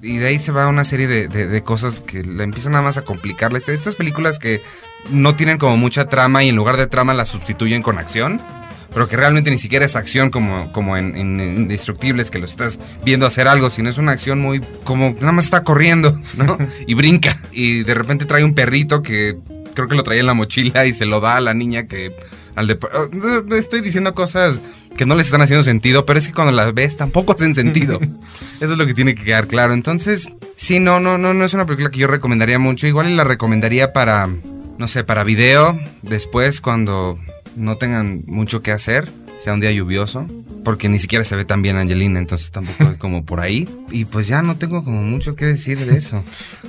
Y 0.03 0.19
de 0.19 0.27
ahí 0.27 0.39
se 0.41 0.51
va 0.51 0.67
una 0.69 0.85
serie 0.85 1.07
de, 1.07 1.29
de- 1.29 1.63
cosas 1.63 2.01
que 2.01 2.25
le 2.25 2.43
empiezan 2.43 2.73
nada 2.73 2.83
más 2.83 2.97
a 2.99 3.03
complicar. 3.03 3.53
historia. 3.53 3.79
Estas 3.79 3.95
películas 3.95 4.41
que 4.41 4.61
no 5.11 5.37
tienen 5.37 5.59
como 5.59 5.77
mucha 5.77 6.09
trama 6.09 6.43
y 6.43 6.49
en 6.49 6.57
lugar 6.57 6.77
de 6.77 6.89
trama 6.89 7.15
la 7.15 7.25
sustituyen 7.25 7.83
con 7.83 7.99
acción. 7.99 8.41
Pero 8.93 9.09
que 9.09 9.17
realmente 9.17 9.51
ni 9.51 9.57
siquiera 9.59 9.87
es 9.87 9.97
acción 9.97 10.31
como, 10.31 10.71
como 10.73 10.99
en, 10.99 11.17
en 11.17 11.41
Indestructibles, 11.41 12.31
que 12.31 12.39
lo 12.39 12.45
estás 12.45 12.79
viendo 13.05 13.27
hacer 13.27 13.49
algo, 13.49 13.71
sino 13.71 13.89
es 13.89 13.97
una 13.97 14.13
acción 14.13 14.39
muy 14.41 14.61
como 14.85 15.17
nada 15.19 15.33
más 15.33 15.47
está 15.47 15.63
corriendo, 15.65 16.21
¿no? 16.37 16.59
Y 16.87 16.93
brinca. 16.95 17.41
Y 17.53 17.85
de 17.85 17.95
repente 17.95 18.27
trae 18.27 18.45
un 18.45 18.55
perrito 18.55 19.03
que 19.03 19.39
creo 19.75 19.89
que 19.89 19.95
lo 19.95 20.03
traía 20.03 20.21
en 20.21 20.27
la 20.27 20.35
mochila 20.35 20.85
y 20.85 20.93
se 20.93 21.07
lo 21.07 21.21
da 21.21 21.37
a 21.37 21.41
la 21.41 21.55
niña 21.55 21.87
que 21.87 22.15
al 22.55 22.67
de, 22.67 22.75
oh, 22.75 23.55
estoy 23.55 23.81
diciendo 23.81 24.15
cosas 24.15 24.61
que 24.97 25.07
no 25.07 25.15
les 25.15 25.27
están 25.27 25.41
haciendo 25.41 25.63
sentido, 25.63 26.05
pero 26.05 26.19
es 26.19 26.27
que 26.27 26.35
cuando 26.35 26.53
las 26.53 26.75
ves 26.75 26.97
tampoco 26.97 27.33
hacen 27.37 27.55
sentido. 27.55 27.99
Eso 28.61 28.73
es 28.73 28.79
lo 28.79 28.87
que 28.87 28.95
tiene 28.95 29.15
que 29.15 29.25
quedar 29.25 29.47
claro. 29.47 29.75
Entonces, 29.75 30.29
sí, 30.57 30.79
no, 30.79 31.01
no, 31.01 31.19
no, 31.19 31.35
no 31.35 31.45
es 31.45 31.55
una 31.55 31.67
película 31.67 31.91
que 31.91 31.99
yo 31.99 32.07
recomendaría 32.07 32.59
mucho. 32.59 32.87
Igual 32.87 33.17
la 33.17 33.25
recomendaría 33.25 33.93
para, 33.93 34.29
no 34.79 34.89
sé, 34.89 35.05
para 35.05 35.25
video, 35.25 35.79
después 36.03 36.61
cuando 36.61 37.19
no 37.57 37.77
tengan 37.77 38.23
mucho 38.27 38.63
que 38.63 38.73
hacer, 38.73 39.11
sea 39.39 39.55
un 39.55 39.61
día 39.61 39.73
lluvioso, 39.73 40.27
porque 40.65 40.89
ni 40.89 40.99
siquiera 40.99 41.25
se 41.25 41.37
ve 41.37 41.45
tan 41.45 41.63
bien 41.63 41.77
Angelina, 41.77 42.19
entonces 42.19 42.51
tampoco 42.51 42.85
es 42.93 42.99
como 42.99 43.25
por 43.25 43.41
ahí. 43.41 43.69
Y 43.91 44.05
pues 44.05 44.27
ya 44.27 44.43
no 44.43 44.57
tengo 44.57 44.85
como 44.85 45.03
mucho 45.03 45.35
que 45.37 45.47
decir 45.47 45.79
de 45.79 45.97
eso. 45.97 46.25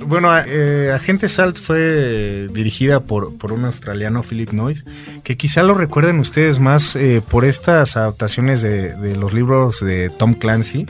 Bueno, 0.06 0.30
eh, 0.36 0.92
Agente 0.94 1.28
Salt 1.28 1.60
fue 1.60 2.48
dirigida 2.52 3.00
por, 3.00 3.36
por 3.36 3.52
un 3.52 3.64
australiano, 3.64 4.22
Philip 4.22 4.52
Noyce, 4.52 4.84
que 5.22 5.36
quizá 5.36 5.62
lo 5.62 5.74
recuerden 5.74 6.18
ustedes 6.18 6.58
más 6.58 6.96
eh, 6.96 7.22
por 7.28 7.44
estas 7.44 7.96
adaptaciones 7.96 8.62
de, 8.62 8.94
de 8.96 9.16
los 9.16 9.32
libros 9.32 9.80
de 9.80 10.10
Tom 10.10 10.34
Clancy, 10.34 10.86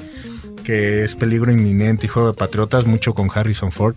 que 0.64 1.04
es 1.04 1.14
Peligro 1.14 1.52
Inminente, 1.52 2.06
Hijo 2.06 2.26
de 2.26 2.34
Patriotas, 2.34 2.86
mucho 2.86 3.14
con 3.14 3.28
Harrison 3.32 3.70
Ford. 3.70 3.96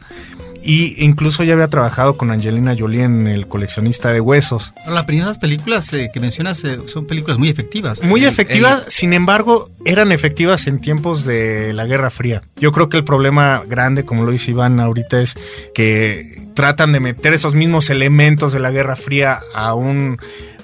Y 0.64 1.04
incluso 1.04 1.44
ya 1.44 1.54
había 1.54 1.68
trabajado 1.70 2.18
con 2.18 2.32
Angelina 2.32 2.76
Jolie 2.78 3.04
en 3.04 3.28
El 3.28 3.48
coleccionista 3.48 4.12
de 4.12 4.20
huesos. 4.20 4.74
Las 4.88 5.06
primeras 5.06 5.38
películas 5.38 5.94
eh, 5.94 6.10
que 6.14 6.20
mencionas 6.20 6.64
eh, 6.64 6.78
son 6.88 7.06
películas 7.08 7.38
muy 7.38 7.50
efectivas. 7.50 8.04
Muy 8.04 8.24
El- 8.24 8.30
efectivas, 8.30 8.84
sin 8.88 9.14
embargo, 9.14 9.70
eran 9.86 10.12
efectivas 10.12 10.68
en 10.68 10.80
tiempos 10.80 11.26
de 11.26 11.74
la 11.74 11.86
Guerra 11.86 12.10
Fría. 12.10 12.42
Yo 12.58 12.72
creo 12.72 12.90
que 12.90 12.98
el 12.98 13.04
problema 13.04 13.64
grande, 13.68 14.04
como 14.06 14.24
lo 14.26 14.32
dice 14.32 14.52
Iván 14.52 14.80
ahorita, 14.80 15.22
es 15.22 15.36
que 15.74 16.24
tratan 16.54 16.92
de 16.92 17.00
meter 17.00 17.34
esos 17.34 17.54
mismos 17.56 17.90
elementos 17.90 18.52
de 18.54 18.60
la 18.60 18.72
Guerra 18.72 18.96
Fría 18.96 19.40
a 19.54 19.74
un 19.74 20.18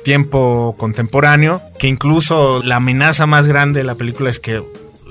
tiempo 0.04 0.76
contemporáneo, 0.78 1.62
que 1.80 1.88
incluso 1.88 2.62
la 2.64 2.76
amenaza 2.78 3.26
más 3.26 3.48
grande 3.48 3.80
de 3.80 3.84
la 3.86 3.96
película 3.96 4.30
es 4.30 4.40
que 4.40 4.62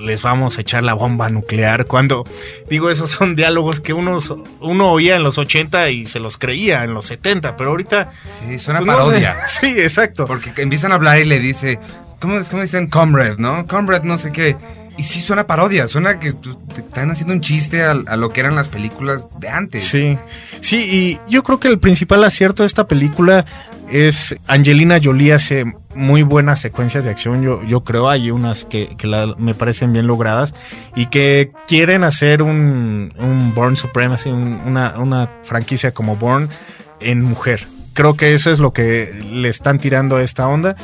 les 0.03 0.21
vamos 0.21 0.57
a 0.57 0.61
echar 0.61 0.83
la 0.83 0.93
bomba 0.93 1.29
nuclear. 1.29 1.85
Cuando 1.85 2.25
digo, 2.69 2.89
esos 2.89 3.09
son 3.09 3.35
diálogos 3.35 3.79
que 3.79 3.93
uno, 3.93 4.19
uno 4.59 4.91
oía 4.91 5.15
en 5.15 5.23
los 5.23 5.37
80 5.37 5.89
y 5.89 6.05
se 6.05 6.19
los 6.19 6.37
creía 6.37 6.83
en 6.83 6.93
los 6.93 7.05
70, 7.07 7.55
pero 7.55 7.71
ahorita... 7.71 8.11
Sí, 8.23 8.59
suena 8.59 8.79
pues, 8.79 8.87
no 8.87 8.93
sé. 8.93 8.99
parodia. 8.99 9.35
Sí, 9.47 9.67
exacto. 9.79 10.25
Porque 10.25 10.51
empiezan 10.61 10.91
a 10.91 10.95
hablar 10.95 11.19
y 11.19 11.25
le 11.25 11.39
dice, 11.39 11.79
¿cómo, 12.19 12.35
cómo 12.49 12.61
dicen? 12.61 12.87
Comrade, 12.87 13.35
¿no? 13.37 13.65
Comrade, 13.67 14.07
no 14.07 14.17
sé 14.17 14.31
qué. 14.31 14.57
Y 14.97 15.03
sí 15.03 15.21
suena 15.21 15.47
parodia, 15.47 15.87
suena 15.87 16.19
que 16.19 16.33
te 16.33 16.81
están 16.81 17.09
haciendo 17.09 17.33
un 17.33 17.41
chiste 17.41 17.83
a, 17.83 17.91
a 17.91 18.15
lo 18.15 18.29
que 18.29 18.41
eran 18.41 18.55
las 18.55 18.69
películas 18.69 19.25
de 19.39 19.49
antes. 19.49 19.83
Sí, 19.83 20.17
sí, 20.59 20.77
y 21.27 21.31
yo 21.31 21.43
creo 21.43 21.59
que 21.59 21.67
el 21.67 21.79
principal 21.79 22.23
acierto 22.23 22.61
de 22.63 22.67
esta 22.67 22.87
película 22.87 23.45
es 23.89 24.35
Angelina 24.47 24.99
Jolie 25.03 25.33
hace 25.33 25.65
muy 25.95 26.21
buenas 26.23 26.59
secuencias 26.61 27.03
de 27.03 27.09
acción, 27.09 27.41
yo, 27.43 27.63
yo 27.63 27.83
creo, 27.83 28.09
hay 28.09 28.31
unas 28.31 28.65
que, 28.65 28.95
que 28.97 29.07
la- 29.07 29.35
me 29.37 29.53
parecen 29.53 29.93
bien 29.93 30.07
logradas 30.07 30.53
y 30.95 31.07
que 31.07 31.51
quieren 31.67 32.03
hacer 32.03 32.41
un, 32.41 33.13
un 33.17 33.53
Born 33.55 33.75
Supremacy, 33.75 34.29
un- 34.29 34.61
una, 34.65 34.97
una 34.99 35.29
franquicia 35.43 35.91
como 35.93 36.15
Born 36.15 36.49
en 37.01 37.21
mujer. 37.23 37.67
Creo 37.93 38.15
que 38.15 38.33
eso 38.33 38.49
es 38.51 38.57
lo 38.57 38.73
que 38.73 39.11
le 39.31 39.49
están 39.49 39.77
tirando 39.77 40.15
a 40.15 40.23
esta 40.23 40.47
onda. 40.47 40.75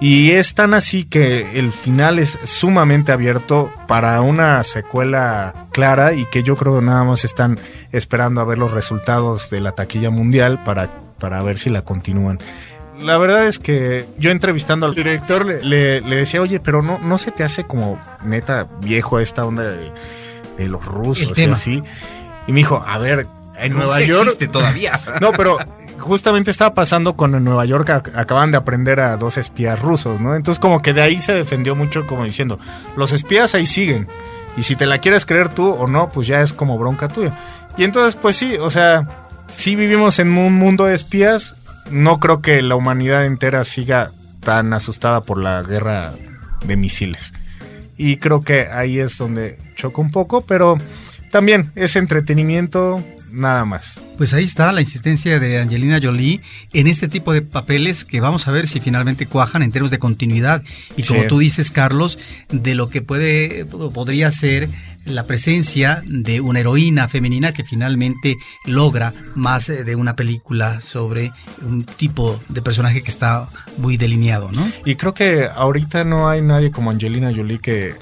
Y 0.00 0.30
es 0.30 0.54
tan 0.54 0.74
así 0.74 1.04
que 1.04 1.58
el 1.58 1.72
final 1.72 2.20
es 2.20 2.38
sumamente 2.44 3.10
abierto 3.10 3.72
para 3.88 4.20
una 4.22 4.62
secuela 4.62 5.66
clara 5.72 6.12
y 6.12 6.24
que 6.26 6.44
yo 6.44 6.54
creo 6.56 6.78
que 6.78 6.84
nada 6.84 7.02
más 7.02 7.24
están 7.24 7.58
esperando 7.90 8.40
a 8.40 8.44
ver 8.44 8.58
los 8.58 8.70
resultados 8.70 9.50
de 9.50 9.60
la 9.60 9.72
taquilla 9.72 10.10
mundial 10.10 10.62
para, 10.62 10.88
para 11.18 11.42
ver 11.42 11.58
si 11.58 11.68
la 11.68 11.82
continúan. 11.82 12.38
La 13.00 13.18
verdad 13.18 13.46
es 13.46 13.58
que 13.58 14.06
yo 14.18 14.30
entrevistando 14.30 14.86
al 14.86 14.94
director 14.94 15.44
le, 15.46 15.62
le- 15.64 16.00
le 16.00 16.16
decía, 16.16 16.42
oye, 16.42 16.60
pero 16.60 16.80
no, 16.82 16.98
no 17.00 17.18
se 17.18 17.32
te 17.32 17.42
hace 17.42 17.64
como 17.64 18.00
neta 18.24 18.68
viejo 18.80 19.18
esta 19.18 19.44
onda 19.44 19.64
de, 19.64 19.90
de 20.58 20.68
los 20.68 20.84
rusos 20.84 21.36
y 21.38 21.44
así. 21.54 21.82
Y 22.46 22.52
me 22.52 22.60
dijo, 22.60 22.84
a 22.86 22.98
ver, 22.98 23.26
en 23.56 23.72
Nueva 23.74 24.00
York 24.00 24.22
existe 24.26 24.46
todavía. 24.48 24.98
no, 25.20 25.32
pero 25.32 25.58
justamente 25.98 26.50
estaba 26.50 26.74
pasando 26.74 27.16
con 27.16 27.34
en 27.34 27.44
Nueva 27.44 27.64
York, 27.64 27.88
ac- 27.88 28.12
acaban 28.16 28.50
de 28.50 28.56
aprender 28.58 29.00
a 29.00 29.16
dos 29.16 29.36
espías 29.36 29.80
rusos, 29.80 30.20
¿no? 30.20 30.34
Entonces 30.34 30.58
como 30.60 30.80
que 30.82 30.92
de 30.92 31.02
ahí 31.02 31.20
se 31.20 31.32
defendió 31.32 31.74
mucho 31.74 32.06
como 32.06 32.24
diciendo, 32.24 32.58
los 32.96 33.12
espías 33.12 33.54
ahí 33.54 33.66
siguen. 33.66 34.08
Y 34.56 34.62
si 34.64 34.74
te 34.76 34.86
la 34.86 34.98
quieres 34.98 35.24
creer 35.26 35.48
tú 35.50 35.68
o 35.70 35.86
no, 35.86 36.08
pues 36.08 36.26
ya 36.26 36.40
es 36.40 36.52
como 36.52 36.78
bronca 36.78 37.08
tuya. 37.08 37.32
Y 37.76 37.84
entonces, 37.84 38.16
pues 38.20 38.34
sí, 38.36 38.56
o 38.56 38.70
sea, 38.70 39.08
sí 39.46 39.76
vivimos 39.76 40.18
en 40.18 40.36
un 40.36 40.54
mundo 40.54 40.86
de 40.86 40.94
espías. 40.96 41.54
No 41.90 42.18
creo 42.18 42.42
que 42.42 42.60
la 42.62 42.74
humanidad 42.74 43.24
entera 43.24 43.62
siga 43.64 44.10
tan 44.40 44.72
asustada 44.72 45.20
por 45.20 45.38
la 45.38 45.62
guerra 45.62 46.12
de 46.64 46.76
misiles. 46.76 47.32
Y 47.96 48.16
creo 48.16 48.40
que 48.40 48.66
ahí 48.66 48.98
es 48.98 49.16
donde 49.18 49.58
choca 49.76 50.00
un 50.00 50.10
poco, 50.10 50.40
pero 50.40 50.76
también 51.30 51.70
es 51.76 51.94
entretenimiento, 51.94 53.02
nada 53.30 53.64
más. 53.64 54.00
Pues 54.16 54.34
ahí 54.34 54.44
está 54.44 54.72
la 54.72 54.80
insistencia 54.80 55.38
de 55.38 55.60
Angelina 55.60 56.00
Jolie 56.02 56.40
en 56.72 56.86
este 56.86 57.08
tipo 57.08 57.32
de 57.32 57.42
papeles 57.42 58.04
que 58.04 58.20
vamos 58.20 58.48
a 58.48 58.52
ver 58.52 58.66
si 58.66 58.80
finalmente 58.80 59.26
cuajan 59.26 59.62
en 59.62 59.70
términos 59.72 59.90
de 59.90 59.98
continuidad. 59.98 60.62
Y 60.96 61.02
como 61.02 61.22
Sí. 61.22 61.28
tú 61.28 61.38
dices, 61.38 61.70
Carlos, 61.70 62.18
de 62.50 62.74
lo 62.74 62.88
que 62.88 63.02
puede 63.02 63.64
podría 63.64 64.30
ser 64.30 64.68
la 65.04 65.24
presencia 65.24 66.02
de 66.06 66.40
una 66.42 66.60
heroína 66.60 67.08
femenina 67.08 67.52
que 67.52 67.64
finalmente 67.64 68.36
logra 68.66 69.14
más 69.34 69.70
eh, 69.70 69.84
de 69.84 69.96
una 69.96 70.16
película 70.16 70.80
sobre 70.82 71.32
un 71.62 71.84
tipo 71.84 72.38
de 72.48 72.60
personaje 72.60 73.02
que 73.02 73.10
está 73.10 73.48
muy 73.78 73.96
delineado, 73.96 74.52
¿no? 74.52 74.70
Y 74.84 74.96
creo 74.96 75.14
que 75.14 75.46
ahorita 75.54 76.04
no 76.04 76.28
hay 76.28 76.42
nadie 76.42 76.70
como 76.70 76.90
Angelina 76.90 77.32
Jolie 77.34 77.58
que 77.58 77.94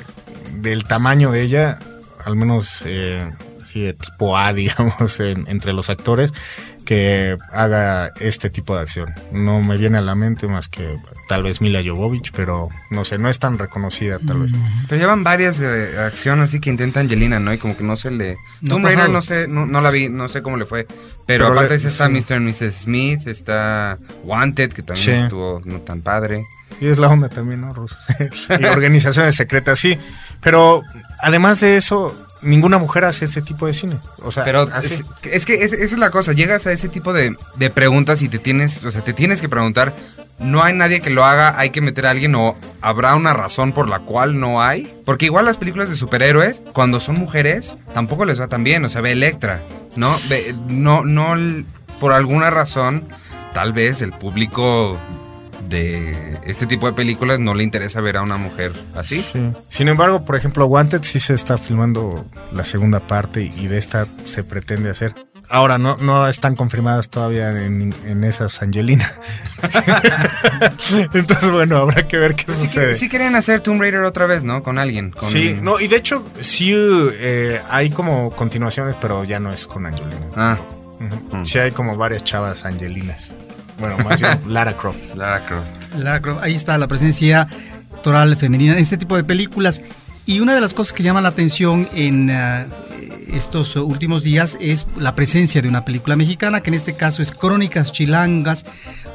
del 0.61 0.85
tamaño 0.85 1.31
de 1.31 1.43
ella, 1.43 1.79
al 2.25 2.35
menos 2.35 2.83
eh, 2.87 3.31
así 3.67 3.81
de 3.83 3.93
tipo 3.95 4.37
A, 4.37 4.53
digamos, 4.55 5.21
entre 5.21 5.73
los 5.73 5.91
actores, 5.91 6.33
que 6.85 7.37
haga 7.53 8.13
este 8.21 8.49
tipo 8.49 8.77
de 8.77 8.83
acción. 8.83 9.13
No 9.33 9.61
me 9.61 9.77
viene 9.77 9.99
a 9.99 10.03
la 10.03 10.15
mente 10.15 10.47
más 10.47 10.69
que 10.69 10.97
tal 11.29 11.43
vez 11.43 11.61
Mila 11.61 11.83
Jovovich, 11.85 12.31
pero 12.33 12.69
no 12.91 13.05
sé, 13.05 13.19
no 13.19 13.29
es 13.29 13.39
tan 13.41 13.59
reconocida 13.59 14.21
tal 14.25 14.43
vez. 14.43 14.53
Pero 14.89 15.01
llevan 15.01 15.25
varias 15.25 15.61
eh, 15.61 15.99
acciones 15.99 16.45
así 16.47 16.61
que 16.61 16.71
intenta 16.71 17.01
Angelina, 17.01 17.41
¿no? 17.41 17.53
Y 17.53 17.59
como 17.59 17.77
que 17.77 17.83
no 17.83 17.97
se 17.97 18.13
le... 18.13 18.37
No 18.61 18.75
Tomb 18.77 18.85
Raider 18.85 19.11
no 19.11 19.21
sé, 19.21 19.49
no, 19.49 19.67
no 19.67 19.81
la 19.81 19.91
vi, 19.91 20.09
no 20.09 20.29
sé 20.29 20.43
cómo 20.43 20.57
le 20.57 20.65
fue. 20.67 20.87
Pero, 21.27 21.47
Pero 21.47 21.49
aparte 21.55 21.77
le- 21.79 21.89
está 21.89 22.07
sí. 22.07 22.13
Mr. 22.13 22.37
y 22.37 22.41
Mrs. 22.41 22.75
Smith, 22.83 23.27
está 23.27 23.99
Wanted, 24.23 24.73
que 24.73 24.83
también 24.83 25.05
Sí. 25.19 25.23
estuvo 25.25 25.61
no 25.65 25.81
tan 25.81 26.03
padre. 26.03 26.47
Y 26.81 26.87
es 26.87 26.99
la 26.99 27.09
onda 27.09 27.29
también, 27.29 27.63
¿no? 27.63 27.73
Rusos. 27.75 28.07
y 28.61 28.65
organizaciones 28.65 29.35
secretas, 29.35 29.79
sí. 29.81 29.99
Pero 30.41 30.83
además 31.21 31.59
de 31.61 31.77
eso, 31.77 32.15
ninguna 32.43 32.79
mujer 32.79 33.05
hace 33.05 33.25
ese 33.25 33.43
tipo 33.43 33.67
de 33.67 33.73
cine. 33.73 33.99
O 34.23 34.31
sea, 34.33 34.45
Pero 34.45 34.69
es, 34.83 35.05
es 35.23 35.45
que 35.47 35.55
es- 35.55 35.73
esa 35.73 35.85
es 35.95 35.99
la 35.99 36.11
cosa, 36.11 36.33
llegas 36.33 36.67
a 36.67 36.73
ese 36.73 36.89
tipo 36.89 37.13
de, 37.13 37.37
de 37.57 37.71
preguntas 37.71 38.23
y 38.23 38.29
te 38.29 38.39
tienes, 38.39 38.85
o 38.85 38.91
sea, 38.91 39.01
te 39.03 39.13
tienes 39.13 39.41
que 39.41 39.49
preguntar, 39.49 39.95
no 40.39 40.63
hay 40.63 40.75
nadie 40.75 41.01
que 41.01 41.09
lo 41.11 41.25
haga, 41.25 41.59
hay 41.59 41.71
que 41.71 41.81
meter 41.81 42.07
a 42.07 42.11
alguien 42.11 42.35
o 42.35 42.57
habrá 42.83 43.15
una 43.15 43.33
razón 43.33 43.73
por 43.73 43.89
la 43.89 44.01
cual 44.01 44.39
no 44.39 44.63
hay. 44.63 44.93
Porque 45.07 45.25
igual 45.27 45.47
las 45.47 45.57
películas 45.57 45.89
de 45.89 45.97
superhéroes, 45.97 46.63
cuando 46.75 47.01
son 47.01 47.15
mujeres, 47.17 47.77
tampoco 47.95 48.25
les 48.27 48.39
va 48.41 48.47
tan 48.49 48.63
bien, 48.63 48.85
o 48.85 48.89
sea, 48.91 49.01
ve 49.01 49.13
Electra, 49.13 49.63
¿no? 49.97 50.15
Ve- 50.29 50.55
no, 50.69 51.05
no, 51.05 51.35
por 52.01 52.13
alguna 52.13 52.51
razón, 52.51 53.09
tal 53.55 53.73
vez 53.73 54.03
el 54.03 54.13
público 54.13 54.99
de 55.69 56.37
este 56.47 56.67
tipo 56.67 56.87
de 56.87 56.93
películas 56.93 57.39
no 57.41 57.55
le 57.55 57.63
interesa 57.63 58.01
ver 58.01 58.17
a 58.17 58.23
una 58.23 58.37
mujer 58.37 58.73
así. 58.95 59.21
Sí. 59.21 59.41
Sin 59.69 59.89
embargo, 59.89 60.25
por 60.25 60.37
ejemplo, 60.37 60.67
Wanted 60.67 61.03
sí 61.03 61.21
se 61.21 61.35
está 61.35 61.59
filmando 61.59 62.25
la 62.53 62.65
segunda 62.65 63.01
parte 63.01 63.43
y 63.43 63.67
de 63.69 63.79
esta 63.79 64.07
se 64.25 64.45
pretende 64.45 64.91
hacer. 64.91 65.15
Ahora, 65.49 65.79
no, 65.79 65.97
no 65.99 66.27
están 66.27 66.57
confirmadas 66.57 67.09
todavía 67.09 67.51
en, 67.65 67.95
en 68.05 68.25
esas 68.25 68.61
Angelina. 68.63 69.13
Entonces, 71.15 71.51
bueno, 71.51 71.77
habrá 71.79 72.07
que 72.09 72.19
ver 72.19 72.35
qué 72.35 72.53
Sí, 72.53 72.63
sucede. 72.63 72.89
que- 72.89 72.95
sí 72.97 73.09
querían 73.09 73.37
hacer 73.37 73.61
Tomb 73.61 73.81
Raider 73.81 74.03
otra 74.03 74.27
vez, 74.27 74.45
¿no? 74.45 74.63
Con 74.63 74.79
alguien. 74.79 75.11
Con... 75.13 75.29
Sí, 75.31 75.57
no, 75.61 75.79
y 75.81 75.89
de 75.89 75.97
hecho, 75.97 76.25
sí 76.41 76.73
eh, 76.75 77.61
hay 77.71 77.91
como 77.91 78.31
continuaciones, 78.31 78.97
pero 79.01 79.25
ya 79.25 79.39
no 79.41 79.53
es 79.53 79.67
con 79.67 79.87
Angelina. 79.87 80.17
Ah, 80.35 80.59
Ujú. 80.99 81.37
Mm. 81.37 81.47
Sí 81.47 81.59
hay 81.59 81.73
como 81.73 81.97
varias 81.97 82.25
chavas 82.25 82.65
angelinas. 82.65 83.33
Bueno, 83.79 83.99
más 84.05 84.21
bien 84.21 84.39
Lara 84.47 84.77
Croft. 84.77 85.15
Lara 85.15 85.47
Croft. 85.47 85.95
Lara 85.97 86.21
Croft, 86.21 86.43
ahí 86.43 86.55
está 86.55 86.79
la 86.79 86.89
presencia 86.89 87.49
actoral 87.95 88.37
femenina 88.37 88.75
en 88.75 88.79
este 88.79 88.97
tipo 88.97 89.17
de 89.17 89.25
películas. 89.25 89.83
Y 90.25 90.41
una 90.41 90.55
de 90.55 90.61
las 90.61 90.75
cosas 90.75 90.93
que 90.93 91.03
llama 91.03 91.21
la 91.21 91.29
atención 91.29 91.89
en 91.93 92.31
ah, 92.31 92.67
estos 93.33 93.77
últimos 93.77 94.23
días 94.23 94.57
es 94.61 94.87
la 94.97 95.15
presencia 95.15 95.63
de 95.63 95.69
una 95.69 95.85
película 95.85 96.17
mexicana, 96.17 96.61
que 96.61 96.71
en 96.71 96.75
este 96.75 96.95
caso 96.95 97.23
es 97.23 97.31
Crónicas 97.31 97.93
Chilangas, 97.93 98.65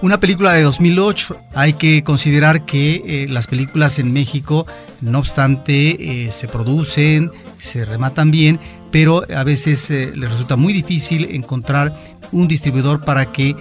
una 0.02 0.20
película 0.20 0.54
de 0.54 0.64
2008. 0.64 1.38
Hay 1.54 1.74
que 1.74 2.04
considerar 2.04 2.66
que 2.66 3.04
eh, 3.06 3.28
las 3.28 3.48
películas 3.48 4.00
en 4.00 4.14
México, 4.14 4.66
no 5.02 5.20
obstante, 5.20 6.26
eh, 6.26 6.32
se 6.32 6.48
producen, 6.48 7.32
se 7.60 7.86
rematan 7.86 8.32
bien, 8.32 8.60
pero 8.92 9.24
a 9.34 9.44
veces 9.44 9.90
eh, 9.90 10.12
les 10.16 10.30
resulta 10.30 10.56
muy 10.56 10.74
difícil 10.74 11.26
encontrar 11.32 11.96
un 12.32 12.48
distribuidor 12.48 13.04
para 13.04 13.32
que 13.32 13.50
eh, 13.50 13.56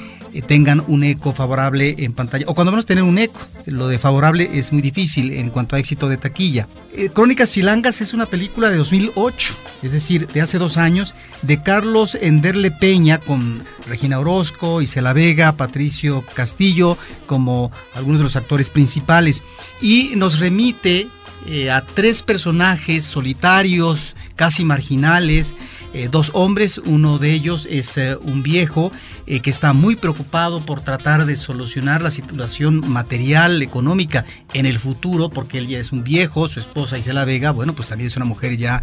tengan 0.46 0.82
un 0.86 1.04
eco 1.04 1.32
favorable 1.32 1.96
en 1.98 2.12
pantalla, 2.12 2.44
o 2.48 2.54
cuando 2.54 2.72
menos 2.72 2.86
tener 2.86 3.04
un 3.04 3.18
eco. 3.18 3.40
Lo 3.66 3.88
de 3.88 3.98
favorable 3.98 4.50
es 4.52 4.72
muy 4.72 4.82
difícil 4.82 5.32
en 5.32 5.50
cuanto 5.50 5.76
a 5.76 5.78
éxito 5.78 6.08
de 6.08 6.16
taquilla. 6.16 6.68
Eh, 6.92 7.10
Crónicas 7.10 7.52
Chilangas 7.52 8.00
es 8.00 8.14
una 8.14 8.26
película 8.26 8.70
de 8.70 8.76
2008, 8.76 9.54
es 9.82 9.92
decir, 9.92 10.26
de 10.28 10.40
hace 10.40 10.58
dos 10.58 10.76
años, 10.76 11.14
de 11.42 11.62
Carlos 11.62 12.16
Enderle 12.20 12.70
Peña 12.70 13.18
con 13.18 13.62
Regina 13.86 14.18
Orozco, 14.18 14.82
Isela 14.82 15.12
Vega, 15.12 15.52
Patricio 15.52 16.24
Castillo, 16.34 16.96
como 17.26 17.70
algunos 17.94 18.18
de 18.18 18.24
los 18.24 18.36
actores 18.36 18.70
principales. 18.70 19.42
Y 19.80 20.12
nos 20.16 20.38
remite 20.38 21.08
eh, 21.46 21.70
a 21.70 21.84
tres 21.84 22.22
personajes 22.22 23.04
solitarios, 23.04 24.14
casi 24.36 24.64
marginales, 24.64 25.54
eh, 25.92 26.08
dos 26.08 26.30
hombres, 26.34 26.78
uno 26.78 27.18
de 27.18 27.32
ellos 27.32 27.66
es 27.68 27.96
eh, 27.96 28.16
un 28.16 28.44
viejo 28.44 28.92
eh, 29.26 29.40
que 29.40 29.50
está 29.50 29.72
muy 29.72 29.96
preocupado 29.96 30.64
por 30.64 30.82
tratar 30.82 31.26
de 31.26 31.34
solucionar 31.34 32.00
la 32.00 32.10
situación 32.10 32.88
material, 32.88 33.60
económica 33.60 34.24
en 34.54 34.66
el 34.66 34.78
futuro, 34.78 35.30
porque 35.30 35.58
él 35.58 35.66
ya 35.66 35.80
es 35.80 35.90
un 35.90 36.04
viejo, 36.04 36.46
su 36.46 36.60
esposa 36.60 36.96
Isela 36.96 37.24
Vega, 37.24 37.50
bueno, 37.50 37.74
pues 37.74 37.88
también 37.88 38.06
es 38.06 38.16
una 38.16 38.24
mujer 38.24 38.56
ya 38.56 38.82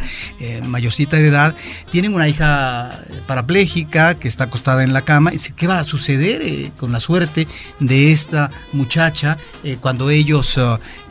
mayorcita 0.65 1.17
de 1.17 1.27
edad, 1.27 1.55
tienen 1.91 2.13
una 2.13 2.27
hija 2.27 3.03
parapléjica 3.25 4.15
que 4.15 4.27
está 4.27 4.45
acostada 4.45 4.83
en 4.83 4.93
la 4.93 5.03
cama, 5.03 5.33
y 5.33 5.37
¿qué 5.37 5.67
va 5.67 5.79
a 5.79 5.83
suceder 5.83 6.71
con 6.73 6.91
la 6.91 6.99
suerte 6.99 7.47
de 7.79 8.11
esta 8.11 8.49
muchacha 8.73 9.37
cuando 9.81 10.09
ellos 10.09 10.57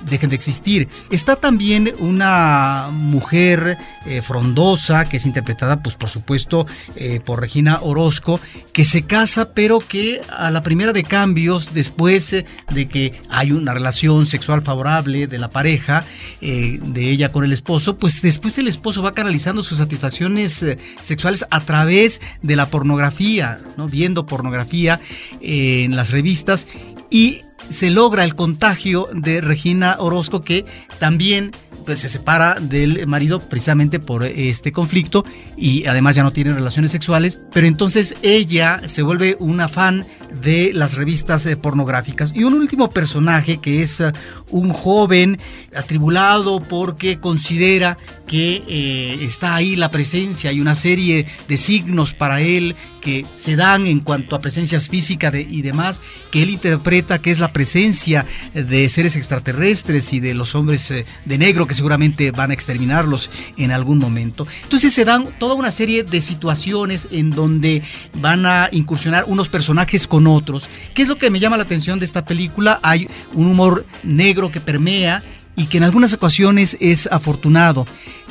dejen 0.09 0.30
de 0.30 0.37
existir? 0.37 0.88
Está 1.11 1.37
también 1.37 1.92
una 1.98 2.88
mujer 2.92 3.76
frondosa 4.22 5.06
que 5.06 5.18
es 5.18 5.26
interpretada, 5.26 5.82
pues 5.87 5.94
por 5.94 6.11
supuesto, 6.11 6.66
eh, 6.96 7.20
por 7.25 7.40
Regina 7.40 7.79
Orozco, 7.81 8.40
que 8.72 8.85
se 8.85 9.03
casa, 9.03 9.55
pero 9.55 9.79
que 9.79 10.20
a 10.37 10.51
la 10.51 10.64
primera 10.64 10.92
de 10.92 11.05
cambios, 11.05 11.72
después 11.75 12.33
eh, 12.33 12.44
de 12.75 12.88
que 12.88 13.12
hay 13.29 13.53
una 13.53 13.72
relación 13.72 14.27
sexual 14.27 14.62
favorable 14.62 15.29
de 15.29 15.38
la 15.38 15.49
pareja, 15.49 16.05
eh, 16.40 16.81
de 16.83 17.09
ella 17.09 17.31
con 17.31 17.44
el 17.44 17.53
esposo, 17.53 17.99
pues 17.99 18.20
después 18.20 18.59
el 18.59 18.66
esposo 18.66 19.01
va 19.01 19.14
canalizando 19.14 19.62
sus 19.62 19.79
satisfacciones 19.79 20.66
sexuales 21.01 21.46
a 21.53 21.61
través 21.61 22.20
de 22.42 22.57
la 22.57 22.66
pornografía, 22.66 23.61
¿no? 23.77 23.87
viendo 23.87 24.27
pornografía 24.27 25.01
en 25.40 25.94
las 25.94 26.11
revistas 26.11 26.66
y 27.11 27.42
se 27.68 27.90
logra 27.90 28.25
el 28.25 28.35
contagio 28.35 29.09
de 29.12 29.40
Regina 29.40 29.96
Orozco 30.01 30.42
que 30.42 30.64
también 30.99 31.53
pues, 31.87 32.01
se 32.01 32.09
separa 32.09 32.57
del 32.61 33.07
marido 33.07 33.40
precisamente 33.40 34.01
por 34.01 34.25
este 34.25 34.72
conflicto 34.72 35.25
y 35.57 35.87
además 35.87 36.16
ya 36.16 36.25
no 36.25 36.33
tienen 36.33 36.57
relaciones 36.57 36.90
sexuales, 36.90 37.40
pero 37.53 37.66
entonces 37.66 38.14
ella 38.22 38.83
se 38.87 39.03
vuelve 39.03 39.37
una 39.38 39.68
fan 39.68 40.05
de 40.42 40.72
las 40.75 40.94
revistas 40.94 41.46
eh, 41.46 41.57
pornográficas. 41.57 42.33
Y 42.35 42.44
un 42.44 42.55
último 42.55 42.90
personaje 42.90 43.59
que 43.59 43.83
es 43.83 44.01
eh, 44.01 44.12
un 44.51 44.72
joven 44.72 45.38
atribulado 45.75 46.61
porque 46.61 47.18
considera 47.20 47.96
que 48.27 48.62
eh, 48.67 49.19
está 49.23 49.55
ahí 49.55 49.77
la 49.77 49.91
presencia 49.91 50.53
y 50.53 50.61
una 50.61 50.75
serie 50.75 51.27
de 51.49 51.57
signos 51.57 52.12
para 52.12 52.41
él 52.41 52.75
que 53.01 53.25
se 53.37 53.55
dan 53.55 53.87
en 53.87 54.01
cuanto 54.01 54.35
a 54.35 54.41
presencias 54.41 54.89
físicas 54.89 55.33
y 55.35 55.62
demás, 55.62 56.01
que 56.33 56.43
él 56.43 56.51
interpreta 56.51 57.21
que 57.21 57.31
es 57.31 57.39
la 57.39 57.53
presencia 57.53 58.27
de 58.53 58.89
seres 58.89 59.15
extraterrestres 59.15 60.12
y 60.12 60.19
de 60.19 60.35
los 60.35 60.57
hombres 60.57 60.91
eh, 60.91 61.07
de 61.25 61.39
negro 61.39 61.69
que 61.69 61.75
seguramente 61.75 62.33
van 62.33 62.51
a 62.51 62.55
exterminarlos 62.55 63.31
en 63.57 63.71
algún 63.71 63.99
momento. 63.99 64.47
Entonces 64.65 64.93
se 64.93 65.05
dan 65.05 65.39
toda 65.39 65.55
una 65.55 65.71
serie 65.71 66.03
de 66.03 66.21
situaciones 66.21 67.07
en 67.12 67.31
donde 67.31 67.83
van 68.15 68.45
a 68.45 68.69
incursionar 68.73 69.25
unos 69.29 69.49
personajes 69.49 70.09
con 70.09 70.27
otros. 70.27 70.69
¿Qué 70.93 71.03
es 71.03 71.09
lo 71.09 71.17
que 71.17 71.31
me 71.31 71.39
llama 71.39 71.57
la 71.57 71.62
atención 71.62 72.01
de 72.01 72.07
esta 72.07 72.25
película? 72.25 72.81
Hay 72.83 73.09
un 73.35 73.47
humor 73.47 73.87
negro 74.03 74.51
que 74.51 74.61
permea 74.61 75.23
y 75.57 75.66
que 75.66 75.79
en 75.79 75.85
algunas 75.85 76.12
ocasiones 76.12 76.77
es 76.81 77.09
afortunado. 77.11 77.87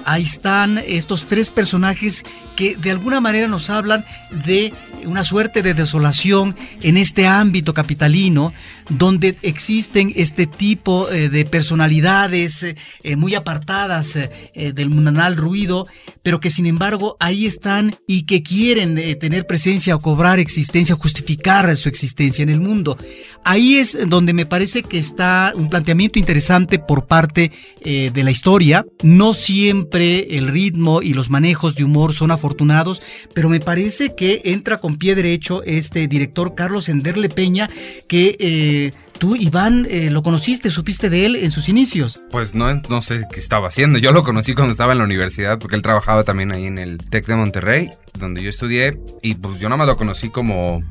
Ahí 0.05 0.21
están 0.21 0.77
estos 0.85 1.25
tres 1.25 1.49
personajes 1.49 2.23
que 2.55 2.75
de 2.75 2.91
alguna 2.91 3.19
manera 3.19 3.47
nos 3.47 3.69
hablan 3.69 4.05
de 4.45 4.71
una 5.05 5.23
suerte 5.23 5.61
de 5.61 5.73
desolación 5.73 6.55
en 6.81 6.97
este 6.97 7.27
ámbito 7.27 7.73
capitalino, 7.73 8.53
donde 8.89 9.37
existen 9.41 10.13
este 10.15 10.45
tipo 10.47 11.09
eh, 11.09 11.29
de 11.29 11.45
personalidades 11.45 12.63
eh, 12.63 13.15
muy 13.15 13.35
apartadas 13.35 14.15
eh, 14.15 14.73
del 14.73 14.89
mundanal 14.89 15.37
ruido, 15.37 15.87
pero 16.23 16.39
que 16.39 16.49
sin 16.49 16.65
embargo 16.65 17.17
ahí 17.19 17.45
están 17.45 17.95
y 18.07 18.23
que 18.23 18.43
quieren 18.43 18.95
tener 19.19 19.45
presencia 19.45 19.95
o 19.95 19.99
cobrar 19.99 20.39
existencia, 20.39 20.95
justificar 20.95 21.75
su 21.77 21.89
existencia 21.89 22.43
en 22.43 22.49
el 22.49 22.61
mundo. 22.61 22.97
Ahí 23.43 23.75
es 23.75 23.97
donde 24.07 24.33
me 24.33 24.45
parece 24.45 24.81
que 24.83 24.97
está 24.97 25.51
un 25.55 25.69
planteamiento 25.69 26.17
interesante 26.17 26.79
por 26.79 27.05
parte 27.05 27.51
de 27.83 28.23
la 28.23 28.31
historia. 28.31 28.85
No 29.03 29.33
siempre 29.33 29.94
el 30.01 30.47
ritmo 30.47 31.01
y 31.01 31.13
los 31.13 31.29
manejos 31.29 31.75
de 31.75 31.83
humor 31.83 32.13
son 32.13 32.31
afortunados, 32.31 33.01
pero 33.33 33.49
me 33.49 33.59
parece 33.59 34.15
que 34.15 34.41
entra 34.45 34.77
con 34.77 34.97
pie 34.97 35.15
derecho 35.15 35.63
este 35.63 36.07
director 36.07 36.55
Carlos 36.55 36.89
Enderle 36.89 37.29
Peña, 37.29 37.69
que 38.07 38.35
eh, 38.39 38.91
tú, 39.17 39.35
Iván, 39.35 39.87
eh, 39.89 40.09
lo 40.09 40.23
conociste, 40.23 40.69
supiste 40.69 41.09
de 41.09 41.25
él 41.25 41.35
en 41.35 41.51
sus 41.51 41.69
inicios. 41.69 42.21
Pues 42.31 42.53
no, 42.53 42.73
no 42.89 43.01
sé 43.01 43.25
qué 43.31 43.39
estaba 43.39 43.67
haciendo. 43.67 43.99
Yo 43.99 44.11
lo 44.11 44.23
conocí 44.23 44.53
cuando 44.53 44.71
estaba 44.71 44.93
en 44.93 44.99
la 44.99 45.03
universidad, 45.03 45.59
porque 45.59 45.75
él 45.75 45.81
trabajaba 45.81 46.23
también 46.23 46.51
ahí 46.51 46.65
en 46.65 46.77
el 46.77 46.97
TEC 46.97 47.27
de 47.27 47.35
Monterrey, 47.35 47.89
donde 48.19 48.41
yo 48.41 48.49
estudié. 48.49 48.99
Y 49.21 49.35
pues 49.35 49.59
yo 49.59 49.69
nada 49.69 49.77
más 49.77 49.87
lo 49.87 49.97
conocí 49.97 50.29
como, 50.29 50.83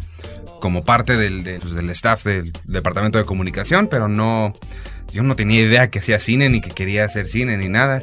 como 0.61 0.85
parte 0.85 1.17
del, 1.17 1.45
del, 1.45 1.61
pues, 1.61 1.75
del 1.75 1.91
staff 1.91 2.25
del 2.25 2.53
departamento 2.65 3.19
de 3.19 3.25
comunicación, 3.25 3.89
pero 3.89 4.09
no. 4.09 4.55
Yo 5.13 5.23
no 5.23 5.37
tenía 5.37 5.61
idea 5.61 5.91
que 5.91 6.01
hacía 6.01 6.19
cine, 6.19 6.49
ni 6.49 6.61
que 6.61 6.71
quería 6.71 7.05
hacer 7.05 7.27
cine, 7.27 7.57
ni 7.57 7.69
nada. 7.69 8.03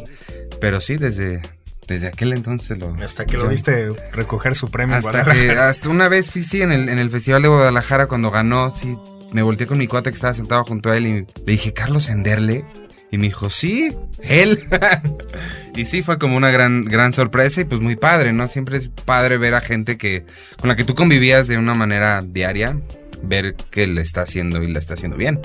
Pero 0.61 0.79
sí, 0.79 0.95
desde, 0.95 1.41
desde 1.87 2.07
aquel 2.07 2.31
entonces 2.33 2.77
lo... 2.77 2.95
Hasta 3.03 3.25
que 3.25 3.35
lo 3.35 3.49
viste 3.49 3.89
recoger 4.13 4.55
su 4.55 4.69
premio. 4.69 4.95
Hasta 4.95 5.25
que, 5.25 5.51
hasta 5.59 5.89
una 5.89 6.07
vez 6.07 6.29
fui, 6.29 6.43
sí, 6.43 6.61
en 6.61 6.71
el, 6.71 6.87
en 6.87 6.99
el 6.99 7.09
Festival 7.09 7.41
de 7.41 7.49
Guadalajara 7.49 8.07
cuando 8.07 8.31
ganó, 8.31 8.69
sí, 8.69 8.95
me 9.33 9.41
volteé 9.41 9.67
con 9.67 9.79
mi 9.79 9.87
cuate 9.87 10.11
que 10.11 10.15
estaba 10.15 10.33
sentado 10.33 10.63
junto 10.63 10.91
a 10.91 10.97
él 10.97 11.07
y 11.07 11.13
le 11.13 11.51
dije, 11.51 11.73
Carlos 11.73 12.07
Enderle. 12.07 12.63
Y 13.13 13.17
me 13.17 13.23
dijo, 13.23 13.49
sí, 13.49 13.93
él. 14.21 14.59
y 15.75 15.83
sí, 15.83 16.01
fue 16.01 16.17
como 16.17 16.37
una 16.37 16.49
gran, 16.49 16.85
gran 16.85 17.11
sorpresa 17.11 17.59
y 17.59 17.65
pues 17.65 17.81
muy 17.81 17.97
padre, 17.97 18.31
¿no? 18.31 18.47
Siempre 18.47 18.77
es 18.77 18.87
padre 18.87 19.37
ver 19.37 19.53
a 19.53 19.59
gente 19.59 19.97
que, 19.97 20.25
con 20.57 20.69
la 20.69 20.77
que 20.77 20.85
tú 20.85 20.95
convivías 20.95 21.49
de 21.49 21.57
una 21.57 21.73
manera 21.73 22.21
diaria 22.25 22.77
ver 23.23 23.55
que 23.69 23.87
le 23.87 24.01
está 24.01 24.21
haciendo 24.21 24.61
y 24.63 24.71
le 24.71 24.79
está 24.79 24.93
haciendo 24.93 25.17
bien. 25.17 25.39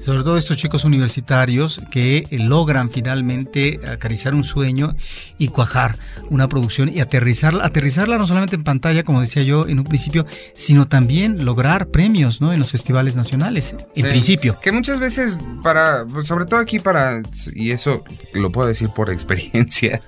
Sobre 0.00 0.22
todo 0.22 0.36
estos 0.36 0.56
chicos 0.56 0.84
universitarios 0.84 1.80
que 1.90 2.24
eh, 2.28 2.38
logran 2.38 2.90
finalmente 2.90 3.80
acariciar 3.86 4.34
un 4.34 4.42
sueño 4.42 4.96
y 5.38 5.48
cuajar 5.48 5.96
una 6.28 6.48
producción 6.48 6.88
y 6.88 7.00
aterrizarla, 7.00 7.64
aterrizarla 7.64 8.18
no 8.18 8.26
solamente 8.26 8.56
en 8.56 8.64
pantalla, 8.64 9.04
como 9.04 9.20
decía 9.20 9.42
yo 9.42 9.68
en 9.68 9.78
un 9.78 9.84
principio, 9.84 10.26
sino 10.54 10.88
también 10.88 11.44
lograr 11.44 11.88
premios 11.88 12.40
¿no? 12.40 12.52
en 12.52 12.58
los 12.58 12.72
festivales 12.72 13.14
nacionales, 13.14 13.76
en 13.94 14.08
principio. 14.08 14.58
Que 14.60 14.72
muchas 14.72 14.98
veces, 14.98 15.38
para, 15.62 16.04
sobre 16.24 16.46
todo 16.46 16.58
aquí 16.58 16.80
para, 16.80 17.22
y 17.54 17.70
eso 17.70 18.02
lo 18.32 18.50
puedo 18.50 18.66
decir 18.68 18.88
por 18.90 19.10
experiencia, 19.12 20.00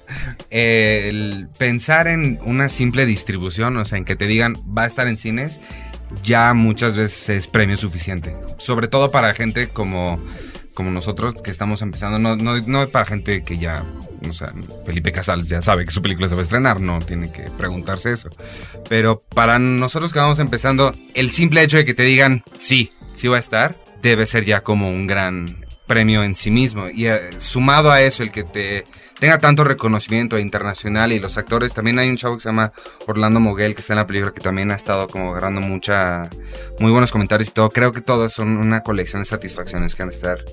el 0.51 1.49
pensar 1.57 2.09
en 2.09 2.40
una 2.45 2.68
simple 2.68 3.07
distribución, 3.07 3.76
o 3.76 3.84
sea, 3.84 3.99
en 3.99 4.05
que 4.05 4.16
te 4.16 4.26
digan 4.26 4.57
va 4.76 4.82
a 4.82 4.86
estar 4.86 5.07
en 5.07 5.16
cines, 5.16 5.61
ya 6.23 6.55
muchas 6.55 6.97
veces 6.97 7.29
es 7.29 7.47
premio 7.47 7.77
suficiente. 7.77 8.35
Sobre 8.59 8.89
todo 8.89 9.11
para 9.11 9.35
gente 9.35 9.69
como, 9.69 10.19
como 10.75 10.91
nosotros 10.91 11.41
que 11.43 11.51
estamos 11.51 11.83
empezando, 11.83 12.19
no, 12.19 12.37
no, 12.37 12.61
no 12.61 12.89
para 12.89 13.07
gente 13.07 13.43
que 13.43 13.59
ya, 13.59 13.85
o 14.29 14.33
sea, 14.33 14.53
Felipe 14.87 15.12
Casals 15.12 15.49
ya 15.49 15.62
sabe 15.62 15.85
que 15.85 15.91
su 15.91 16.03
película 16.03 16.29
se 16.29 16.35
va 16.35 16.41
a 16.41 16.45
estrenar, 16.45 16.81
no 16.81 16.99
tiene 17.01 17.31
que 17.31 17.45
preguntarse 17.57 18.12
eso. 18.12 18.29
Pero 18.89 19.21
para 19.35 19.59
nosotros 19.59 20.12
que 20.12 20.19
vamos 20.19 20.39
empezando, 20.39 20.93
el 21.15 21.31
simple 21.31 21.62
hecho 21.62 21.77
de 21.77 21.85
que 21.85 21.95
te 21.95 22.03
digan 22.03 22.43
sí, 22.57 22.93
sí 23.12 23.29
va 23.29 23.37
a 23.37 23.41
estar, 23.41 23.77
debe 24.03 24.27
ser 24.27 24.45
ya 24.45 24.62
como 24.62 24.91
un 24.91 25.07
gran 25.07 25.64
premio 25.87 26.22
en 26.22 26.37
sí 26.37 26.51
mismo. 26.51 26.89
Y 26.89 27.07
eh, 27.07 27.30
sumado 27.39 27.91
a 27.91 28.01
eso, 28.01 28.22
el 28.22 28.30
que 28.30 28.45
te 28.45 28.85
tenga 29.18 29.39
tanto 29.39 29.64
reconocimiento 29.64 30.39
internacional 30.39 31.12
y 31.12 31.18
los 31.18 31.39
actores, 31.39 31.72
también 31.72 31.99
hay 31.99 32.09
un 32.09 32.16
chavo 32.16 32.37
que 32.37 32.43
se 32.43 32.49
llama 32.49 32.72
Orlando 33.07 33.41
Moguel 33.41 33.74
que 33.74 33.80
está 33.80 33.95
en 33.95 33.99
la 33.99 34.07
película 34.07 34.32
que 34.32 34.41
también 34.41 34.70
ha 34.70 34.74
estado 34.74 35.09
como 35.09 35.30
agarrando 35.30 35.61
mucha, 35.61 36.28
muy 36.78 36.91
buenos 36.91 37.12
comentarios 37.12 37.49
y 37.49 37.53
todo. 37.53 37.70
Creo 37.70 37.93
que 37.93 38.01
todo 38.01 38.28
son 38.28 38.57
una 38.57 38.82
colección 38.82 39.22
de 39.22 39.26
satisfacciones 39.26 39.95
que 39.95 40.03
han 40.03 40.09
de 40.09 40.14
estar 40.14 40.45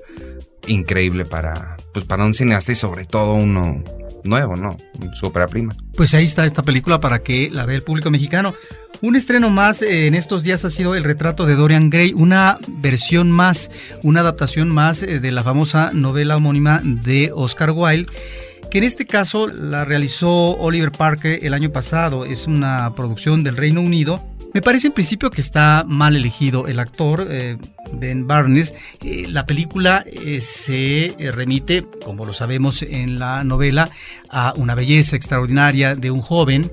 increíble 0.68 1.26
para, 1.26 1.78
pues 1.94 2.06
para 2.06 2.24
un 2.24 2.34
cineasta 2.34 2.72
y 2.72 2.76
sobre 2.76 3.06
todo 3.06 3.34
uno 3.34 3.84
nuevo, 4.24 4.56
¿no? 4.56 4.78
Su 5.14 5.28
ópera 5.28 5.48
prima. 5.48 5.76
Pues 5.96 6.14
ahí 6.14 6.26
está 6.26 6.46
esta 6.46 6.64
película 6.64 7.00
para 7.00 7.24
que 7.24 7.50
la 7.50 7.66
vea 7.66 7.76
el 7.76 7.84
público 7.84 8.10
mexicano. 8.10 8.54
Un 9.02 9.16
estreno 9.16 9.50
más 9.50 9.82
eh, 9.82 10.08
en 10.08 10.16
estos 10.16 10.44
días 10.44 10.64
ha 10.64 10.70
sido 10.70 10.96
El 10.96 11.04
retrato 11.04 11.46
de 11.46 11.56
Dorian 11.56 11.90
Gray, 11.90 12.14
una 12.16 12.60
versión 12.68 13.32
más, 13.32 13.72
una 14.04 14.20
adaptación 14.20 14.70
más 14.70 15.02
eh, 15.02 15.20
de 15.20 15.32
la 15.32 15.44
famosa 15.44 15.92
novela 15.94 16.38
homónima 16.38 16.82
de 16.84 17.32
Oscar 17.34 17.72
Wilde 17.72 18.12
que 18.72 18.78
en 18.78 18.86
este 18.86 19.06
caso 19.06 19.48
la 19.48 19.84
realizó 19.84 20.56
Oliver 20.58 20.94
Parker 20.94 21.40
el 21.44 21.54
año 21.54 21.72
pasado. 21.72 22.24
Es 22.24 22.48
una 22.48 22.96
producción 22.96 23.44
del 23.44 23.58
Reino 23.58 23.82
Unido. 23.82 24.24
Me 24.54 24.62
parece 24.62 24.88
en 24.88 24.94
principio 24.94 25.32
que 25.32 25.40
está 25.40 25.86
mal 25.88 26.14
elegido 26.16 26.68
el 26.68 26.80
actor, 26.80 27.26
eh, 27.30 27.58
Ben 27.94 28.28
Barnes. 28.28 28.74
Eh, 29.02 29.26
la 29.30 29.46
película 29.46 30.04
eh, 30.06 30.42
se 30.42 31.16
remite, 31.34 31.86
como 32.04 32.26
lo 32.26 32.34
sabemos 32.34 32.82
en 32.82 33.18
la 33.18 33.46
novela, 33.46 33.92
a 34.30 34.54
una 34.58 34.76
belleza 34.76 35.16
extraordinaria 35.16 35.96
de 35.96 36.12
un 36.12 36.22
joven 36.22 36.72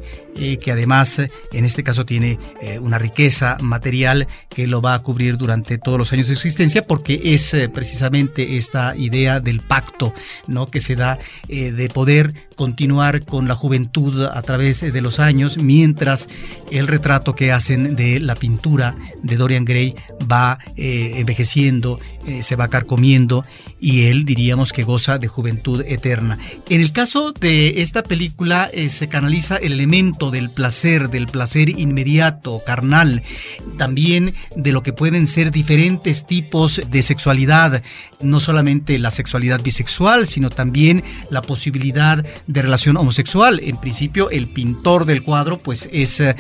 que 0.60 0.70
además 0.70 1.18
en 1.18 1.64
este 1.64 1.82
caso 1.82 2.06
tiene 2.06 2.38
una 2.80 2.96
riqueza 2.96 3.56
material 3.60 4.28
que 4.48 4.68
lo 4.68 4.80
va 4.80 4.94
a 4.94 5.00
cubrir 5.00 5.36
durante 5.36 5.78
todos 5.78 5.98
los 5.98 6.12
años 6.12 6.28
de 6.28 6.34
existencia 6.34 6.82
porque 6.82 7.20
es 7.24 7.56
precisamente 7.74 8.56
esta 8.56 8.94
idea 8.96 9.40
del 9.40 9.58
pacto 9.58 10.14
¿no? 10.46 10.68
que 10.68 10.78
se 10.78 10.94
da 10.94 11.18
de 11.48 11.90
poder 11.92 12.34
continuar 12.58 13.24
con 13.24 13.46
la 13.46 13.54
juventud 13.54 14.24
a 14.24 14.42
través 14.42 14.80
de 14.80 15.00
los 15.00 15.20
años 15.20 15.58
mientras 15.58 16.28
el 16.72 16.88
retrato 16.88 17.36
que 17.36 17.52
hacen 17.52 17.94
de 17.94 18.18
la 18.18 18.34
pintura 18.34 18.96
de 19.22 19.36
Dorian 19.36 19.64
Gray 19.64 19.94
va 20.30 20.58
envejeciendo, 20.76 22.00
eh, 22.28 22.42
se 22.42 22.56
va 22.56 22.68
carcomiendo 22.68 23.42
y 23.80 24.04
él 24.04 24.26
diríamos 24.26 24.74
que 24.74 24.82
goza 24.82 25.16
de 25.16 25.28
juventud 25.28 25.82
eterna. 25.86 26.38
En 26.68 26.82
el 26.82 26.92
caso 26.92 27.32
de 27.32 27.80
esta 27.80 28.02
película 28.02 28.68
eh, 28.70 28.90
se 28.90 29.08
canaliza 29.08 29.56
el 29.56 29.72
elemento 29.72 30.30
del 30.30 30.50
placer, 30.50 31.08
del 31.08 31.26
placer 31.26 31.70
inmediato, 31.70 32.60
carnal, 32.66 33.22
también 33.78 34.34
de 34.54 34.72
lo 34.72 34.82
que 34.82 34.92
pueden 34.92 35.26
ser 35.26 35.50
diferentes 35.50 36.26
tipos 36.26 36.82
de 36.90 37.02
sexualidad, 37.02 37.82
no 38.20 38.40
solamente 38.40 38.98
la 38.98 39.10
sexualidad 39.10 39.62
bisexual, 39.62 40.26
sino 40.26 40.50
también 40.50 41.02
la 41.30 41.40
posibilidad 41.40 42.26
de 42.46 42.62
relación 42.62 42.98
homosexual. 42.98 43.58
En 43.64 43.78
principio, 43.78 44.28
el 44.28 44.48
pintor 44.48 45.06
del 45.06 45.22
cuadro 45.22 45.56
pues 45.56 45.88
es 45.92 46.20
eh, 46.20 46.34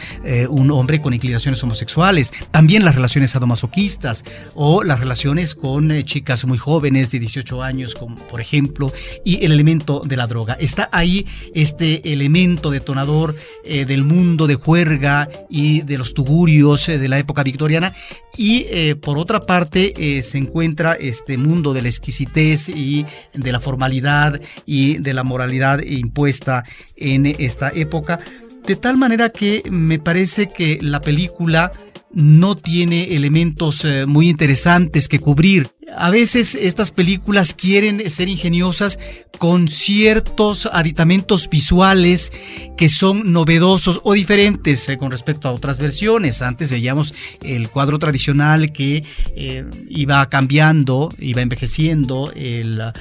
un 0.50 0.70
hombre 0.70 1.00
con 1.00 1.14
inclinaciones 1.14 1.62
homosexuales, 1.62 2.30
también 2.50 2.84
las 2.84 2.94
relaciones 2.94 3.30
sadomasoquistas 3.30 4.24
o 4.54 4.82
las 4.82 5.00
relaciones 5.00 5.54
con 5.54 5.77
eh, 5.78 6.04
chicas 6.04 6.44
muy 6.44 6.58
jóvenes 6.58 7.10
de 7.10 7.20
18 7.20 7.62
años, 7.62 7.94
como 7.94 8.16
por 8.16 8.40
ejemplo, 8.40 8.92
y 9.24 9.44
el 9.44 9.52
elemento 9.52 10.02
de 10.04 10.16
la 10.16 10.26
droga. 10.26 10.56
Está 10.60 10.88
ahí 10.92 11.26
este 11.54 12.12
elemento 12.12 12.70
detonador 12.70 13.36
eh, 13.64 13.84
del 13.84 14.04
mundo 14.04 14.46
de 14.46 14.56
juerga 14.56 15.28
y 15.48 15.82
de 15.82 15.98
los 15.98 16.14
tugurios 16.14 16.86
de 16.86 17.08
la 17.08 17.18
época 17.18 17.42
victoriana 17.42 17.94
y 18.36 18.94
por 18.94 19.18
otra 19.18 19.40
parte 19.46 20.22
se 20.22 20.38
encuentra 20.38 20.92
este 20.92 21.36
mundo 21.36 21.72
de 21.72 21.82
la 21.82 21.88
exquisitez 21.88 22.68
y 22.68 23.04
de 23.34 23.52
la 23.52 23.58
formalidad 23.58 24.40
y 24.64 24.98
de 24.98 25.14
la 25.14 25.24
moralidad 25.24 25.80
impuesta 25.80 26.62
en 26.96 27.26
esta 27.26 27.70
época. 27.74 28.20
De 28.68 28.76
tal 28.76 28.98
manera 28.98 29.30
que 29.30 29.62
me 29.70 29.98
parece 29.98 30.50
que 30.50 30.78
la 30.82 31.00
película 31.00 31.72
no 32.12 32.56
tiene 32.56 33.14
elementos 33.14 33.84
eh, 33.84 34.06
muy 34.06 34.28
interesantes 34.28 35.08
que 35.08 35.20
cubrir. 35.20 35.70
A 35.96 36.10
veces 36.10 36.54
estas 36.54 36.90
películas 36.90 37.54
quieren 37.54 38.08
ser 38.10 38.28
ingeniosas 38.28 38.98
con 39.38 39.68
ciertos 39.68 40.68
aditamentos 40.72 41.48
visuales 41.48 42.32
que 42.76 42.88
son 42.88 43.32
novedosos 43.32 44.00
o 44.04 44.12
diferentes 44.12 44.88
eh, 44.88 44.98
con 44.98 45.10
respecto 45.10 45.48
a 45.48 45.52
otras 45.52 45.78
versiones. 45.78 46.42
Antes 46.42 46.70
veíamos 46.70 47.14
el 47.42 47.70
cuadro 47.70 47.98
tradicional 47.98 48.72
que 48.72 49.04
eh, 49.36 49.64
iba 49.88 50.28
cambiando, 50.28 51.08
iba 51.18 51.40
envejeciendo 51.40 52.32
el, 52.34 52.92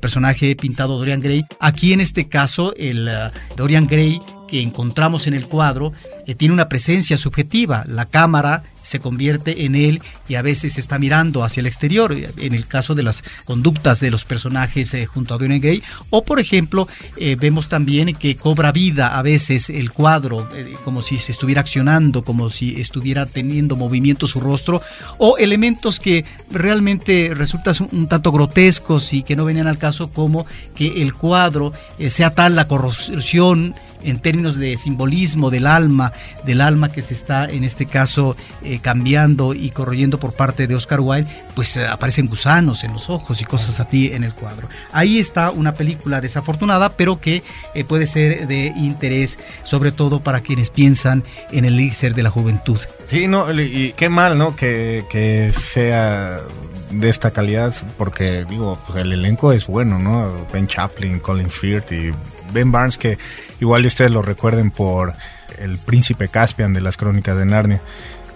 personaje 0.00 0.56
pintado 0.56 0.98
Dorian 0.98 1.20
Gray. 1.20 1.44
Aquí 1.60 1.92
en 1.92 2.00
este 2.00 2.28
caso 2.28 2.74
el 2.76 3.08
Dorian 3.56 3.86
Gray 3.86 4.20
que 4.46 4.62
encontramos 4.62 5.26
en 5.26 5.34
el 5.34 5.46
cuadro 5.46 5.92
eh, 6.26 6.34
tiene 6.34 6.54
una 6.54 6.68
presencia 6.68 7.18
subjetiva. 7.18 7.84
La 7.86 8.06
cámara 8.06 8.62
se 8.86 9.00
convierte 9.00 9.64
en 9.64 9.74
él 9.74 10.00
y 10.28 10.36
a 10.36 10.42
veces 10.42 10.78
está 10.78 10.98
mirando 10.98 11.42
hacia 11.42 11.60
el 11.60 11.66
exterior, 11.66 12.14
en 12.14 12.54
el 12.54 12.66
caso 12.66 12.94
de 12.94 13.02
las 13.02 13.24
conductas 13.44 13.98
de 13.98 14.12
los 14.12 14.24
personajes 14.24 14.94
eh, 14.94 15.06
junto 15.06 15.34
a 15.34 15.38
Dorian 15.38 15.60
Gray. 15.60 15.82
O, 16.10 16.24
por 16.24 16.38
ejemplo, 16.38 16.86
eh, 17.16 17.36
vemos 17.38 17.68
también 17.68 18.14
que 18.14 18.36
cobra 18.36 18.70
vida 18.70 19.18
a 19.18 19.22
veces 19.22 19.70
el 19.70 19.90
cuadro, 19.90 20.48
como 20.84 21.02
si 21.02 21.18
se 21.18 21.32
estuviera 21.32 21.62
accionando, 21.62 22.22
como 22.22 22.48
si 22.48 22.80
estuviera 22.80 23.26
teniendo 23.26 23.74
movimiento 23.74 24.28
su 24.28 24.38
rostro, 24.38 24.80
o 25.18 25.36
elementos 25.36 25.98
que 25.98 26.24
realmente 26.50 27.32
resultan 27.34 27.74
un 27.90 28.06
tanto 28.06 28.30
grotescos 28.30 29.12
y 29.12 29.22
que 29.22 29.34
no 29.34 29.44
venían 29.44 29.66
al 29.66 29.78
caso, 29.78 30.12
como 30.12 30.46
que 30.76 31.02
el 31.02 31.12
cuadro 31.12 31.72
sea 32.08 32.30
tal 32.30 32.54
la 32.54 32.68
corrosión 32.68 33.74
en 34.02 34.20
términos 34.20 34.56
de 34.56 34.76
simbolismo 34.76 35.50
del 35.50 35.66
alma, 35.66 36.12
del 36.44 36.60
alma 36.60 36.90
que 36.90 37.02
se 37.02 37.14
está 37.14 37.46
en 37.46 37.64
este 37.64 37.86
caso 37.86 38.36
eh, 38.62 38.78
cambiando 38.80 39.54
y 39.54 39.70
corroyendo 39.70 40.18
por 40.18 40.32
parte 40.32 40.66
de 40.66 40.74
Oscar 40.74 41.00
Wilde, 41.00 41.30
pues 41.54 41.76
eh, 41.76 41.86
aparecen 41.86 42.28
gusanos 42.28 42.84
en 42.84 42.92
los 42.92 43.10
ojos 43.10 43.40
y 43.40 43.44
cosas 43.44 43.80
así 43.80 44.12
en 44.12 44.24
el 44.24 44.32
cuadro. 44.32 44.68
Ahí 44.92 45.18
está 45.18 45.50
una 45.50 45.74
película 45.74 46.20
desafortunada, 46.20 46.90
pero 46.90 47.20
que 47.20 47.42
eh, 47.74 47.84
puede 47.84 48.06
ser 48.06 48.46
de 48.46 48.72
interés, 48.76 49.38
sobre 49.64 49.92
todo 49.92 50.20
para 50.20 50.40
quienes 50.40 50.70
piensan 50.70 51.24
en 51.50 51.64
el 51.64 51.74
elixir 51.74 52.14
de 52.14 52.22
la 52.22 52.30
juventud. 52.30 52.78
Sí, 53.04 53.28
no, 53.28 53.52
y 53.52 53.92
qué 53.96 54.08
mal, 54.08 54.36
¿no? 54.38 54.56
Que, 54.56 55.04
que 55.10 55.52
sea 55.52 56.40
de 56.90 57.08
esta 57.08 57.30
calidad, 57.30 57.72
porque 57.98 58.44
digo, 58.48 58.78
pues, 58.86 59.02
el 59.02 59.12
elenco 59.12 59.52
es 59.52 59.66
bueno, 59.66 59.98
¿no? 59.98 60.46
Ben 60.52 60.66
Chaplin, 60.66 61.20
Colin 61.20 61.50
Firth 61.50 61.92
y 61.92 62.12
Ben 62.56 62.72
Barnes, 62.72 62.96
que 62.96 63.18
igual 63.60 63.84
ustedes 63.84 64.10
lo 64.10 64.22
recuerden 64.22 64.70
por 64.70 65.14
el 65.58 65.76
príncipe 65.78 66.28
Caspian 66.28 66.72
de 66.72 66.80
las 66.80 66.96
crónicas 66.96 67.36
de 67.36 67.44
Narnia. 67.44 67.80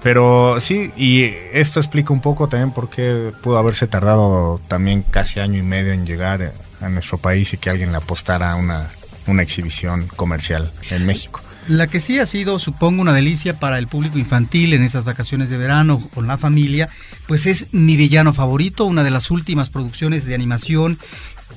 Pero 0.03 0.61
sí, 0.61 0.93
y 0.97 1.25
esto 1.53 1.81
explica 1.81 2.12
un 2.12 2.21
poco 2.21 2.49
también 2.49 2.73
por 2.73 2.89
qué 2.89 3.33
pudo 3.43 3.59
haberse 3.59 3.87
tardado 3.87 4.61
también 4.68 5.03
casi 5.03 5.41
año 5.41 5.59
y 5.59 5.62
medio 5.62 5.93
en 5.93 6.07
llegar 6.07 6.53
a 6.81 6.89
nuestro 6.89 7.18
país 7.18 7.53
y 7.53 7.59
que 7.59 7.71
alguien 7.71 7.93
le 7.93 7.99
apostara 7.99 8.55
una, 8.57 8.89
una 9.27 9.43
exhibición 9.43 10.07
comercial 10.16 10.71
en 10.91 11.07
México. 11.07 11.41
La 11.68 11.87
que 11.87 12.01
sí 12.01 12.18
ha 12.18 12.27
sido, 12.27 12.59
supongo, 12.59 13.03
una 13.03 13.12
delicia 13.12 13.59
para 13.59 13.79
el 13.79 13.87
público 13.87 14.18
infantil 14.18 14.73
en 14.73 14.83
esas 14.83 15.05
vacaciones 15.05 15.51
de 15.51 15.59
verano 15.59 16.01
con 16.14 16.27
la 16.27 16.39
familia, 16.39 16.89
pues 17.29 17.47
es 17.47 17.66
Mi 17.73 17.97
Villano 17.97 18.33
Favorito, 18.33 18.87
una 18.87 19.05
de 19.05 19.11
las 19.11 19.31
últimas 19.31 19.68
producciones 19.68 20.25
de 20.25 20.35
animación 20.35 20.99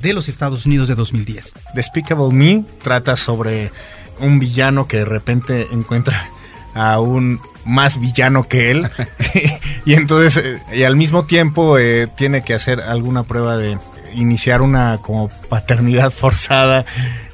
de 0.01 0.13
los 0.13 0.29
Estados 0.29 0.65
Unidos 0.65 0.87
de 0.87 0.95
2010. 0.95 1.53
Despicable 1.75 2.33
Me 2.33 2.65
trata 2.81 3.15
sobre 3.15 3.71
un 4.19 4.39
villano 4.39 4.87
que 4.87 4.97
de 4.97 5.05
repente 5.05 5.67
encuentra 5.71 6.29
a 6.73 6.99
un 6.99 7.39
más 7.65 7.99
villano 7.99 8.47
que 8.47 8.71
él. 8.71 8.89
Y 9.85 9.95
entonces 9.95 10.37
eh, 10.37 10.59
y 10.73 10.83
al 10.83 10.95
mismo 10.95 11.25
tiempo 11.25 11.77
eh, 11.77 12.07
tiene 12.15 12.43
que 12.43 12.53
hacer 12.53 12.79
alguna 12.79 13.23
prueba 13.23 13.57
de 13.57 13.77
iniciar 14.13 14.61
una 14.61 14.99
como 15.01 15.29
paternidad 15.49 16.11
forzada. 16.11 16.85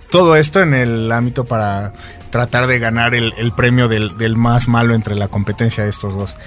Todo 0.09 0.35
esto 0.35 0.61
en 0.61 0.73
el 0.73 1.11
ámbito 1.11 1.45
para 1.45 1.93
tratar 2.31 2.67
de 2.67 2.79
ganar 2.79 3.13
el, 3.13 3.51
premio 3.55 3.87
del, 3.87 4.35
más 4.35 4.67
malo 4.67 4.95
entre 4.95 5.15
la 5.15 5.27
competencia 5.27 5.83
de 5.83 5.89
estos 5.89 6.15
dos. 6.15 6.37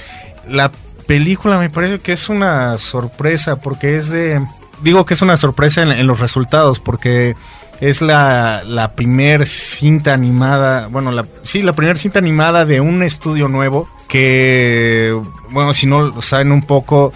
La 0.49 0.73
película 1.07 1.59
me 1.59 1.71
parece 1.71 2.01
que 2.01 2.13
es 2.13 2.29
una 2.29 2.79
sorpresa 2.79 3.57
porque 3.57 3.97
es 3.97 4.11
de 4.11 4.45
digo 4.83 5.07
que 5.07 5.15
es 5.15 5.23
una 5.23 5.37
sorpresa 5.37 5.83
en 5.83 6.07
los 6.07 6.21
resultados 6.21 6.81
porque 6.81 7.35
es 7.83 8.01
la, 8.01 8.63
la 8.65 8.95
primer 8.95 9.47
cinta 9.47 10.15
animada, 10.15 10.87
bueno, 10.87 11.11
la, 11.11 11.27
sí, 11.43 11.63
la 11.63 11.73
primera 11.73 11.99
cinta 11.99 12.21
animada 12.21 12.65
de 12.65 12.81
un 12.81 13.03
estudio 13.03 13.49
nuevo 13.49 13.89
que, 14.07 15.19
bueno, 15.51 15.75
si 15.75 15.87
no 15.87 16.23
saben 16.23 16.53
un 16.53 16.63
poco 16.63 17.13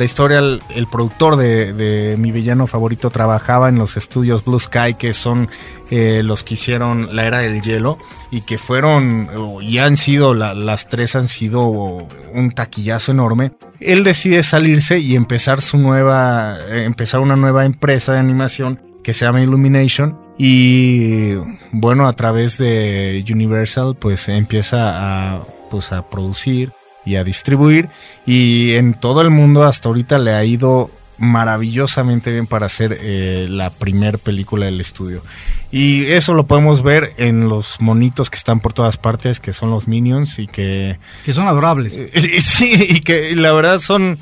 la 0.00 0.06
historia, 0.06 0.38
el, 0.38 0.86
productor 0.90 1.36
de, 1.36 2.16
mi 2.18 2.32
villano 2.32 2.66
favorito 2.66 3.10
trabajaba 3.10 3.68
en 3.68 3.76
los 3.76 3.98
estudios 3.98 4.42
Blue 4.46 4.58
Sky, 4.58 4.94
que 4.94 5.12
son 5.12 5.50
eh, 5.90 6.22
los 6.24 6.42
que 6.42 6.54
hicieron 6.54 7.14
La 7.14 7.26
Era 7.26 7.40
del 7.40 7.60
Hielo 7.60 7.98
y 8.30 8.40
que 8.40 8.56
fueron, 8.56 9.28
y 9.60 9.76
han 9.76 9.98
sido, 9.98 10.32
las 10.32 10.88
tres 10.88 11.16
han 11.16 11.28
sido 11.28 11.68
un 11.68 12.50
taquillazo 12.54 13.12
enorme. 13.12 13.52
Él 13.78 14.02
decide 14.02 14.42
salirse 14.42 15.00
y 15.00 15.16
empezar 15.16 15.60
su 15.60 15.76
nueva, 15.76 16.56
empezar 16.70 17.20
una 17.20 17.36
nueva 17.36 17.66
empresa 17.66 18.14
de 18.14 18.20
animación 18.20 18.80
que 19.04 19.12
se 19.12 19.26
llama 19.26 19.42
Illumination 19.42 20.18
y 20.38 21.34
bueno 21.72 22.08
a 22.08 22.14
través 22.14 22.56
de 22.56 23.22
Universal 23.30 23.96
pues 23.98 24.28
empieza 24.30 25.36
a 25.36 25.44
pues 25.70 25.92
a 25.92 26.08
producir 26.08 26.72
y 27.04 27.16
a 27.16 27.24
distribuir. 27.24 27.88
Y 28.26 28.72
en 28.74 28.94
todo 28.94 29.22
el 29.22 29.30
mundo 29.30 29.64
hasta 29.64 29.88
ahorita 29.88 30.18
le 30.18 30.32
ha 30.32 30.44
ido 30.44 30.90
maravillosamente 31.18 32.32
bien 32.32 32.46
para 32.46 32.66
hacer 32.66 32.96
eh, 32.98 33.46
la 33.48 33.68
primer 33.68 34.18
película 34.18 34.64
del 34.64 34.80
estudio. 34.80 35.22
Y 35.70 36.06
eso 36.06 36.32
lo 36.32 36.46
podemos 36.46 36.82
ver 36.82 37.12
en 37.18 37.48
los 37.48 37.80
monitos 37.80 38.30
que 38.30 38.36
están 38.36 38.60
por 38.60 38.72
todas 38.72 38.96
partes 38.96 39.38
que 39.38 39.52
son 39.52 39.70
los 39.70 39.86
minions 39.86 40.38
y 40.38 40.46
que 40.46 40.98
que 41.24 41.32
son 41.32 41.46
adorables. 41.46 42.00
Sí 42.40 42.86
y 42.88 43.00
que 43.00 43.36
la 43.36 43.52
verdad 43.52 43.80
son 43.80 44.18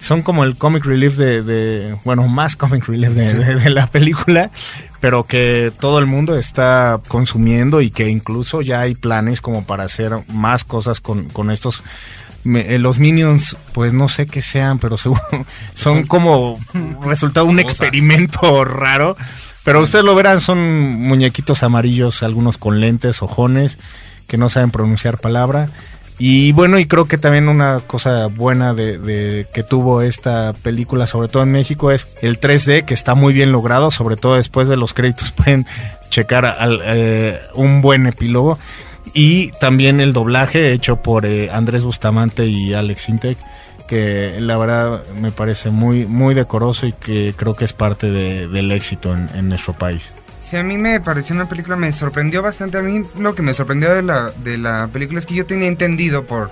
son 0.00 0.22
como 0.22 0.44
el 0.44 0.56
comic 0.56 0.84
relief 0.84 1.16
de, 1.16 1.94
bueno, 2.04 2.26
más 2.26 2.56
comic 2.56 2.86
relief 2.86 3.12
de, 3.12 3.70
la 3.70 3.86
película, 3.88 4.50
pero 5.00 5.24
que 5.24 5.72
todo 5.80 5.98
el 5.98 6.06
mundo 6.06 6.36
está 6.36 7.00
consumiendo 7.08 7.80
y 7.80 7.90
que 7.90 8.08
incluso 8.08 8.60
ya 8.60 8.80
hay 8.80 8.94
planes 8.94 9.40
como 9.40 9.64
para 9.64 9.84
hacer 9.84 10.12
más 10.28 10.64
cosas 10.64 11.00
con, 11.00 11.28
con 11.30 11.50
estos. 11.50 11.82
Eh, 12.44 12.78
los 12.78 12.98
Minions, 12.98 13.56
pues 13.72 13.92
no 13.92 14.08
sé 14.08 14.26
qué 14.26 14.42
sean, 14.42 14.78
pero 14.78 14.98
seguro 14.98 15.22
son 15.74 16.06
como 16.06 16.58
resultado 17.02 17.46
un 17.46 17.58
experimento 17.58 18.64
raro. 18.64 19.16
Pero 19.64 19.82
ustedes 19.82 20.04
lo 20.04 20.14
verán, 20.14 20.40
son 20.40 20.58
muñequitos 20.58 21.62
amarillos, 21.62 22.22
algunos 22.22 22.56
con 22.56 22.80
lentes, 22.80 23.20
ojones, 23.20 23.78
que 24.26 24.38
no 24.38 24.48
saben 24.48 24.70
pronunciar 24.70 25.18
palabra 25.18 25.68
y 26.22 26.52
bueno, 26.52 26.78
y 26.78 26.84
creo 26.84 27.06
que 27.06 27.16
también 27.16 27.48
una 27.48 27.80
cosa 27.80 28.26
buena 28.26 28.74
de, 28.74 29.46
que 29.54 29.62
tuvo 29.62 30.02
esta 30.02 30.52
película, 30.52 31.06
sobre 31.06 31.28
todo 31.28 31.42
en 31.42 31.50
México, 31.50 31.90
es 31.90 32.08
el 32.20 32.38
3D, 32.38 32.84
que 32.84 32.92
está 32.92 33.14
muy 33.14 33.32
bien 33.32 33.52
logrado, 33.52 33.90
sobre 33.90 34.16
todo 34.16 34.34
después 34.34 34.68
de 34.68 34.76
los 34.76 34.92
créditos 34.92 35.32
pueden 35.36 35.64
checar 36.10 36.44
al, 36.44 36.82
eh, 36.84 37.40
un 37.54 37.80
buen 37.80 38.06
epílogo. 38.06 38.58
Y 39.14 39.52
también 39.52 39.98
el 39.98 40.12
doblaje 40.12 40.72
hecho 40.72 40.96
por 40.96 41.24
eh, 41.24 41.48
Andrés 41.50 41.84
Bustamante 41.84 42.44
y 42.44 42.74
Alex 42.74 43.08
Intec, 43.08 43.38
que 43.88 44.36
la 44.40 44.58
verdad 44.58 45.02
me 45.18 45.32
parece 45.32 45.70
muy, 45.70 46.04
muy 46.04 46.34
decoroso 46.34 46.86
y 46.86 46.92
que 46.92 47.32
creo 47.34 47.54
que 47.54 47.64
es 47.64 47.72
parte 47.72 48.10
del 48.10 48.72
éxito 48.72 49.16
en 49.16 49.48
nuestro 49.48 49.72
país. 49.72 50.12
Sí, 50.40 50.56
a 50.56 50.62
mí 50.62 50.78
me 50.78 51.00
pareció 51.00 51.34
una 51.34 51.48
película, 51.48 51.76
me 51.76 51.92
sorprendió 51.92 52.42
bastante. 52.42 52.78
A 52.78 52.82
mí 52.82 53.02
lo 53.18 53.34
que 53.34 53.42
me 53.42 53.54
sorprendió 53.54 53.94
de 53.94 54.02
la, 54.02 54.32
de 54.42 54.56
la 54.56 54.88
película 54.92 55.20
es 55.20 55.26
que 55.26 55.34
yo 55.34 55.46
tenía 55.46 55.68
entendido 55.68 56.24
por, 56.24 56.50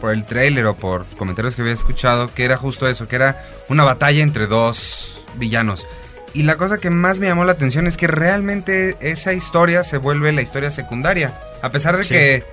por 0.00 0.12
el 0.12 0.24
tráiler 0.24 0.66
o 0.66 0.76
por 0.76 1.06
comentarios 1.16 1.56
que 1.56 1.62
había 1.62 1.74
escuchado 1.74 2.32
que 2.32 2.44
era 2.44 2.56
justo 2.56 2.88
eso, 2.88 3.08
que 3.08 3.16
era 3.16 3.42
una 3.68 3.82
batalla 3.82 4.22
entre 4.22 4.46
dos 4.46 5.24
villanos. 5.36 5.86
Y 6.32 6.44
la 6.44 6.56
cosa 6.56 6.78
que 6.78 6.90
más 6.90 7.18
me 7.18 7.26
llamó 7.26 7.44
la 7.44 7.52
atención 7.52 7.86
es 7.86 7.96
que 7.96 8.06
realmente 8.06 8.96
esa 9.00 9.32
historia 9.32 9.82
se 9.82 9.96
vuelve 9.96 10.32
la 10.32 10.42
historia 10.42 10.70
secundaria. 10.70 11.34
A 11.62 11.70
pesar 11.70 11.96
de 11.96 12.04
que 12.04 12.44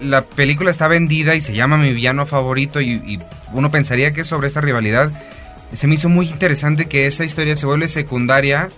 la 0.00 0.22
película 0.22 0.70
está 0.70 0.86
vendida 0.88 1.34
y 1.34 1.40
se 1.40 1.54
llama 1.54 1.78
mi 1.78 1.92
villano 1.92 2.26
favorito 2.26 2.80
y, 2.80 2.92
y 3.04 3.18
uno 3.52 3.70
pensaría 3.70 4.12
que 4.12 4.20
es 4.20 4.28
sobre 4.28 4.46
esta 4.46 4.60
rivalidad, 4.60 5.10
se 5.72 5.86
me 5.88 5.96
hizo 5.96 6.08
muy 6.08 6.28
interesante 6.28 6.86
que 6.86 7.06
esa 7.06 7.24
historia 7.24 7.56
se 7.56 7.66
vuelve 7.66 7.88
secundaria 7.88 8.68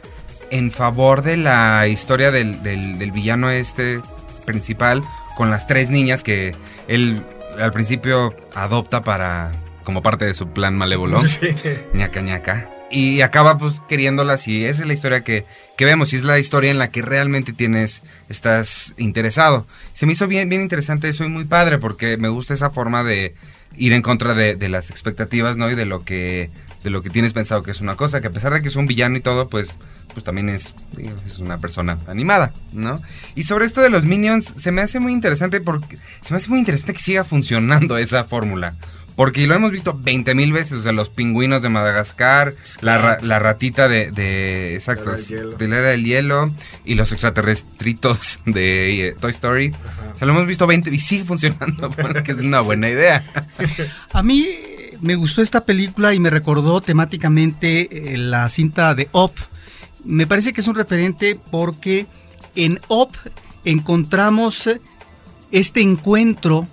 en 0.51 0.71
favor 0.71 1.23
de 1.23 1.37
la 1.37 1.89
historia 1.89 2.31
del, 2.31 2.63
del, 2.63 3.11
villano 3.13 3.51
este 3.51 4.01
principal 4.45 5.03
con 5.37 5.51
las 5.51 5.67
tres 5.67 5.91
niñas 5.91 6.23
que 6.23 6.55
él 6.89 7.23
al 7.59 7.73
principio 7.73 8.35
adopta 8.55 9.03
para 9.03 9.53
como 9.85 10.03
parte 10.03 10.25
de 10.25 10.35
su 10.35 10.49
plan 10.49 10.77
malévolo. 10.77 11.23
Sí. 11.27 11.49
ñaca 11.95 12.21
ñaca. 12.21 12.71
Y 12.91 13.21
acaba 13.21 13.59
pues 13.59 13.81
queriéndolas 13.89 14.47
y 14.47 14.65
esa 14.65 14.83
es 14.83 14.87
la 14.87 14.95
historia 14.95 15.23
que, 15.23 15.45
que, 15.77 15.85
vemos 15.85 16.13
y 16.13 16.17
es 16.17 16.23
la 16.23 16.39
historia 16.39 16.71
en 16.71 16.79
la 16.79 16.91
que 16.91 17.03
realmente 17.03 17.53
tienes, 17.53 18.03
estás 18.29 18.95
interesado. 18.97 19.67
Se 19.93 20.07
me 20.07 20.13
hizo 20.13 20.29
bien, 20.29 20.49
bien 20.49 20.63
interesante 20.63 21.09
eso 21.09 21.25
y 21.25 21.29
muy 21.29 21.45
padre 21.45 21.79
porque 21.79 22.17
me 22.17 22.29
gusta 22.29 22.55
esa 22.55 22.71
forma 22.71 23.03
de 23.03 23.35
ir 23.77 23.93
en 23.93 24.03
contra 24.03 24.35
de, 24.35 24.55
de 24.55 24.69
las 24.69 24.91
expectativas, 24.91 25.57
¿no? 25.57 25.69
Y 25.69 25.75
de 25.75 25.85
lo 25.85 26.05
que, 26.05 26.51
de 26.87 26.91
lo 26.91 27.03
que 27.03 27.11
tienes 27.11 27.33
pensado 27.33 27.65
que 27.65 27.73
es 27.73 27.81
una 27.81 27.97
cosa, 27.97 28.21
que 28.21 28.29
a 28.29 28.31
pesar 28.31 28.53
de 28.53 28.63
que 28.63 28.69
es 28.69 28.77
un 28.77 28.87
villano 28.87 29.17
y 29.17 29.21
todo, 29.21 29.49
pues 29.49 29.75
pues 30.15 30.23
también 30.23 30.49
es, 30.49 30.73
es 31.27 31.41
una 31.41 31.59
persona 31.59 31.99
animada, 32.07 32.53
¿no? 32.73 33.03
Y 33.35 33.43
sobre 33.43 33.67
esto 33.67 33.81
de 33.81 33.91
los 33.91 34.05
Minions, 34.05 34.55
se 34.57 34.71
me 34.71 34.83
hace 34.83 35.01
muy 35.01 35.13
interesante 35.13 35.61
porque 35.61 35.99
se 36.23 36.33
me 36.33 36.37
hace 36.37 36.49
muy 36.49 36.61
interesante 36.61 36.95
que 36.95 37.01
siga 37.01 37.25
funcionando 37.25 37.99
esa 37.99 38.23
fórmula. 38.23 38.77
Porque 39.17 39.47
lo 39.49 39.55
hemos 39.55 39.73
visto 39.73 39.99
20 39.99 40.35
mil 40.37 40.53
veces, 40.53 40.75
o 40.75 40.83
sea, 40.83 40.93
los 40.93 41.09
pingüinos 41.09 41.61
de 41.61 41.71
Madagascar, 41.71 42.55
la, 42.83 43.19
la, 43.21 43.39
ratita 43.41 43.89
de, 43.89 44.13
de 44.13 44.75
exacto, 44.75 45.11
de 45.11 45.69
la 45.69 45.79
era 45.79 45.89
del 45.89 46.05
hielo 46.05 46.53
y 46.85 46.95
los 46.95 47.11
extraterrestritos 47.11 48.39
de 48.47 49.09
eh, 49.09 49.17
Toy 49.19 49.33
Story. 49.33 49.75
O 50.15 50.19
sea, 50.19 50.27
lo 50.27 50.35
hemos 50.35 50.47
visto 50.47 50.69
20 50.69 50.95
y 50.95 50.99
sigue 51.01 51.25
funcionando, 51.25 51.91
porque 52.03 52.33
es 52.33 52.39
una 52.39 52.61
buena 52.61 52.89
idea. 52.89 53.25
A 54.13 54.23
mí 54.23 54.47
me 55.01 55.15
gustó 55.15 55.43
esta 55.43 55.65
película 55.65 56.15
y 56.15 56.21
me 56.21 56.31
recordó 56.31 56.81
temáticamente 56.81 58.15
eh, 58.15 58.17
la 58.17 58.49
cinta 58.49 58.95
de 58.95 59.09
Up. 59.13 59.33
Me 60.05 60.27
parece 60.27 60.53
que 60.53 60.61
es 60.61 60.69
un 60.69 60.75
referente 60.75 61.39
porque 61.51 62.07
en 62.55 62.81
OP 62.89 63.17
encontramos 63.65 64.69
este 65.51 65.81
encuentro 65.81 66.67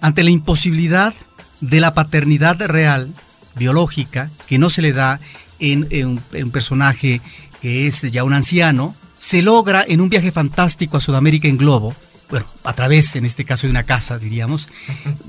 ante 0.00 0.24
la 0.24 0.30
imposibilidad 0.30 1.14
de 1.60 1.80
la 1.80 1.94
paternidad 1.94 2.60
real, 2.66 3.12
biológica, 3.54 4.30
que 4.46 4.58
no 4.58 4.70
se 4.70 4.82
le 4.82 4.92
da 4.92 5.20
en, 5.58 5.86
un, 6.06 6.50
personaje 6.50 7.20
que 7.60 7.86
es 7.86 8.02
ya 8.10 8.24
un 8.24 8.32
anciano, 8.32 8.94
se 9.18 9.42
logra 9.42 9.84
en 9.86 10.00
un 10.00 10.08
viaje 10.08 10.32
fantástico 10.32 10.96
a 10.96 11.00
Sudamérica 11.00 11.48
en 11.48 11.58
globo, 11.58 11.94
bueno, 12.30 12.46
a 12.62 12.72
través, 12.74 13.16
en 13.16 13.24
este 13.24 13.44
caso, 13.44 13.66
de 13.66 13.72
una 13.72 13.84
casa, 13.84 14.18
diríamos, 14.18 14.68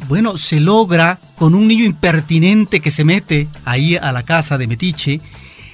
bueno, 0.08 0.38
se 0.38 0.60
logra 0.60 1.20
con 1.36 1.56
un 1.56 1.68
niño 1.68 1.84
impertinente 1.84 2.80
que 2.80 2.92
se 2.92 3.04
mete 3.04 3.48
ahí 3.66 3.98
a 3.98 4.12
la 4.12 4.24
casa 4.24 4.58
de 4.58 4.68
Metiche 4.68 5.22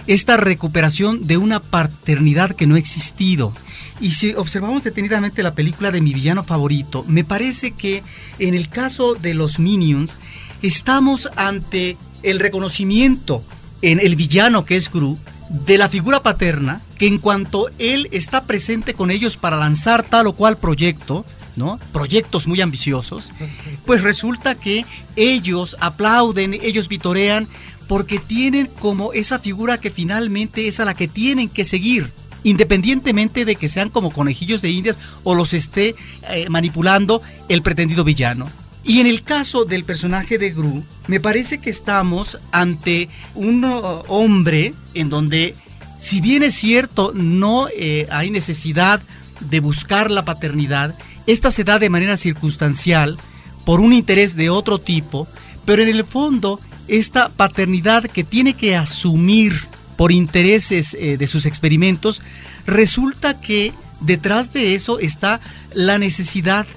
esta 0.08 0.38
recuperación 0.38 1.28
de 1.28 1.36
una 1.36 1.62
paternidad 1.62 2.56
que 2.56 2.66
no 2.66 2.76
ha 2.76 2.80
existido. 2.80 3.54
Y 4.00 4.12
si 4.12 4.34
observamos 4.34 4.84
detenidamente 4.84 5.44
la 5.44 5.54
película 5.54 5.92
de 5.92 6.02
mi 6.02 6.14
villano 6.14 6.44
favorito, 6.44 7.04
me 7.08 7.26
parece 7.26 7.72
que 7.72 8.04
en 8.40 8.54
el 8.54 8.70
caso 8.70 9.16
de 9.16 9.34
los 9.34 9.60
Minions 9.60 10.18
estamos 10.62 11.30
ante 11.36 11.98
el 12.24 12.40
reconocimiento 12.40 13.44
en 13.82 14.00
el 14.00 14.16
villano 14.16 14.66
que 14.66 14.78
es 14.78 14.90
Gru 14.90 15.18
de 15.50 15.78
la 15.78 15.90
figura 15.90 16.24
paterna 16.24 16.82
que 16.98 17.08
en 17.08 17.18
cuanto 17.18 17.70
él 17.80 18.10
está 18.12 18.46
presente 18.46 18.94
con 18.94 19.12
ellos 19.12 19.38
para 19.38 19.58
lanzar 19.58 20.04
tal 20.04 20.28
o 20.28 20.34
cual 20.34 20.58
proyecto, 20.58 21.26
¿no? 21.56 21.80
Proyectos 21.92 22.48
muy 22.48 22.62
ambiciosos, 22.62 23.32
pues 23.86 24.04
resulta 24.04 24.56
que 24.56 24.86
ellos 25.16 25.78
aplauden, 25.80 26.54
ellos 26.54 26.88
vitorean 26.88 27.48
porque 27.88 28.20
tienen 28.20 28.68
como 28.80 29.14
esa 29.14 29.40
figura 29.40 29.80
que 29.80 29.92
finalmente 29.92 30.68
es 30.68 30.80
a 30.80 30.86
la 30.86 30.94
que 30.94 31.08
tienen 31.08 31.50
que 31.50 31.64
seguir, 31.64 32.12
independientemente 32.44 33.46
de 33.46 33.56
que 33.56 33.70
sean 33.70 33.90
como 33.90 34.12
conejillos 34.12 34.62
de 34.62 34.70
indias 34.70 34.98
o 35.24 35.36
los 35.36 35.54
esté 35.54 35.96
eh, 36.30 36.48
manipulando 36.50 37.22
el 37.48 37.62
pretendido 37.62 38.04
villano. 38.04 38.50
Y 38.84 39.02
en 39.02 39.08
el 39.08 39.22
caso 39.22 39.66
del 39.66 39.84
personaje 39.84 40.38
de 40.38 40.52
Gru, 40.52 40.82
me 41.08 41.20
parece 41.20 41.58
que 41.58 41.70
estamos 41.70 42.40
ante 42.54 43.10
un 43.36 43.66
hombre 44.08 44.74
en 44.94 45.10
donde, 45.10 45.56
si 46.00 46.22
bien 46.22 46.44
es 46.44 46.56
cierto, 46.56 47.12
no 47.14 47.68
eh, 47.76 48.08
hay 48.12 48.30
necesidad 48.30 49.02
de 49.40 49.60
buscar 49.60 50.12
la 50.12 50.26
paternidad, 50.26 50.96
esta 51.26 51.52
se 51.52 51.64
da 51.64 51.80
de 51.80 51.90
manera 51.90 52.18
circunstancial 52.18 53.18
por 53.66 53.80
un 53.80 53.94
interés 53.94 54.36
de 54.36 54.50
otro 54.50 54.80
tipo, 54.80 55.28
pero 55.66 55.82
en 55.84 55.90
el 55.90 56.06
fondo 56.06 56.60
esta 56.88 57.30
paternidad 57.30 58.06
que 58.06 58.24
tiene 58.24 58.54
que 58.54 58.76
asumir 58.76 59.68
por 59.98 60.12
intereses 60.12 60.94
eh, 60.94 61.18
de 61.18 61.28
sus 61.28 61.46
experimentos, 61.46 62.22
resulta 62.66 63.42
que 63.42 63.74
detrás 64.00 64.54
de 64.54 64.76
eso 64.76 65.00
está 65.00 65.42
la 65.74 65.98
necesidad 65.98 66.68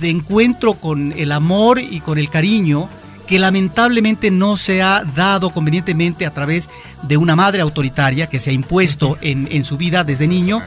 de 0.00 0.10
encuentro 0.10 0.74
con 0.74 1.12
el 1.12 1.30
amor 1.30 1.78
y 1.78 2.00
con 2.00 2.18
el 2.18 2.30
cariño 2.30 2.88
que 3.26 3.38
lamentablemente 3.38 4.30
no 4.30 4.56
se 4.56 4.82
ha 4.82 5.04
dado 5.16 5.50
convenientemente 5.50 6.26
a 6.26 6.30
través 6.30 6.68
de 7.02 7.16
una 7.16 7.36
madre 7.36 7.62
autoritaria 7.62 8.28
que 8.28 8.38
se 8.38 8.50
ha 8.50 8.52
impuesto 8.52 9.16
en, 9.20 9.48
en 9.50 9.64
su 9.64 9.76
vida 9.76 10.04
desde 10.04 10.26
niño 10.26 10.62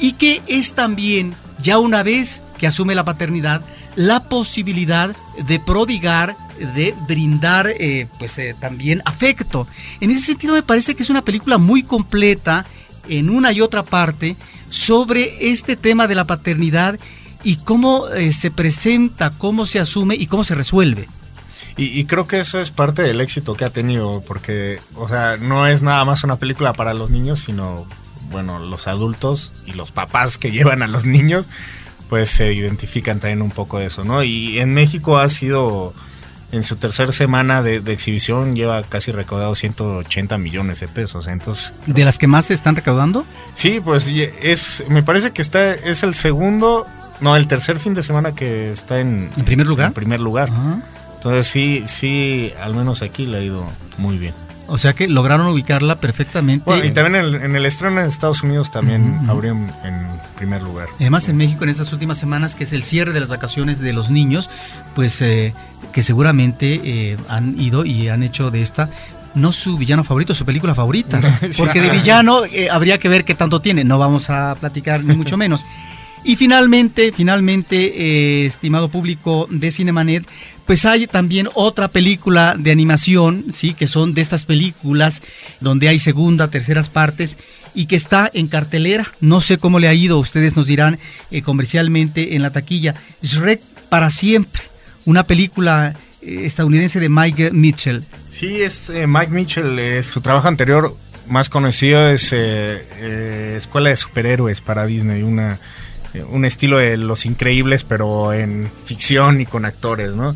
y 0.00 0.12
que 0.12 0.42
es 0.46 0.72
también, 0.74 1.34
ya 1.60 1.78
una 1.78 2.02
vez 2.02 2.42
que 2.58 2.66
asume 2.66 2.94
la 2.94 3.04
paternidad, 3.04 3.62
la 3.96 4.20
posibilidad 4.20 5.16
de 5.46 5.58
prodigar, 5.58 6.36
de 6.74 6.94
brindar 7.06 7.68
eh, 7.68 8.06
pues 8.18 8.38
eh, 8.38 8.54
también 8.58 9.02
afecto. 9.04 9.66
En 10.00 10.10
ese 10.10 10.22
sentido 10.22 10.54
me 10.54 10.62
parece 10.62 10.94
que 10.94 11.02
es 11.02 11.10
una 11.10 11.22
película 11.22 11.58
muy 11.58 11.82
completa 11.82 12.64
en 13.08 13.30
una 13.30 13.52
y 13.52 13.60
otra 13.60 13.82
parte 13.82 14.36
sobre 14.70 15.50
este 15.50 15.76
tema 15.76 16.06
de 16.06 16.14
la 16.14 16.26
paternidad 16.26 16.98
y 17.42 17.56
cómo 17.56 18.08
eh, 18.08 18.32
se 18.32 18.50
presenta, 18.50 19.30
cómo 19.30 19.66
se 19.66 19.78
asume 19.78 20.14
y 20.14 20.26
cómo 20.26 20.44
se 20.44 20.54
resuelve. 20.54 21.08
Y, 21.78 21.98
y, 21.98 22.04
creo 22.04 22.26
que 22.26 22.40
eso 22.40 22.60
es 22.60 22.70
parte 22.70 23.02
del 23.02 23.20
éxito 23.20 23.54
que 23.54 23.64
ha 23.64 23.70
tenido, 23.70 24.22
porque, 24.26 24.80
o 24.96 25.08
sea, 25.08 25.36
no 25.36 25.66
es 25.66 25.82
nada 25.82 26.04
más 26.04 26.24
una 26.24 26.36
película 26.36 26.72
para 26.72 26.92
los 26.92 27.10
niños, 27.10 27.40
sino, 27.40 27.86
bueno, 28.30 28.58
los 28.58 28.88
adultos 28.88 29.52
y 29.64 29.72
los 29.72 29.92
papás 29.92 30.38
que 30.38 30.50
llevan 30.52 30.82
a 30.82 30.88
los 30.88 31.06
niños 31.06 31.46
pues 32.08 32.30
se 32.30 32.52
identifican 32.52 33.20
también 33.20 33.42
un 33.42 33.50
poco 33.50 33.78
de 33.78 33.86
eso, 33.86 34.04
¿no? 34.04 34.22
Y 34.22 34.58
en 34.58 34.72
México 34.74 35.18
ha 35.18 35.28
sido, 35.28 35.92
en 36.52 36.62
su 36.62 36.76
tercera 36.76 37.12
semana 37.12 37.62
de, 37.62 37.76
exhibición, 37.92 38.56
lleva 38.56 38.82
casi 38.82 39.12
recaudado 39.12 39.54
180 39.54 40.38
millones 40.38 40.80
de 40.80 40.88
pesos, 40.88 41.26
entonces... 41.26 41.74
¿De 41.86 42.04
las 42.04 42.18
que 42.18 42.26
más 42.26 42.46
se 42.46 42.54
están 42.54 42.76
recaudando? 42.76 43.24
Sí, 43.54 43.80
pues 43.84 44.06
es, 44.06 44.84
me 44.88 45.02
parece 45.02 45.32
que 45.32 45.42
está, 45.42 45.74
es 45.74 46.02
el 46.02 46.14
segundo, 46.14 46.86
no, 47.20 47.36
el 47.36 47.46
tercer 47.46 47.78
fin 47.78 47.94
de 47.94 48.02
semana 48.02 48.34
que 48.34 48.72
está 48.72 49.00
en... 49.00 49.30
¿En 49.36 49.44
primer 49.44 49.66
lugar? 49.66 49.88
En 49.88 49.94
primer 49.94 50.20
lugar. 50.20 50.50
Entonces 51.18 51.48
sí, 51.48 51.82
sí, 51.86 52.52
al 52.62 52.76
menos 52.76 53.02
aquí 53.02 53.26
le 53.26 53.38
ha 53.38 53.42
ido 53.42 53.66
muy 53.96 54.18
bien. 54.18 54.34
O 54.68 54.78
sea 54.78 54.92
que 54.92 55.08
lograron 55.08 55.48
ubicarla 55.48 55.98
perfectamente. 55.98 56.62
Bueno, 56.64 56.84
y 56.84 56.92
también 56.92 57.24
en 57.42 57.56
el, 57.56 57.66
estreno 57.66 58.00
en 58.00 58.06
Estados 58.06 58.44
Unidos 58.44 58.70
también 58.70 59.18
abrió 59.26 59.50
en, 59.50 60.06
primer 60.36 60.62
lugar. 60.62 60.86
Además 61.00 61.28
en 61.28 61.36
México 61.36 61.64
en 61.64 61.70
estas 61.70 61.92
últimas 61.92 62.18
semanas, 62.18 62.54
que 62.54 62.62
es 62.62 62.72
el 62.72 62.84
cierre 62.84 63.12
de 63.12 63.18
las 63.18 63.28
vacaciones 63.28 63.80
de 63.80 63.92
los 63.92 64.10
niños, 64.10 64.48
pues 64.94 65.20
eh, 65.20 65.54
que 65.90 66.04
seguramente 66.04 66.80
eh, 66.84 67.16
han 67.28 67.60
ido 67.60 67.84
y 67.84 68.08
han 68.08 68.22
hecho 68.22 68.52
de 68.52 68.62
esta 68.62 68.88
no 69.34 69.50
su 69.52 69.76
villano 69.76 70.04
favorito, 70.04 70.36
su 70.36 70.44
película 70.44 70.74
favorita. 70.74 71.20
Porque 71.58 71.80
de 71.80 71.90
villano 71.98 72.44
eh, 72.44 72.68
habría 72.70 72.98
que 72.98 73.08
ver 73.08 73.24
qué 73.24 73.34
tanto 73.34 73.60
tiene. 73.60 73.82
No 73.82 73.98
vamos 73.98 74.30
a 74.30 74.54
platicar 74.54 75.02
ni 75.02 75.16
mucho 75.16 75.36
menos. 75.36 75.64
Y 76.24 76.36
finalmente, 76.36 77.12
finalmente, 77.12 78.44
estimado 78.44 78.88
público 78.88 79.46
de 79.50 79.70
Cinemanet, 79.70 80.26
pues 80.68 80.84
hay 80.84 81.06
también 81.06 81.48
otra 81.54 81.88
película 81.88 82.54
de 82.58 82.70
animación, 82.70 83.46
sí, 83.52 83.72
que 83.72 83.86
son 83.86 84.12
de 84.12 84.20
estas 84.20 84.44
películas 84.44 85.22
donde 85.60 85.88
hay 85.88 85.98
segunda, 85.98 86.50
terceras 86.50 86.90
partes 86.90 87.38
y 87.74 87.86
que 87.86 87.96
está 87.96 88.30
en 88.34 88.48
cartelera. 88.48 89.10
No 89.20 89.40
sé 89.40 89.56
cómo 89.56 89.78
le 89.78 89.88
ha 89.88 89.94
ido, 89.94 90.18
ustedes 90.18 90.56
nos 90.56 90.66
dirán 90.66 90.98
eh, 91.30 91.40
comercialmente 91.40 92.36
en 92.36 92.42
la 92.42 92.50
taquilla. 92.50 92.94
Shrek 93.22 93.62
para 93.88 94.10
siempre, 94.10 94.60
una 95.06 95.22
película 95.22 95.94
eh, 96.20 96.40
estadounidense 96.44 97.00
de 97.00 97.08
Mike 97.08 97.52
Mitchell. 97.52 98.04
Sí, 98.30 98.60
es 98.60 98.90
eh, 98.90 99.06
Mike 99.06 99.32
Mitchell, 99.32 100.04
su 100.04 100.20
trabajo 100.20 100.48
anterior 100.48 100.94
más 101.28 101.48
conocido 101.48 102.10
es 102.10 102.32
Escuela 102.32 103.88
de 103.88 103.96
Superhéroes 103.96 104.60
para 104.60 104.84
Disney, 104.84 105.22
una 105.22 105.58
un 106.30 106.44
estilo 106.44 106.78
de 106.78 106.96
Los 106.96 107.26
Increíbles, 107.26 107.84
pero 107.84 108.32
en 108.32 108.70
ficción 108.84 109.40
y 109.40 109.46
con 109.46 109.64
actores, 109.64 110.14
¿no? 110.14 110.34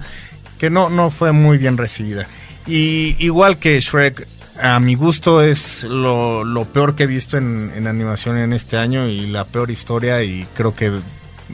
Que 0.58 0.70
no, 0.70 0.88
no 0.90 1.10
fue 1.10 1.32
muy 1.32 1.58
bien 1.58 1.76
recibida. 1.76 2.26
Y 2.66 3.16
igual 3.18 3.58
que 3.58 3.80
Shrek, 3.80 4.26
a 4.60 4.78
mi 4.78 4.94
gusto 4.94 5.42
es 5.42 5.84
lo, 5.84 6.66
peor 6.72 6.94
que 6.94 7.04
he 7.04 7.06
visto 7.06 7.36
en, 7.36 7.72
en, 7.74 7.86
animación 7.86 8.36
en 8.36 8.52
este 8.52 8.76
año 8.76 9.08
y 9.08 9.26
la 9.26 9.44
peor 9.44 9.70
historia 9.70 10.22
y 10.22 10.46
creo 10.54 10.74
que 10.74 10.92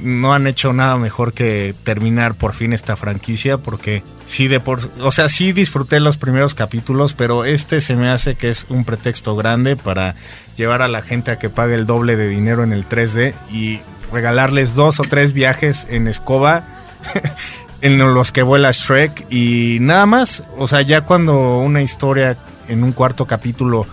no 0.03 0.33
han 0.33 0.47
hecho 0.47 0.73
nada 0.73 0.97
mejor 0.97 1.33
que 1.33 1.75
terminar 1.85 2.35
por 2.35 2.53
fin 2.53 2.73
esta 2.73 2.97
franquicia 2.97 3.59
porque 3.59 4.03
sí 4.27 4.49
de 4.49 4.61
por 4.61 4.81
o 5.01 5.13
sea 5.13 5.29
sí 5.29 5.53
disfruté 5.53 6.01
los 6.01 6.19
primeros 6.19 6.55
capítulos 6.55 7.15
pero 7.15 7.45
este 7.45 7.81
se 7.81 7.97
me 7.97 8.09
hace 8.09 8.37
que 8.37 8.51
es 8.51 8.67
un 8.69 8.85
pretexto 8.85 9.35
grande 9.37 9.77
para 9.77 10.15
llevar 10.57 10.83
a 10.83 10.89
la 10.89 11.03
gente 11.03 11.31
a 11.31 11.39
que 11.39 11.51
pague 11.51 11.75
el 11.75 11.87
doble 11.87 12.17
de 12.17 12.29
dinero 12.29 12.63
en 12.63 12.73
el 12.73 12.89
3D 12.89 13.35
y 13.51 13.81
regalarles 14.13 14.75
dos 14.75 15.01
o 15.01 15.05
tres 15.05 15.33
viajes 15.33 15.87
en 15.91 16.09
escoba 16.09 16.65
en 17.81 17.99
los 17.99 18.33
que 18.33 18.43
vuela 18.43 18.73
Shrek 18.73 19.27
y 19.31 19.79
nada 19.81 20.07
más. 20.07 20.43
O 20.57 20.69
sea, 20.69 20.83
ya 20.83 21.03
cuando 21.03 21.59
una 21.59 21.83
historia 21.83 22.37
en 22.69 22.85
un 22.85 22.93
cuarto 22.93 23.27
capítulo 23.27 23.87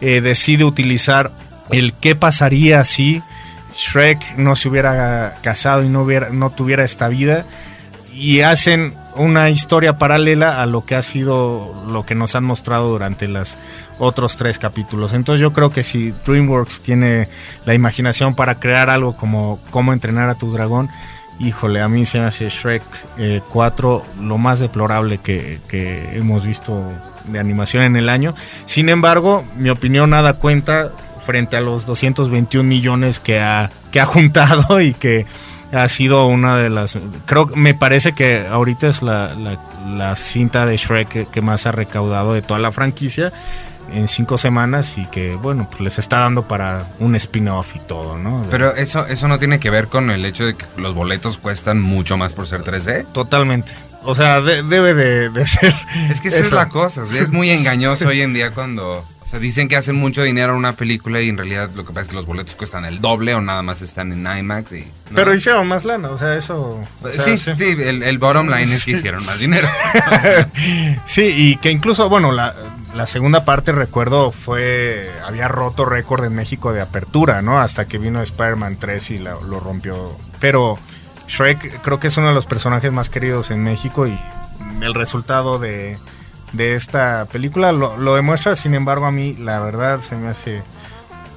eh, 0.00 0.20
decide 0.20 0.64
utilizar 0.64 1.32
el 1.70 1.92
qué 1.94 2.14
pasaría 2.14 2.84
si 2.84 3.22
Shrek 3.76 4.36
no 4.36 4.56
se 4.56 4.68
hubiera 4.68 5.38
casado 5.42 5.82
y 5.82 5.88
no, 5.88 6.02
hubiera, 6.02 6.30
no 6.30 6.50
tuviera 6.50 6.84
esta 6.84 7.08
vida 7.08 7.44
y 8.12 8.40
hacen 8.40 8.94
una 9.16 9.50
historia 9.50 9.98
paralela 9.98 10.62
a 10.62 10.66
lo 10.66 10.84
que 10.84 10.94
ha 10.94 11.02
sido 11.02 11.74
lo 11.88 12.04
que 12.04 12.14
nos 12.14 12.34
han 12.36 12.44
mostrado 12.44 12.88
durante 12.88 13.28
los 13.28 13.56
otros 13.98 14.36
tres 14.36 14.58
capítulos. 14.58 15.12
Entonces 15.12 15.40
yo 15.40 15.52
creo 15.52 15.70
que 15.70 15.84
si 15.84 16.12
DreamWorks 16.24 16.80
tiene 16.80 17.28
la 17.64 17.74
imaginación 17.74 18.34
para 18.34 18.56
crear 18.56 18.90
algo 18.90 19.16
como 19.16 19.58
cómo 19.70 19.92
entrenar 19.92 20.28
a 20.28 20.34
tu 20.34 20.50
dragón, 20.50 20.88
híjole, 21.38 21.80
a 21.80 21.88
mí 21.88 22.06
se 22.06 22.20
me 22.20 22.26
hace 22.26 22.48
Shrek 22.48 22.82
4 23.48 24.04
eh, 24.04 24.22
lo 24.22 24.38
más 24.38 24.60
deplorable 24.60 25.18
que, 25.18 25.60
que 25.68 26.16
hemos 26.16 26.44
visto 26.44 26.82
de 27.26 27.38
animación 27.38 27.84
en 27.84 27.96
el 27.96 28.08
año. 28.08 28.34
Sin 28.66 28.88
embargo, 28.88 29.44
mi 29.56 29.70
opinión 29.70 30.10
nada 30.10 30.34
cuenta 30.34 30.88
frente 31.24 31.56
a 31.56 31.60
los 31.60 31.86
221 31.86 32.66
millones 32.66 33.18
que 33.18 33.40
ha, 33.40 33.70
que 33.90 34.00
ha 34.00 34.06
juntado 34.06 34.80
y 34.80 34.94
que 34.94 35.26
ha 35.72 35.88
sido 35.88 36.26
una 36.26 36.56
de 36.56 36.70
las 36.70 36.94
creo 37.26 37.46
me 37.54 37.74
parece 37.74 38.12
que 38.12 38.46
ahorita 38.48 38.88
es 38.88 39.02
la, 39.02 39.34
la, 39.88 40.16
cinta 40.16 40.66
de 40.66 40.76
Shrek 40.76 41.30
que, 41.30 41.40
más 41.40 41.66
ha 41.66 41.72
recaudado 41.72 42.34
de 42.34 42.42
toda 42.42 42.60
la 42.60 42.72
franquicia 42.72 43.32
en 43.92 44.08
cinco 44.08 44.38
semanas 44.38 44.98
y 44.98 45.06
que 45.06 45.34
bueno 45.34 45.68
pues 45.70 45.80
les 45.80 45.98
está 45.98 46.20
dando 46.20 46.42
para 46.46 46.86
un 46.98 47.14
spin-off 47.16 47.76
y 47.76 47.80
todo 47.80 48.18
no 48.18 48.44
pero 48.50 48.74
eso 48.74 49.06
eso 49.06 49.28
no 49.28 49.38
tiene 49.38 49.60
que 49.60 49.70
ver 49.70 49.88
con 49.88 50.10
el 50.10 50.24
hecho 50.24 50.44
de 50.44 50.54
que 50.54 50.64
los 50.76 50.94
boletos 50.94 51.38
cuestan 51.38 51.80
mucho 51.80 52.16
más 52.16 52.32
por 52.32 52.46
ser 52.46 52.62
3D 52.62 53.06
totalmente. 53.12 53.72
O 54.02 54.14
sea 54.14 54.40
debe 54.40 54.94
de, 54.94 55.46
ser 55.46 55.74
es 56.10 56.20
que 56.20 56.28
esa 56.28 56.38
es 56.38 56.52
la 56.52 56.68
cosa 56.68 57.04
es 57.12 57.32
muy 57.32 57.50
engañoso 57.50 58.06
hoy 58.06 58.22
en 58.22 58.34
día 58.34 58.52
cuando 58.52 59.04
o 59.26 59.28
sea, 59.28 59.40
dicen 59.40 59.66
que 59.66 59.74
hacen 59.74 59.96
mucho 59.96 60.22
dinero 60.22 60.52
en 60.52 60.58
una 60.58 60.76
película 60.76 61.20
y 61.20 61.28
en 61.28 61.36
realidad 61.36 61.70
lo 61.74 61.84
que 61.84 61.88
pasa 61.88 62.02
es 62.02 62.08
que 62.08 62.14
los 62.14 62.26
boletos 62.26 62.54
cuestan 62.54 62.84
el 62.84 63.00
doble 63.00 63.34
o 63.34 63.40
nada 63.40 63.60
más 63.60 63.82
están 63.82 64.12
en 64.12 64.24
IMAX. 64.24 64.70
Y, 64.70 64.86
Pero 65.12 65.34
hicieron 65.34 65.66
más 65.66 65.84
lana, 65.84 66.10
o 66.10 66.18
sea, 66.18 66.36
eso... 66.36 66.80
sí, 67.24 67.36
sí, 67.36 67.52
el, 67.58 68.18
bottom 68.18 68.48
line 68.48 68.72
es 68.72 68.84
que 68.84 68.90
hicieron 68.92 69.26
más 69.26 69.40
dinero. 69.40 69.66
sí, 71.06 71.24
y 71.24 71.56
que 71.56 71.72
incluso, 71.72 72.08
bueno, 72.08 72.30
la, 72.30 72.54
segunda 73.06 73.44
parte, 73.44 73.72
recuerdo, 73.72 74.30
fue... 74.30 75.10
Había 75.26 75.48
roto 75.48 75.84
récord 75.84 76.24
en 76.24 76.34
México 76.34 76.72
de 76.72 76.80
apertura, 76.80 77.42
¿no? 77.42 77.58
Hasta 77.58 77.88
que 77.88 77.98
vino 77.98 78.22
Spider-Man 78.22 78.76
3 78.78 79.10
y 79.10 79.18
lo 79.18 79.58
rompió. 79.58 80.16
Pero 80.38 80.78
Shrek 81.26 81.82
creo 81.82 81.98
que 81.98 82.06
es 82.08 82.16
uno 82.16 82.28
de 82.28 82.34
los 82.34 82.46
personajes 82.46 82.92
más 82.92 83.10
queridos 83.10 83.50
en 83.50 83.64
México 83.64 84.06
y 84.06 84.16
el 84.80 84.94
resultado 84.94 85.58
de 85.58 85.98
de 86.52 86.74
esta 86.74 87.26
película 87.30 87.72
lo, 87.72 88.14
demuestra, 88.14 88.56
sin 88.56 88.74
embargo 88.74 89.06
a 89.06 89.12
mí 89.12 89.34
la 89.34 89.60
verdad 89.60 90.00
se 90.00 90.16
me 90.16 90.28
hace 90.28 90.62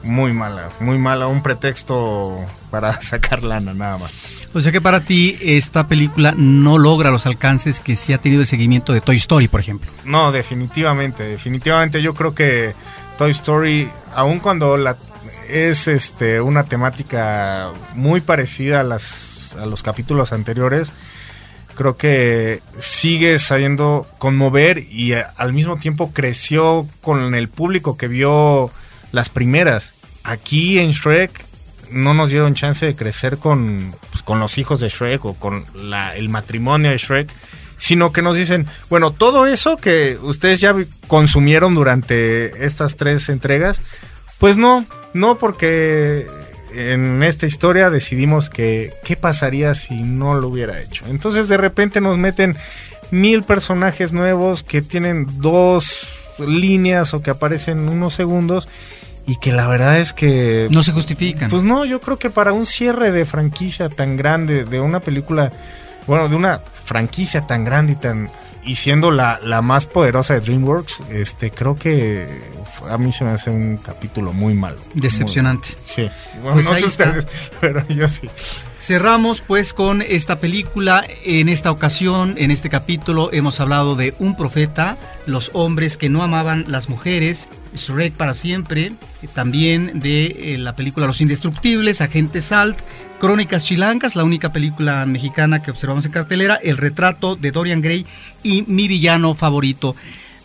muy 0.04 0.34
mala, 0.34 0.70
muy 0.80 0.98
mala, 0.98 1.28
un 1.28 1.44
pretexto 1.44 2.40
para 2.72 2.94
sacar 3.02 3.44
lana 3.44 3.74
nada 3.74 3.98
más. 3.98 4.12
O 4.54 4.62
sea 4.62 4.72
que 4.72 4.82
para 4.82 5.02
ti 5.02 5.38
esta 5.42 5.88
película 5.88 6.34
no 6.36 6.78
logra 6.78 7.12
los 7.12 7.26
alcances 7.26 7.80
que 7.80 7.96
sí 7.96 8.14
ha 8.14 8.18
tenido 8.20 8.42
el 8.42 8.48
seguimiento 8.48 8.94
de 8.94 9.02
Toy 9.02 9.18
Story, 9.18 9.48
por 9.48 9.60
ejemplo. 9.60 9.92
No, 10.06 10.32
definitivamente, 10.32 11.24
definitivamente 11.24 12.02
yo 12.02 12.14
creo 12.16 12.34
que 12.34 12.74
Toy 13.18 13.32
Story, 13.32 13.90
aun 14.16 14.40
cuando 14.40 14.78
la 14.78 14.98
es 15.50 15.88
este 15.88 16.42
una 16.42 16.66
temática 16.66 17.72
muy 17.96 18.22
parecida 18.22 18.82
a 18.82 18.84
las 18.84 19.56
a 19.60 19.66
los 19.66 19.84
capítulos 19.84 20.32
anteriores. 20.32 20.94
Creo 21.80 21.96
que 21.96 22.62
sigue 22.78 23.40
sabiendo 23.40 24.06
conmover 24.18 24.80
y 24.80 25.14
eh, 25.14 25.24
al 25.38 25.54
mismo 25.54 25.78
tiempo 25.78 26.12
creció 26.12 26.86
con 27.00 27.34
el 27.36 27.48
público 27.48 27.96
que 27.96 28.10
vio 28.10 28.70
las 29.14 29.30
primeras. 29.30 29.94
Aquí 30.26 30.78
en 30.78 30.92
Shrek 30.92 31.32
no 31.90 32.14
nos 32.14 32.32
dieron 32.32 32.54
chance 32.54 32.86
de 32.86 32.98
crecer 32.98 33.38
con, 33.38 33.96
pues, 34.12 34.24
con 34.24 34.42
los 34.42 34.58
hijos 34.58 34.82
de 34.82 34.90
Shrek 34.90 35.24
o 35.24 35.36
con 35.36 35.64
el 36.18 36.28
matrimonio 36.28 36.92
de 36.92 36.98
Shrek, 36.98 37.30
sino 37.78 38.12
que 38.12 38.24
nos 38.24 38.36
dicen, 38.36 38.68
bueno, 38.90 39.12
todo 39.12 39.48
eso 39.48 39.78
que 39.78 40.18
ustedes 40.22 40.60
ya 40.60 40.76
consumieron 41.08 41.76
durante 41.76 42.66
estas 42.66 42.98
tres 42.98 43.30
entregas, 43.30 43.80
pues 44.38 44.58
no, 44.58 44.86
no 45.14 45.38
porque 45.38 46.28
en 46.74 47.24
esta 47.24 47.46
historia 47.46 47.90
decidimos 47.90 48.50
que 48.50 48.94
qué 49.04 49.16
pasaría 49.16 49.74
si 49.74 50.02
no 50.02 50.36
lo 50.36 50.50
hubiera 50.50 50.80
hecho. 50.80 51.06
Entonces 51.08 51.48
de 51.48 51.58
repente 51.58 52.02
nos 52.02 52.18
meten 52.18 52.56
mil 53.12 53.44
personajes 53.44 54.14
nuevos 54.14 54.64
que 54.64 54.82
tienen 54.82 55.28
dos 55.40 56.36
líneas 56.40 57.14
o 57.14 57.22
que 57.22 57.32
aparecen 57.32 57.90
unos 57.90 58.14
segundos 58.14 58.68
y 59.26 59.38
que 59.38 59.52
la 59.52 59.68
verdad 59.68 60.00
es 60.00 60.14
que... 60.14 60.68
No 60.72 60.82
se 60.84 60.92
justifican. 60.92 61.50
Pues 61.50 61.64
no, 61.64 61.86
yo 61.86 62.02
creo 62.02 62.18
que 62.18 62.30
para 62.30 62.54
un 62.54 62.66
cierre 62.66 63.12
de 63.12 63.26
franquicia 63.26 63.90
tan 63.90 64.18
grande, 64.18 64.66
de 64.66 64.80
una 64.80 65.00
película, 65.00 65.52
bueno, 66.08 66.30
de 66.30 66.36
una 66.36 66.62
franquicia 66.84 67.46
tan 67.46 67.64
grande 67.64 67.94
y 67.94 67.96
tan 67.96 68.30
y 68.70 68.76
siendo 68.76 69.10
la, 69.10 69.40
la 69.44 69.64
más 69.64 69.88
poderosa 69.88 70.36
de 70.36 70.42
DreamWorks, 70.42 71.02
este 71.10 71.50
creo 71.50 71.76
que 71.76 72.28
a 72.88 73.00
mí 73.00 73.12
se 73.12 73.24
me 73.24 73.32
hace 73.32 73.50
un 73.50 73.78
capítulo 73.78 74.32
muy 74.32 74.54
malo. 74.54 74.78
Decepcionante. 74.94 75.70
sí. 75.86 76.08
Bueno, 76.44 76.54
pues 76.54 76.70
no 76.70 76.76
sé 76.76 76.86
ustedes, 76.86 77.28
pero 77.62 77.84
yo 77.88 78.08
sí. 78.08 78.30
Cerramos 78.78 79.42
pues 79.42 79.74
con 79.74 80.04
esta 80.04 80.40
película. 80.40 81.04
En 81.26 81.50
esta 81.50 81.72
ocasión, 81.72 82.36
en 82.38 82.52
este 82.52 82.70
capítulo, 82.70 83.32
hemos 83.34 83.60
hablado 83.60 83.96
de 83.96 84.14
un 84.20 84.38
profeta, 84.38 84.98
los 85.26 85.50
hombres 85.54 85.98
que 85.98 86.10
no 86.10 86.22
amaban 86.22 86.66
las 86.68 86.90
mujeres, 86.90 87.50
Shrek 87.74 88.14
para 88.14 88.36
siempre, 88.36 88.94
también 89.34 90.00
de 90.00 90.54
eh, 90.54 90.58
la 90.60 90.76
película 90.76 91.08
Los 91.08 91.22
Indestructibles, 91.22 92.02
Agente 92.02 92.40
Salt, 92.42 92.78
Crónicas 93.20 93.66
Chilancas, 93.66 94.16
la 94.16 94.24
única 94.24 94.54
película 94.54 95.06
mexicana 95.06 95.62
que 95.62 95.72
observamos 95.72 96.06
en 96.06 96.12
cartelera, 96.12 96.56
El 96.56 96.78
retrato 96.78 97.36
de 97.36 97.52
Dorian 97.52 97.82
Gray 97.82 98.06
y 98.44 98.64
Mi 98.68 98.88
villano 98.88 99.36
favorito. 99.36 99.96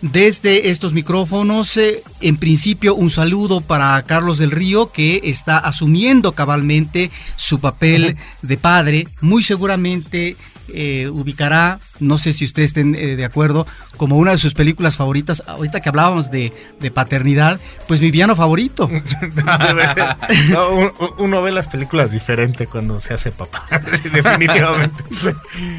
Desde 0.03 0.71
estos 0.71 0.93
micrófonos, 0.93 1.77
eh, 1.77 2.03
en 2.21 2.37
principio 2.37 2.97
un 2.97 3.11
saludo 3.11 3.61
para 3.61 4.03
Carlos 4.03 4.39
del 4.39 4.51
Río, 4.51 4.91
que 4.91 5.23
está 5.25 5.57
asumiendo 5.57 6.33
cabalmente 6.33 7.13
su 7.37 7.61
papel 7.61 8.17
de 8.43 8.57
padre. 8.59 9.09
Muy 9.21 9.45
seguramente 9.45 10.37
eh, 10.69 11.09
ubicará, 11.11 11.79
no 12.01 12.19
sé 12.19 12.33
si 12.33 12.45
ustedes 12.45 12.71
estén 12.71 12.95
eh, 12.95 13.17
de 13.17 13.25
acuerdo, 13.25 13.67
como 13.97 14.17
una 14.17 14.33
de 14.33 14.39
sus 14.39 14.55
películas 14.55 14.97
favoritas. 14.97 15.43
Ahorita 15.47 15.81
que 15.81 15.89
hablábamos 15.89 16.31
de, 16.31 16.53
paternidad, 16.93 17.61
pues 17.87 18.01
mi 18.01 18.11
villano 18.11 18.37
favorito. 18.37 18.89
uno 21.19 21.43
ve 21.43 21.53
las 21.53 21.69
películas 21.69 22.13
diferente 22.13 22.67
cuando 22.67 23.01
se 23.01 23.15
hace 23.15 23.33
papá, 23.33 23.67
definitivamente. 24.13 25.03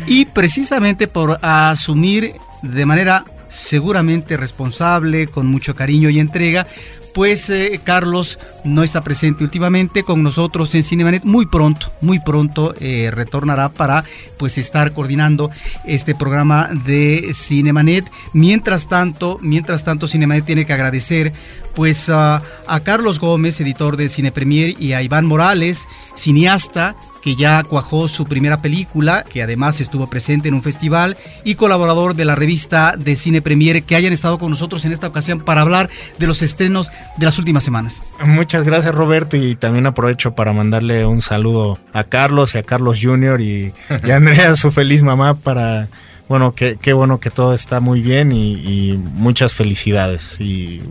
y 0.08 0.26
precisamente 0.26 1.08
por 1.08 1.40
asumir 1.42 2.36
de 2.62 2.86
manera 2.86 3.26
seguramente 3.50 4.38
responsable, 4.38 5.28
con 5.28 5.48
mucho 5.48 5.76
cariño 5.76 6.10
y 6.10 6.20
entrega, 6.20 6.68
pues 7.16 7.50
eh, 7.50 7.80
Carlos 7.82 8.38
no 8.66 8.84
está 8.84 9.00
presente 9.00 9.46
últimamente 9.46 10.04
con 10.04 10.22
nosotros 10.22 10.76
en 10.76 10.84
Cinemanet. 10.84 11.24
Muy 11.24 11.46
pronto, 11.46 11.90
muy 12.02 12.20
pronto 12.20 12.76
eh, 12.82 13.10
retornará 13.10 13.70
para 13.70 14.04
pues 14.38 14.58
estar 14.58 14.92
coordinando 14.92 15.50
este 15.86 16.14
programa 16.14 16.70
de 16.86 17.32
Cinemanet. 17.34 18.06
Mientras 18.34 18.90
tanto, 18.90 19.40
mientras 19.42 19.86
tanto 19.86 20.10
Cinemanet 20.10 20.44
tiene 20.44 20.66
que 20.66 20.74
agradecer 20.74 21.32
pues 21.74 22.10
a 22.10 22.42
Carlos 22.84 23.20
Gómez, 23.20 23.62
editor 23.62 23.96
de 23.96 24.10
Cine 24.10 24.32
Premier, 24.32 24.76
y 24.80 24.94
a 24.94 25.02
Iván 25.02 25.26
Morales, 25.26 25.88
cineasta, 26.16 26.96
que 27.26 27.36
ya 27.36 27.64
cuajó 27.64 28.08
su 28.08 28.26
primera 28.26 28.62
película, 28.62 29.24
que 29.24 29.42
además 29.42 29.82
estuvo 29.82 30.08
presente 30.08 30.48
en 30.48 30.54
un 30.54 30.62
festival, 30.62 31.18
y 31.44 31.56
colaborador 31.56 32.14
de 32.14 32.24
la 32.24 32.36
revista 32.36 32.94
de 32.96 33.16
Cine 33.16 33.42
Premier, 33.42 33.82
que 33.82 33.96
hayan 33.96 34.14
estado 34.14 34.38
con 34.38 34.52
nosotros 34.52 34.86
en 34.86 34.92
esta 34.92 35.08
ocasión 35.08 35.40
para 35.40 35.62
hablar 35.62 35.90
de 36.20 36.28
los 36.28 36.44
estrenos 36.44 36.92
de 37.18 37.26
las 37.26 37.40
últimas 37.40 37.64
semanas. 37.64 38.04
Muchas 38.24 38.64
gracias 38.64 38.94
Roberto 38.94 39.38
y 39.38 39.56
también 39.56 39.88
aprovecho 39.88 40.36
para 40.36 40.54
mandarle 40.54 41.04
un 41.08 41.24
saludo 41.24 41.80
a 41.94 42.04
Carlos 42.04 42.54
y 42.54 42.60
a 42.60 42.64
Carlos 42.64 43.00
Jr. 43.02 43.42
y, 43.42 43.74
a 43.90 44.16
Andrea, 44.18 44.56
su 44.56 44.72
feliz 44.72 45.02
mamá, 45.02 45.34
para 45.34 45.88
bueno, 46.30 46.54
qué, 46.54 46.78
qué 46.80 46.94
bueno 46.94 47.20
que 47.20 47.32
todo 47.32 47.56
está 47.56 47.80
muy 47.80 48.02
bien 48.02 48.34
y, 48.34 48.54
y, 48.54 48.98
muchas 48.98 49.56
felicidades. 49.56 50.40
Y 50.40 50.84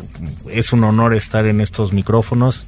es 0.51 0.73
un 0.73 0.83
honor 0.83 1.15
estar 1.15 1.47
en 1.47 1.61
estos 1.61 1.93
micrófonos 1.93 2.67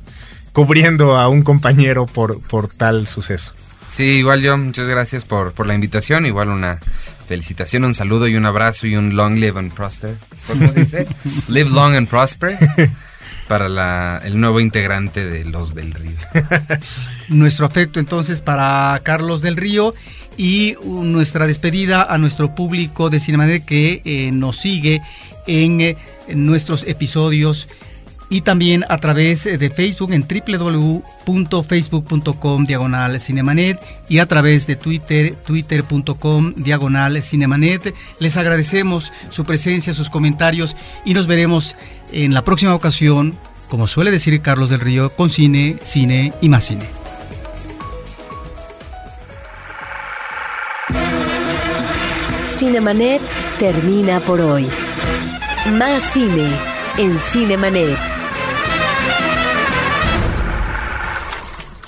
cubriendo 0.57 1.19
a 1.19 1.29
un 1.29 1.43
compañero 1.43 2.07
por, 2.07 2.41
por 2.41 2.69
tal 2.69 3.07
suceso. 3.07 3.53
Sí, 3.89 4.05
igual 4.05 4.41
yo, 4.41 4.57
muchas 4.57 4.87
gracias 4.87 5.27
por, 5.27 5.53
por 5.53 5.67
la 5.67 5.75
invitación, 5.75 6.25
igual 6.25 6.49
una 6.49 6.79
felicitación, 7.29 7.85
un 7.85 7.93
saludo 7.95 8.27
y 8.27 8.37
un 8.37 8.47
abrazo 8.47 8.87
y 8.87 8.97
un 8.97 9.17
long 9.17 9.35
live 9.35 9.59
and 9.59 9.75
prosper. 9.75 10.17
¿Cómo 10.47 10.73
se 10.73 10.81
dice? 10.81 11.07
live 11.49 11.69
long 11.69 11.95
and 11.95 12.09
prosper 12.09 12.57
para 13.49 13.69
la, 13.69 14.23
el 14.25 14.41
nuevo 14.41 14.59
integrante 14.59 15.27
de 15.27 15.45
Los 15.45 15.75
del 15.75 15.93
Río. 15.93 16.17
Nuestro 17.29 17.67
afecto 17.67 18.01
entonces 18.01 18.41
para 18.41 18.99
Carlos 19.03 19.43
del 19.43 19.59
Río 19.59 19.95
y 20.39 20.77
nuestra 20.83 21.47
despedida 21.47 22.03
a 22.03 22.17
nuestro 22.17 22.55
público 22.55 23.11
de 23.11 23.21
Cinemanet 23.21 23.67
que 23.67 24.01
eh, 24.07 24.31
nos 24.33 24.57
sigue 24.57 25.03
en, 25.47 25.83
en 25.83 25.97
nuestros 26.47 26.83
episodios 26.85 27.69
y 28.29 28.41
también 28.41 28.85
a 28.89 28.99
través 28.99 29.45
de 29.45 29.71
Facebook 29.71 30.13
en 30.13 30.27
www.facebook.com 30.27 32.67
diagonal 32.67 33.21
cinemanet 33.21 33.81
y 34.09 34.19
a 34.19 34.27
través 34.27 34.67
de 34.67 34.75
Twitter, 34.77 35.35
twitter.com 35.47 36.55
diagonal 36.57 37.23
cinemanet. 37.23 37.95
Les 38.19 38.37
agradecemos 38.37 39.13
su 39.31 39.45
presencia, 39.45 39.95
sus 39.95 40.11
comentarios 40.11 40.77
y 41.05 41.15
nos 41.15 41.27
veremos 41.27 41.77
en 42.13 42.35
la 42.35 42.43
próxima 42.43 42.75
ocasión, 42.75 43.35
como 43.69 43.87
suele 43.87 44.11
decir 44.11 44.41
Carlos 44.41 44.71
del 44.71 44.81
Río, 44.81 45.11
con 45.11 45.31
cine, 45.31 45.77
cine 45.83 46.33
y 46.41 46.49
más 46.49 46.65
cine. 46.65 46.87
Cinemanet 52.59 53.21
termina 53.59 54.21
por 54.21 54.41
hoy. 54.41 54.67
Más 55.73 56.03
cine 56.13 56.49
en 56.97 57.19
Cinemanet. 57.19 58.16